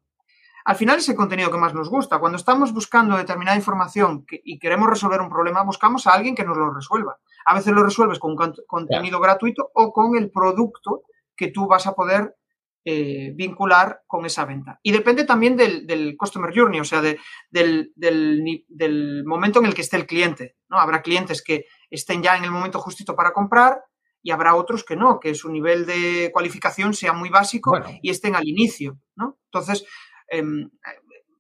al 0.65 0.77
final 0.77 0.99
es 0.99 1.09
el 1.09 1.17
contenido 1.17 1.51
que 1.51 1.59
más 1.59 1.75
nos 1.75 1.89
gusta. 1.89 2.19
Cuando 2.19 2.37
estamos 2.37 2.73
buscando 2.73 3.17
determinada 3.17 3.57
información 3.57 4.25
y 4.29 4.59
queremos 4.59 4.89
resolver 4.89 5.21
un 5.21 5.29
problema, 5.29 5.65
buscamos 5.65 6.07
a 6.07 6.13
alguien 6.13 6.35
que 6.35 6.45
nos 6.45 6.57
lo 6.57 6.73
resuelva. 6.73 7.19
A 7.45 7.55
veces 7.55 7.73
lo 7.73 7.83
resuelves 7.83 8.19
con 8.19 8.33
un 8.33 8.55
contenido 8.67 9.19
gratuito 9.19 9.71
o 9.75 9.93
con 9.93 10.17
el 10.17 10.31
producto 10.31 11.03
que 11.43 11.53
tú 11.53 11.67
vas 11.67 11.87
a 11.87 11.95
poder 11.95 12.37
eh, 12.85 13.33
vincular 13.35 14.03
con 14.07 14.27
esa 14.27 14.45
venta. 14.45 14.79
Y 14.83 14.93
depende 14.93 15.25
también 15.25 15.57
del, 15.57 16.15
customer 16.17 16.53
journey, 16.55 16.81
o 16.81 16.85
sea, 16.85 17.01
del, 17.01 17.93
del, 17.95 19.25
momento 19.25 19.61
en 19.61 19.67
el 19.67 19.75
que 19.75 19.83
esté 19.83 19.97
el 19.97 20.07
cliente. 20.07 20.57
¿no? 20.69 20.79
Habrá 20.79 21.03
clientes 21.03 21.43
que 21.43 21.67
estén 21.91 22.23
ya 22.23 22.37
en 22.37 22.45
el 22.45 22.51
momento 22.51 22.79
justito 22.81 23.15
para 23.15 23.33
comprar 23.33 23.83
y 24.23 24.31
habrá 24.31 24.55
otros 24.55 24.85
que 24.85 24.97
no, 24.97 25.19
que 25.19 25.35
su 25.35 25.51
nivel 25.51 25.85
de 25.85 26.31
cualificación 26.33 26.95
sea 26.95 27.13
muy 27.13 27.29
básico 27.29 27.79
y 28.03 28.11
estén 28.11 28.37
al 28.37 28.47
inicio. 28.47 28.99
¿no? 29.17 29.39
Entonces, 29.47 29.85
Em, 30.33 30.71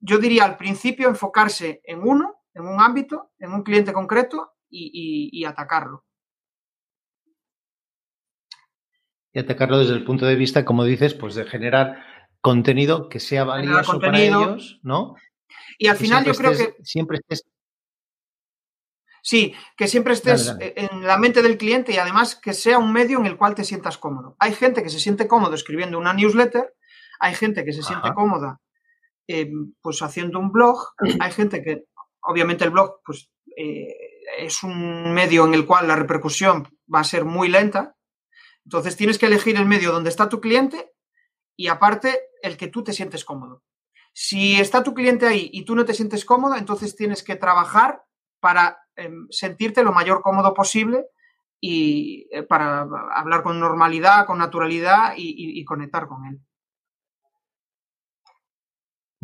yo 0.00 0.18
diría 0.18 0.44
al 0.44 0.58
principio 0.58 1.08
enfocarse 1.08 1.80
en 1.84 2.00
uno, 2.02 2.42
en 2.52 2.66
un 2.66 2.78
ámbito, 2.78 3.32
en 3.38 3.52
un 3.52 3.62
cliente 3.62 3.92
concreto 3.94 4.52
y, 4.68 5.44
atacarlo. 5.44 6.04
Y 9.32 9.38
atacarlo 9.38 9.78
desde 9.78 9.94
el 9.94 10.04
punto 10.04 10.26
de 10.26 10.36
vista, 10.36 10.64
como 10.64 10.84
dices, 10.84 11.14
pues 11.14 11.34
de 11.34 11.44
generar 11.44 12.04
contenido 12.40 13.08
que 13.08 13.20
sea 13.20 13.44
valioso 13.44 13.98
para 13.98 14.20
ellos, 14.20 14.80
¿no? 14.82 15.16
Y 15.78 15.86
al 15.86 15.96
final 15.96 16.24
yo 16.24 16.34
creo 16.34 16.52
que 16.52 16.74
siempre 16.82 17.18
estés 17.18 17.44
Sí, 19.24 19.54
que 19.76 19.86
siempre 19.86 20.14
estés 20.14 20.52
en 20.58 21.06
la 21.06 21.16
mente 21.16 21.42
del 21.42 21.56
cliente 21.56 21.92
y 21.92 21.96
además 21.96 22.34
que 22.34 22.52
sea 22.52 22.78
un 22.78 22.92
medio 22.92 23.20
en 23.20 23.26
el 23.26 23.36
cual 23.36 23.54
te 23.54 23.62
sientas 23.62 23.96
cómodo. 23.96 24.34
Hay 24.40 24.52
gente 24.52 24.82
que 24.82 24.90
se 24.90 24.98
siente 24.98 25.28
cómodo 25.28 25.54
escribiendo 25.54 25.96
una 25.96 26.12
newsletter, 26.12 26.74
hay 27.20 27.34
gente 27.36 27.64
que 27.64 27.72
se 27.72 27.84
siente 27.84 28.12
cómoda 28.14 28.60
eh, 29.28 29.48
pues 29.80 30.02
haciendo 30.02 30.40
un 30.40 30.50
blog. 30.50 30.76
Hay 31.20 31.30
gente 31.30 31.62
que, 31.62 31.84
obviamente 32.20 32.64
el 32.64 32.70
blog, 32.70 33.00
pues 33.04 33.30
eh, 33.56 33.94
es 34.38 34.62
un 34.62 35.14
medio 35.14 35.46
en 35.46 35.54
el 35.54 35.66
cual 35.66 35.86
la 35.86 35.96
repercusión 35.96 36.68
va 36.92 37.00
a 37.00 37.04
ser 37.04 37.24
muy 37.24 37.48
lenta. 37.48 37.94
Entonces 38.64 38.96
tienes 38.96 39.18
que 39.18 39.26
elegir 39.26 39.56
el 39.56 39.66
medio 39.66 39.92
donde 39.92 40.10
está 40.10 40.28
tu 40.28 40.40
cliente 40.40 40.92
y 41.56 41.68
aparte 41.68 42.18
el 42.42 42.56
que 42.56 42.68
tú 42.68 42.82
te 42.84 42.92
sientes 42.92 43.24
cómodo. 43.24 43.62
Si 44.12 44.60
está 44.60 44.82
tu 44.82 44.94
cliente 44.94 45.26
ahí 45.26 45.50
y 45.52 45.64
tú 45.64 45.74
no 45.74 45.84
te 45.84 45.94
sientes 45.94 46.24
cómodo, 46.24 46.56
entonces 46.56 46.96
tienes 46.96 47.22
que 47.22 47.36
trabajar 47.36 48.02
para 48.40 48.78
em, 48.96 49.26
sentirte 49.30 49.82
lo 49.82 49.92
mayor 49.92 50.22
cómodo 50.22 50.52
posible 50.54 51.06
y 51.60 52.28
eh, 52.32 52.42
para 52.42 52.82
hablar 53.14 53.42
con 53.42 53.58
normalidad, 53.58 54.26
con 54.26 54.38
naturalidad 54.38 55.14
y 55.16 55.64
conectar 55.64 56.06
con 56.08 56.26
él. 56.26 56.40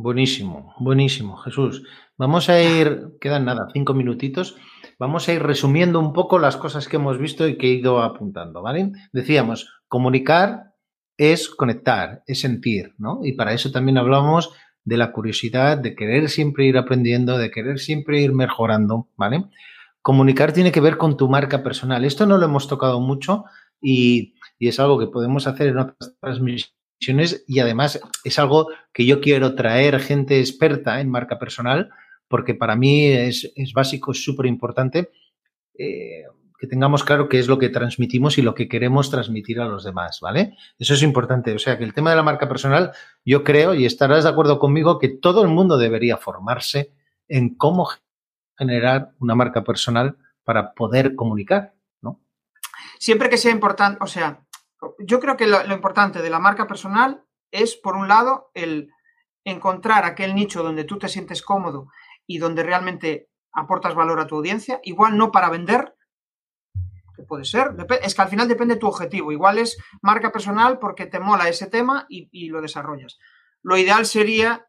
Buenísimo, 0.00 0.76
buenísimo, 0.78 1.36
Jesús. 1.38 1.82
Vamos 2.16 2.48
a 2.48 2.62
ir, 2.62 3.18
quedan 3.20 3.44
nada, 3.44 3.68
cinco 3.72 3.94
minutitos. 3.94 4.56
Vamos 4.98 5.28
a 5.28 5.32
ir 5.32 5.42
resumiendo 5.42 6.00
un 6.00 6.12
poco 6.12 6.38
las 6.38 6.56
cosas 6.56 6.88
que 6.88 6.96
hemos 6.96 7.18
visto 7.18 7.46
y 7.46 7.56
que 7.56 7.68
he 7.68 7.74
ido 7.74 8.02
apuntando, 8.02 8.62
¿vale? 8.62 8.90
Decíamos, 9.12 9.70
comunicar 9.86 10.74
es 11.16 11.48
conectar, 11.48 12.22
es 12.26 12.40
sentir, 12.40 12.94
¿no? 12.98 13.20
Y 13.22 13.32
para 13.32 13.52
eso 13.52 13.70
también 13.70 13.98
hablamos 13.98 14.52
de 14.84 14.96
la 14.96 15.12
curiosidad, 15.12 15.78
de 15.78 15.94
querer 15.94 16.28
siempre 16.28 16.66
ir 16.66 16.76
aprendiendo, 16.78 17.38
de 17.38 17.50
querer 17.50 17.78
siempre 17.78 18.20
ir 18.20 18.32
mejorando, 18.32 19.08
¿vale? 19.16 19.44
Comunicar 20.02 20.52
tiene 20.52 20.72
que 20.72 20.80
ver 20.80 20.96
con 20.96 21.16
tu 21.16 21.28
marca 21.28 21.62
personal. 21.62 22.04
Esto 22.04 22.26
no 22.26 22.38
lo 22.38 22.46
hemos 22.46 22.66
tocado 22.66 22.98
mucho 22.98 23.44
y, 23.80 24.34
y 24.58 24.68
es 24.68 24.80
algo 24.80 24.98
que 24.98 25.06
podemos 25.06 25.46
hacer 25.46 25.68
en 25.68 25.78
otras 25.78 26.16
transmisiones 26.20 27.44
y 27.46 27.60
además 27.60 28.00
es 28.24 28.38
algo 28.38 28.68
que 28.92 29.06
yo 29.06 29.20
quiero 29.20 29.54
traer 29.54 30.00
gente 30.00 30.40
experta 30.40 31.00
en 31.00 31.10
marca 31.10 31.38
personal 31.38 31.90
porque 32.28 32.54
para 32.54 32.76
mí 32.76 33.06
es, 33.06 33.50
básico, 33.74 34.12
es 34.12 34.22
súper 34.22 34.46
importante 34.46 35.10
eh, 35.78 36.24
que 36.58 36.66
tengamos 36.66 37.04
claro 37.04 37.28
qué 37.28 37.38
es 37.38 37.46
lo 37.46 37.58
que 37.58 37.68
transmitimos 37.68 38.36
y 38.36 38.42
lo 38.42 38.54
que 38.54 38.68
queremos 38.68 39.10
transmitir 39.10 39.60
a 39.60 39.66
los 39.66 39.84
demás, 39.84 40.18
¿vale? 40.20 40.56
Eso 40.78 40.94
es 40.94 41.02
importante. 41.02 41.54
O 41.54 41.58
sea 41.58 41.78
que 41.78 41.84
el 41.84 41.94
tema 41.94 42.10
de 42.10 42.16
la 42.16 42.24
marca 42.24 42.48
personal, 42.48 42.92
yo 43.24 43.44
creo, 43.44 43.74
y 43.74 43.86
estarás 43.86 44.24
de 44.24 44.30
acuerdo 44.30 44.58
conmigo, 44.58 44.98
que 44.98 45.08
todo 45.08 45.42
el 45.42 45.48
mundo 45.48 45.78
debería 45.78 46.16
formarse 46.16 46.92
en 47.28 47.54
cómo 47.54 47.88
generar 48.56 49.12
una 49.20 49.36
marca 49.36 49.62
personal 49.62 50.18
para 50.42 50.74
poder 50.74 51.14
comunicar, 51.14 51.74
¿no? 52.00 52.20
Siempre 52.98 53.30
que 53.30 53.36
sea 53.36 53.52
importante, 53.52 53.98
o 54.02 54.08
sea, 54.08 54.44
yo 54.98 55.20
creo 55.20 55.36
que 55.36 55.46
lo, 55.46 55.72
importante 55.72 56.22
de 56.22 56.30
la 56.30 56.40
marca 56.40 56.66
personal 56.66 57.22
es, 57.52 57.76
por 57.76 57.96
un 57.96 58.08
lado, 58.08 58.50
el 58.54 58.90
encontrar 59.44 60.04
aquel 60.04 60.34
nicho 60.34 60.62
donde 60.62 60.84
tú 60.84 60.98
te 60.98 61.08
sientes 61.08 61.42
cómodo 61.42 61.88
y 62.28 62.38
donde 62.38 62.62
realmente 62.62 63.28
aportas 63.52 63.96
valor 63.96 64.20
a 64.20 64.28
tu 64.28 64.36
audiencia, 64.36 64.78
igual 64.84 65.18
no 65.18 65.32
para 65.32 65.50
vender, 65.50 65.96
que 67.16 67.24
puede 67.24 67.44
ser, 67.44 67.74
es 68.00 68.14
que 68.14 68.22
al 68.22 68.28
final 68.28 68.46
depende 68.46 68.74
de 68.74 68.80
tu 68.80 68.86
objetivo, 68.86 69.32
igual 69.32 69.58
es 69.58 69.76
marca 70.02 70.30
personal 70.30 70.78
porque 70.78 71.06
te 71.06 71.18
mola 71.18 71.48
ese 71.48 71.66
tema 71.66 72.06
y, 72.08 72.48
lo 72.48 72.60
desarrollas. 72.60 73.18
Lo 73.62 73.76
ideal 73.76 74.06
sería, 74.06 74.68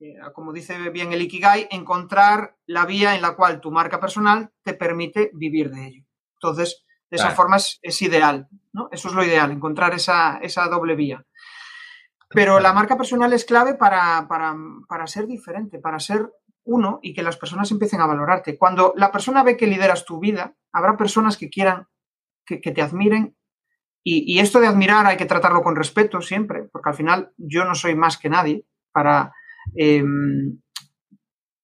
eh, 0.00 0.14
como 0.32 0.54
dice 0.54 0.88
bien 0.88 1.12
el 1.12 1.20
Ikigai, 1.20 1.68
encontrar 1.70 2.56
la 2.64 2.86
vía 2.86 3.14
en 3.14 3.20
la 3.20 3.36
cual 3.36 3.60
tu 3.60 3.70
marca 3.70 4.00
personal 4.00 4.50
te 4.62 4.72
permite 4.72 5.30
vivir 5.34 5.70
de 5.70 5.86
ello. 5.88 6.04
Entonces, 6.36 6.86
de 7.12 7.16
esa 7.18 7.32
forma 7.32 7.58
es, 7.58 8.02
ideal, 8.02 8.48
¿no? 8.72 8.88
Eso 8.90 9.08
es 9.08 9.14
lo 9.14 9.22
ideal, 9.22 9.50
encontrar 9.50 9.92
esa, 9.92 10.40
doble 10.70 10.96
vía. 10.96 11.22
Pero 12.30 12.58
la 12.58 12.72
marca 12.72 12.96
personal 12.96 13.34
es 13.34 13.44
clave 13.44 13.74
para, 13.74 14.26
ser 15.04 15.26
diferente, 15.26 15.78
para 15.78 16.00
ser 16.00 16.32
uno 16.64 17.00
y 17.02 17.14
que 17.14 17.22
las 17.22 17.36
personas 17.36 17.70
empiecen 17.70 18.00
a 18.00 18.06
valorarte. 18.06 18.56
Cuando 18.56 18.92
la 18.96 19.10
persona 19.10 19.42
ve 19.42 19.56
que 19.56 19.66
lideras 19.66 20.04
tu 20.04 20.18
vida, 20.20 20.54
habrá 20.72 20.96
personas 20.96 21.36
que 21.36 21.50
quieran 21.50 21.88
que, 22.44 22.58
te 22.58 22.82
admiren. 22.82 23.36
Y, 24.04 24.40
esto 24.40 24.60
de 24.60 24.66
admirar 24.66 25.06
hay 25.06 25.16
que 25.16 25.26
tratarlo 25.26 25.62
con 25.62 25.76
respeto 25.76 26.20
siempre, 26.20 26.64
porque 26.72 26.90
al 26.90 26.96
final 26.96 27.32
yo 27.36 27.64
no 27.64 27.74
soy 27.74 27.94
más 27.94 28.18
que 28.18 28.28
nadie 28.28 28.66
para, 28.90 29.32
em, 29.76 30.60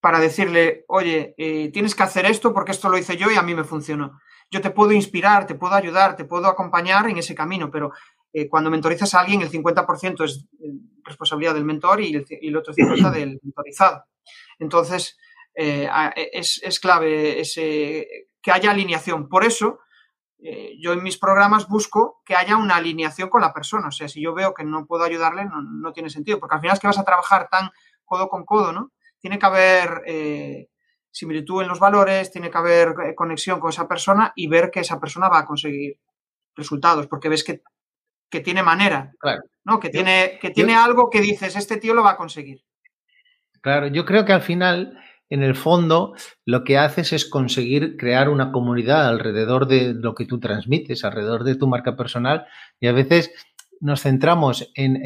para 0.01 0.21
decirle, 0.21 0.85
oye, 0.89 1.35
eh, 1.37 1.71
tienes 1.73 1.95
que 1.95 2.05
hacer 2.05 2.27
esto 2.27 2.55
porque 2.55 2.73
esto 2.73 2.89
lo 2.89 2.97
hice 2.97 3.17
yo 3.17 3.31
y 3.31 3.37
a 3.37 3.43
mí 3.43 3.55
me 3.55 3.65
funcionó 3.65 4.21
yo 4.51 4.61
te 4.61 4.71
puedo 4.71 4.93
inspirar, 4.93 5.47
te 5.47 5.55
puedo 5.55 5.75
ayudar, 5.75 6.17
te 6.17 6.25
puedo 6.25 6.47
acompañar 6.47 7.09
en 7.09 7.19
ese 7.19 7.35
camino, 7.35 7.71
pero 7.71 7.93
eh, 8.33 8.49
cuando 8.49 8.71
mentorizas 8.71 9.15
a 9.15 9.21
alguien, 9.21 9.43
el 9.43 9.51
50% 9.51 10.25
es 10.25 10.47
eh, 10.61 10.73
responsabilidad 11.05 11.55
del 11.55 11.65
mentor 11.65 12.01
y 12.01 12.15
el, 12.15 12.57
otro 12.57 12.73
50% 12.73 13.11
del 13.11 13.41
mentorizado. 13.43 14.05
Entonces, 14.59 15.17
eh, 15.55 15.89
es, 16.33 16.81
clave 16.81 17.41
ese, 17.41 18.29
que 18.43 18.53
haya 18.53 18.71
alineación. 18.71 19.29
Por 19.29 19.45
eso, 19.45 19.81
yo 20.79 20.93
en 20.93 21.03
mis 21.03 21.19
programas 21.19 21.67
busco 21.67 22.23
que 22.25 22.37
haya 22.37 22.57
una 22.57 22.77
alineación 22.77 23.29
con 23.29 23.41
la 23.41 23.53
persona. 23.53 23.89
O 23.89 23.93
sea, 23.93 24.09
si 24.09 24.23
yo 24.23 24.35
veo 24.35 24.55
que 24.55 24.65
no 24.65 24.87
puedo 24.87 25.05
ayudarle, 25.05 25.45
no, 25.45 25.63
no 25.63 25.93
tiene 25.93 26.11
sentido, 26.11 26.39
porque 26.39 26.55
al 26.55 26.61
final 26.61 26.75
es 26.75 26.81
que 26.81 26.87
vas 26.87 26.99
a 26.99 27.05
trabajar 27.05 27.49
tan 27.51 27.71
codo 28.05 28.29
con 28.29 28.45
codo, 28.45 28.73
¿no? 28.73 28.93
Tiene 29.21 29.39
que 29.39 29.47
haber 29.47 30.03
similitud 31.11 31.63
en 31.63 31.69
los 31.69 31.81
valores, 31.81 32.31
tiene 32.31 32.51
que 32.51 32.59
haber 32.59 32.95
eh, 33.05 33.15
conexión 33.15 33.61
con 33.61 33.71
esa 33.71 33.89
persona 33.89 34.33
y 34.37 34.47
ver 34.47 34.71
que 34.71 34.81
esa 34.81 35.01
persona 35.01 35.29
va 35.29 35.41
a 35.41 35.47
conseguir 35.47 35.99
resultados, 36.55 37.07
porque 37.07 37.29
ves 37.29 37.45
que, 37.45 37.63
tiene 38.41 38.63
manera, 38.63 39.13
¿no? 39.65 39.81
Que 39.81 39.89
tiene, 39.89 40.39
que 40.41 40.51
tiene 40.51 40.75
algo 40.75 41.09
que 41.09 41.21
dices, 41.21 41.57
este 41.57 41.79
tío 41.79 41.95
lo 41.95 42.03
va 42.03 42.11
a 42.11 42.17
conseguir. 42.17 42.63
Claro, 43.69 43.89
yo 43.89 44.07
creo 44.07 44.25
que 44.25 44.33
al 44.33 44.41
final 44.41 44.99
en 45.29 45.43
el 45.43 45.55
fondo, 45.55 46.14
lo 46.47 46.64
que 46.64 46.79
haces 46.79 47.12
es 47.12 47.27
conseguir 47.27 47.99
crear 47.99 48.31
una 48.31 48.51
comunidad 48.51 49.07
alrededor 49.07 49.69
de 49.69 49.93
lo 49.93 50.14
que 50.14 50.25
tú 50.25 50.41
transmites, 50.41 51.05
alrededor 51.05 51.45
de 51.45 51.55
tu 51.55 51.66
marca 51.66 51.95
personal, 51.95 52.47
y 52.81 52.87
a 52.87 52.93
veces 52.93 53.31
nos 53.79 54.01
centramos 54.01 54.73
en, 54.75 54.97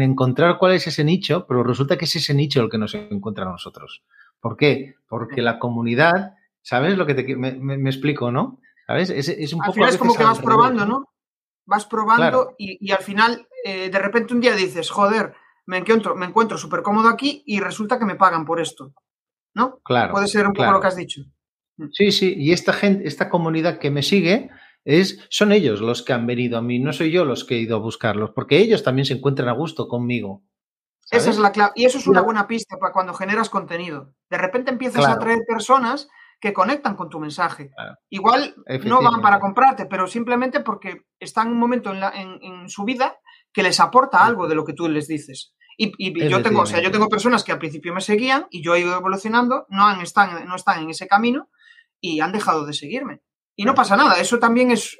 encontrar 0.00 0.56
cuál 0.56 0.72
es 0.72 0.86
ese 0.86 1.04
nicho, 1.04 1.44
pero 1.46 1.62
resulta 1.64 1.98
que 1.98 2.06
es 2.06 2.16
ese 2.16 2.32
nicho 2.32 2.62
el 2.62 2.70
que 2.70 2.78
nos 2.78 2.94
encuentra 2.94 3.44
a 3.44 3.50
nosotros. 3.50 4.02
¿Por 4.40 4.56
qué? 4.56 4.94
Porque 5.06 5.42
la 5.42 5.58
comunidad, 5.58 6.32
¿sabes 6.62 6.96
lo 6.96 7.04
que 7.04 7.12
te 7.12 7.36
me, 7.36 7.90
explico, 7.90 8.32
no? 8.32 8.58
¿Sabes? 8.86 9.10
Es, 9.10 9.52
un 9.52 9.58
poco. 9.58 9.68
Al 9.68 9.74
final 9.74 9.90
es 9.90 9.98
como 9.98 10.14
que 10.14 10.24
vas 10.24 10.40
probando, 10.40 10.86
¿no? 10.86 11.04
Vas 11.66 11.84
probando 11.84 12.54
y, 12.56 12.90
al 12.90 13.02
final, 13.02 13.46
eh, 13.66 13.90
de 13.90 13.98
repente 13.98 14.32
un 14.32 14.40
día 14.40 14.56
dices, 14.56 14.88
joder, 14.88 15.34
me 15.66 15.78
encuentro, 15.78 16.14
me 16.14 16.26
encuentro 16.26 16.58
súper 16.58 16.82
cómodo 16.82 17.08
aquí 17.08 17.42
y 17.46 17.60
resulta 17.60 17.98
que 17.98 18.04
me 18.04 18.16
pagan 18.16 18.44
por 18.44 18.60
esto. 18.60 18.92
¿No? 19.54 19.80
Claro. 19.84 20.12
Puede 20.12 20.28
ser 20.28 20.46
un 20.46 20.54
poco 20.54 20.70
lo 20.70 20.80
que 20.80 20.86
has 20.86 20.96
dicho. 20.96 21.22
Mm. 21.76 21.88
Sí, 21.92 22.12
sí, 22.12 22.34
y 22.36 22.52
esta 22.52 22.72
gente, 22.72 23.06
esta 23.06 23.28
comunidad 23.28 23.78
que 23.78 23.90
me 23.90 24.02
sigue, 24.02 24.50
es, 24.84 25.26
son 25.30 25.52
ellos 25.52 25.80
los 25.80 26.02
que 26.02 26.12
han 26.12 26.26
venido 26.26 26.58
a 26.58 26.62
mí, 26.62 26.78
no 26.78 26.92
soy 26.92 27.10
yo 27.10 27.24
los 27.24 27.44
que 27.44 27.56
he 27.56 27.60
ido 27.60 27.76
a 27.76 27.80
buscarlos, 27.80 28.30
porque 28.30 28.58
ellos 28.58 28.82
también 28.82 29.06
se 29.06 29.14
encuentran 29.14 29.48
a 29.48 29.52
gusto 29.52 29.88
conmigo. 29.88 30.42
Esa 31.10 31.30
es 31.30 31.38
la 31.38 31.52
clave. 31.52 31.72
Y 31.74 31.84
eso 31.84 31.98
es 31.98 32.06
una 32.06 32.22
buena 32.22 32.46
pista 32.46 32.78
para 32.78 32.92
cuando 32.92 33.12
generas 33.12 33.50
contenido. 33.50 34.14
De 34.30 34.38
repente 34.38 34.70
empiezas 34.70 35.04
a 35.04 35.12
atraer 35.12 35.40
personas 35.46 36.08
que 36.40 36.52
conectan 36.52 36.96
con 36.96 37.08
tu 37.08 37.20
mensaje. 37.20 37.70
Igual 38.08 38.54
no 38.84 39.02
van 39.02 39.20
para 39.20 39.38
comprarte, 39.38 39.86
pero 39.86 40.06
simplemente 40.06 40.60
porque 40.60 41.02
están 41.20 41.48
en 41.48 41.52
un 41.52 41.58
momento 41.58 41.92
en, 41.92 42.68
su 42.68 42.84
vida 42.84 43.18
que 43.52 43.62
les 43.62 43.80
aporta 43.80 44.24
algo 44.24 44.48
de 44.48 44.54
lo 44.54 44.64
que 44.64 44.72
tú 44.72 44.88
les 44.88 45.08
dices. 45.08 45.54
Y, 45.76 46.28
yo 46.28 46.42
tengo, 46.42 46.62
o 46.62 46.66
sea, 46.66 46.80
yo 46.80 46.90
tengo 46.90 47.08
personas 47.08 47.44
que 47.44 47.52
al 47.52 47.58
principio 47.58 47.94
me 47.94 48.00
seguían 48.00 48.46
y 48.50 48.62
yo 48.62 48.74
he 48.74 48.80
ido 48.80 48.94
evolucionando, 48.94 49.66
no, 49.68 49.86
han, 49.86 50.00
están, 50.00 50.46
no 50.46 50.54
están 50.54 50.82
en 50.82 50.90
ese 50.90 51.06
camino 51.06 51.48
y 52.00 52.20
han 52.20 52.32
dejado 52.32 52.66
de 52.66 52.72
seguirme. 52.72 53.20
Y 53.56 53.64
no 53.64 53.74
pasa 53.74 53.96
nada, 53.96 54.20
eso 54.20 54.38
también 54.38 54.70
es, 54.70 54.96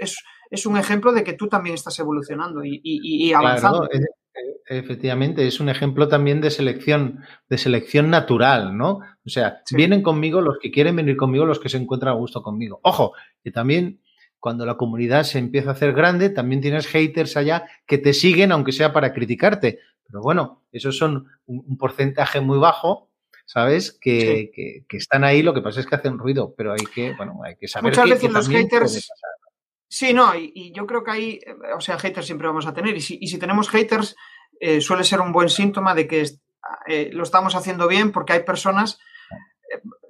es, 0.51 0.67
un 0.67 0.77
ejemplo 0.77 1.13
de 1.13 1.25
que 1.25 1.33
tú 1.33 1.49
también 1.49 1.75
estás 1.75 1.99
evolucionando 1.99 2.63
y, 2.65 3.33
avanzando. 3.33 3.89
E, 3.91 4.79
efectivamente, 4.79 5.47
es 5.47 5.61
un 5.61 5.69
ejemplo 5.69 6.09
también 6.09 6.41
de 6.41 6.51
selección, 6.51 7.25
de 7.49 7.59
selección 7.59 8.11
natural, 8.11 8.77
¿no? 8.77 9.01
O 9.25 9.29
sea, 9.29 9.63
vienen 9.71 10.03
conmigo 10.03 10.41
los 10.41 10.59
que 10.59 10.71
quieren 10.71 10.97
venir 10.97 11.17
conmigo, 11.17 11.47
los 11.47 11.61
que 11.61 11.69
se 11.69 11.79
encuentran 11.79 12.15
a 12.15 12.19
gusto 12.19 12.43
conmigo. 12.43 12.81
Ojo, 12.83 13.13
que 13.43 13.51
también 13.51 14.02
cuando 14.43 14.67
la 14.67 14.77
comunidad 14.77 15.23
se 15.23 15.39
empieza 15.39 15.71
a 15.71 15.75
hacer 15.75 15.93
grande, 15.95 16.29
también 16.29 16.61
tienes 16.61 16.89
haters 16.89 17.39
allá 17.39 17.65
que 17.87 17.97
te 17.97 18.13
siguen, 18.13 18.51
aunque 18.51 18.73
sea 18.73 18.93
para 18.93 19.15
criticarte. 19.15 19.79
Pero 20.05 20.21
bueno, 20.21 20.65
esos 20.73 20.99
son 20.99 21.29
un 21.47 21.79
porcentaje 21.79 22.41
muy 22.41 22.59
bajo 22.59 23.09
¿sabes? 23.53 23.99
Que, 24.01 24.51
que, 24.89 24.97
están 24.97 25.25
ahí, 25.25 25.43
lo 25.43 25.53
que 25.53 25.61
pasa 25.61 25.81
es 25.81 25.87
que 25.87 25.95
hacen 25.95 26.19
ruido, 26.19 26.55
pero 26.57 26.73
hay 26.73 26.87
que, 26.95 27.15
bueno, 27.15 27.41
hay 27.45 27.57
que 27.57 27.69
saber 27.69 27.91
Muchas 27.91 28.09
veces 28.09 28.31
los 28.31 28.49
haters... 28.49 29.11
Sí, 29.89 30.15
no, 30.15 30.35
y, 30.35 30.73
yo 30.75 30.87
creo 30.87 31.05
que 31.05 31.11
ahí, 31.11 31.41
o 31.77 31.81
sea, 31.81 31.99
haters 31.99 32.25
siempre 32.25 32.47
vamos 32.47 32.67
a 32.67 32.73
tener, 32.73 32.97
y 32.97 33.01
si, 33.03 33.19
y 33.21 33.29
si 33.29 33.39
tenemos 33.39 33.69
haters, 33.69 34.17
eh, 34.59 34.81
suele 34.81 35.05
ser 35.05 35.21
un 35.21 35.33
buen 35.33 35.51
síntoma 35.51 35.95
de 35.95 36.07
que 36.09 36.27
eh, 36.87 37.11
lo 37.13 37.25
estamos 37.25 37.55
haciendo 37.55 37.89
bien, 37.89 38.11
porque 38.11 38.33
hay 38.33 38.43
personas... 38.43 38.99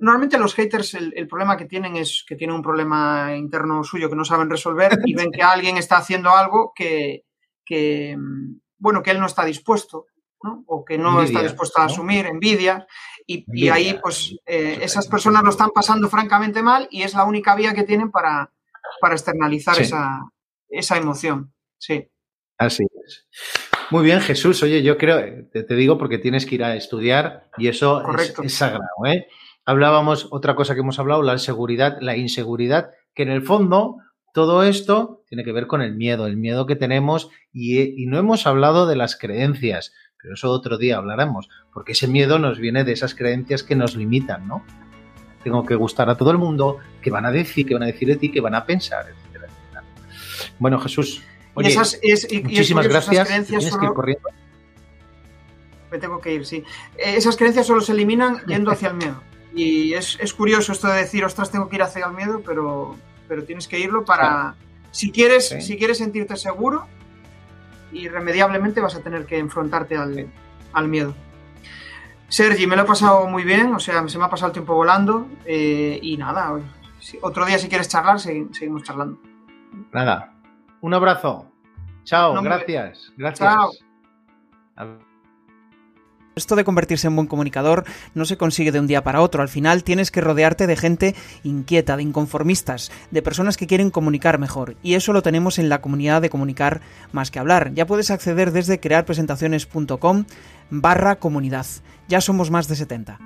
Normalmente 0.01 0.39
los 0.39 0.55
haters 0.55 0.95
el, 0.95 1.29
problema 1.29 1.57
que 1.57 1.67
tienen 1.67 1.97
es 1.97 2.25
que 2.27 2.37
tienen 2.37 2.57
un 2.57 2.63
problema 2.63 3.37
interno 3.37 3.85
suyo 3.85 4.09
que 4.09 4.17
no 4.17 4.25
saben 4.25 4.51
resolver 4.51 4.99
y 5.05 5.15
ven 5.15 5.31
que 5.31 5.43
alguien 5.43 5.77
está 5.77 5.99
haciendo 5.99 6.31
algo 6.31 6.73
que, 6.75 7.25
que, 7.65 8.17
mm, 8.19 8.61
bueno, 8.79 9.03
que 9.03 9.13
él 9.13 9.21
no 9.21 9.27
está 9.27 9.45
dispuesto 9.45 10.07
o 10.67 10.85
que 10.85 10.99
no 10.99 11.23
está 11.23 11.41
dispuesto 11.41 11.81
a 11.81 11.85
asumir, 11.85 12.27
envidia, 12.27 12.85
y, 13.27 13.69
ahí 13.69 13.97
pues 14.03 14.35
eh, 14.45 14.79
esas 14.83 15.07
personas 15.07 15.45
lo 15.45 15.51
están 15.51 15.71
pasando 15.71 16.09
francamente 16.09 16.63
mal 16.63 16.89
y 16.91 17.03
es 17.03 17.15
la 17.15 17.25
única 17.25 17.55
vía 17.55 17.75
que 17.75 17.85
tienen 17.85 18.11
para, 18.11 18.51
para 19.01 19.15
externalizar 19.15 19.81
esa, 19.81 20.21
esa 20.69 20.97
emoción. 20.97 21.53
Sí. 21.79 22.09
Así 22.59 22.85
es. 23.07 23.27
Muy 23.91 24.05
bien, 24.05 24.21
Jesús. 24.21 24.63
Oye, 24.63 24.83
yo 24.83 24.97
creo, 24.97 25.21
te, 25.53 25.75
digo 25.75 25.99
porque 25.99 26.19
tienes 26.19 26.47
que 26.47 26.55
ir 26.55 26.65
a 26.65 26.75
estudiar 26.75 27.49
y 27.59 27.69
eso 27.69 28.03
es, 28.43 28.55
sagrado. 28.55 28.87
¿eh? 29.07 29.29
Hablábamos, 29.65 30.29
otra 30.31 30.55
cosa 30.55 30.75
que 30.75 30.81
hemos 30.81 30.99
hablado, 30.99 31.23
la 31.23 31.39
seguridad, 31.39 31.99
la 32.01 32.17
inseguridad, 32.17 32.91
que 33.15 33.23
en 33.23 33.31
el 33.31 33.43
fondo 33.43 33.97
todo 34.35 34.63
esto 34.63 35.23
tiene 35.29 35.45
que 35.45 35.53
ver 35.53 35.67
con 35.67 35.83
el 35.83 35.95
miedo, 35.95 36.27
el 36.27 36.37
miedo 36.37 36.67
que 36.67 36.77
tenemos 36.77 37.31
y, 37.53 38.03
y 38.03 38.07
no 38.07 38.19
hemos 38.19 38.47
hablado 38.47 38.87
de 38.87 38.97
las 38.97 39.17
creencias 39.17 39.93
pero 40.23 40.35
eso 40.35 40.51
otro 40.51 40.79
día 40.79 40.99
hablaremos, 40.99 41.49
porque 41.75 41.93
ese 41.93 42.07
miedo 42.07 42.39
nos 42.39 42.61
viene 42.61 42.85
de 42.85 42.93
esas 42.93 43.15
creencias 43.15 43.65
que 43.65 43.75
nos 43.75 43.97
limitan, 43.97 44.47
¿no? 44.47 44.65
Tengo 45.43 45.67
que 45.67 45.75
gustar 45.75 46.09
a 46.09 46.17
todo 46.17 46.31
el 46.31 46.39
mundo, 46.39 46.79
que 47.03 47.11
van 47.11 47.27
a 47.27 47.33
decir, 47.33 47.67
que 47.67 47.75
van 47.75 47.83
a 47.83 47.87
decir 47.87 48.07
de 48.07 48.17
ti, 48.17 48.31
que 48.31 48.41
van 48.41 48.55
a 48.55 48.65
pensar, 48.65 49.07
etcétera, 49.09 49.53
Bueno, 50.61 50.79
Jesús, 50.79 51.25
muchísimas 51.57 52.87
gracias. 52.87 53.49
Tienes 53.49 53.77
que 53.77 53.85
ir 53.85 53.93
corriendo. 53.93 54.29
Me 55.91 55.99
tengo 55.99 56.21
que 56.21 56.35
ir, 56.35 56.47
sí. 56.47 56.63
Eh, 56.97 57.17
esas 57.17 57.37
creencias 57.37 57.67
solo 57.67 57.81
se 57.81 57.93
eliminan 57.93 58.39
yendo 58.47 58.71
hacia 58.71 58.89
el 58.89 58.95
miedo. 58.95 59.21
Y 59.55 59.93
es, 59.95 60.33
curioso 60.33 60.73
esto 60.73 60.89
de 60.89 60.99
decir, 60.99 61.25
ostras, 61.25 61.51
tengo 61.51 61.69
que 61.69 61.77
ir 61.77 61.83
hacia 61.83 62.07
el 62.07 62.13
miedo, 62.13 62.43
pero, 62.45 62.97
pero 63.29 63.45
tienes 63.45 63.69
que 63.69 63.79
irlo 63.79 64.05
para... 64.05 64.55
Si 64.91 65.11
quieres, 65.11 65.49
si 65.49 65.79
quieres 65.79 65.99
sentirte 65.99 66.37
seguro, 66.37 66.87
irremediablemente 67.93 68.81
vas 68.81 68.95
a 68.95 69.01
tener 69.01 69.25
que 69.27 69.39
enfrentarte 69.39 69.97
al, 69.97 70.89
miedo. 70.89 71.15
Sergi, 72.29 72.67
me 72.67 72.77
lo 72.77 72.83
he 72.83 72.87
pasado 72.87 73.27
muy 73.27 73.43
bien, 73.43 73.75
o 73.75 73.81
sea, 73.81 74.07
se 74.09 74.19
me 74.19 74.25
ha 74.25 74.31
pasado 74.31 74.49
el 74.49 74.53
tiempo 74.53 74.75
volando 74.75 75.29
eh, 75.45 75.99
y 76.03 76.17
nada, 76.17 76.59
otro 77.21 77.45
día 77.47 77.59
si 77.59 77.69
quieres 77.69 77.89
charlar, 77.89 78.21
seguimos 78.21 78.83
charlando. 78.83 79.19
Nada, 79.93 80.35
un 80.81 80.95
abrazo. 80.95 81.47
Chao, 82.05 82.41
gracias. 82.43 83.13
Gracias. 83.17 83.49
Chao. 84.77 85.12
Esto 86.35 86.57
de 86.57 86.65
convertirse 86.65 87.07
en 87.07 87.17
buen 87.17 87.29
comunicador 87.29 87.85
no 88.15 88.25
se 88.25 88.39
consigue 88.39 88.73
de 88.73 88.81
un 88.81 88.87
día 88.87 89.05
para 89.05 89.21
otro. 89.21 89.43
Al 89.43 89.51
final 89.51 89.85
tienes 89.85 90.11
que 90.11 90.23
rodearte 90.23 90.67
de 90.67 90.77
gente 90.77 91.15
inquieta, 91.43 91.97
de 91.97 92.05
inconformistas, 92.05 92.91
de 93.11 93.21
personas 93.23 93.59
que 93.59 93.67
quieren 93.67 93.91
comunicar 93.91 94.39
mejor. 94.39 94.77
Y 94.83 94.95
eso 94.95 95.13
lo 95.13 95.23
tenemos 95.23 95.59
en 95.59 95.69
la 95.69 95.83
comunidad 95.83 96.23
de 96.23 96.31
comunicar 96.31 96.81
más 97.13 97.31
que 97.31 97.39
hablar. 97.39 97.75
Ya 97.75 97.87
puedes 97.87 98.11
acceder 98.11 98.51
desde 98.51 98.81
crearpresentaciones.com 98.81 100.25
barra 100.71 101.17
comunidad. 101.17 101.67
Ya 102.09 102.23
somos 102.23 102.51
más 102.51 102.67
de 102.67 102.77
70. 102.77 103.19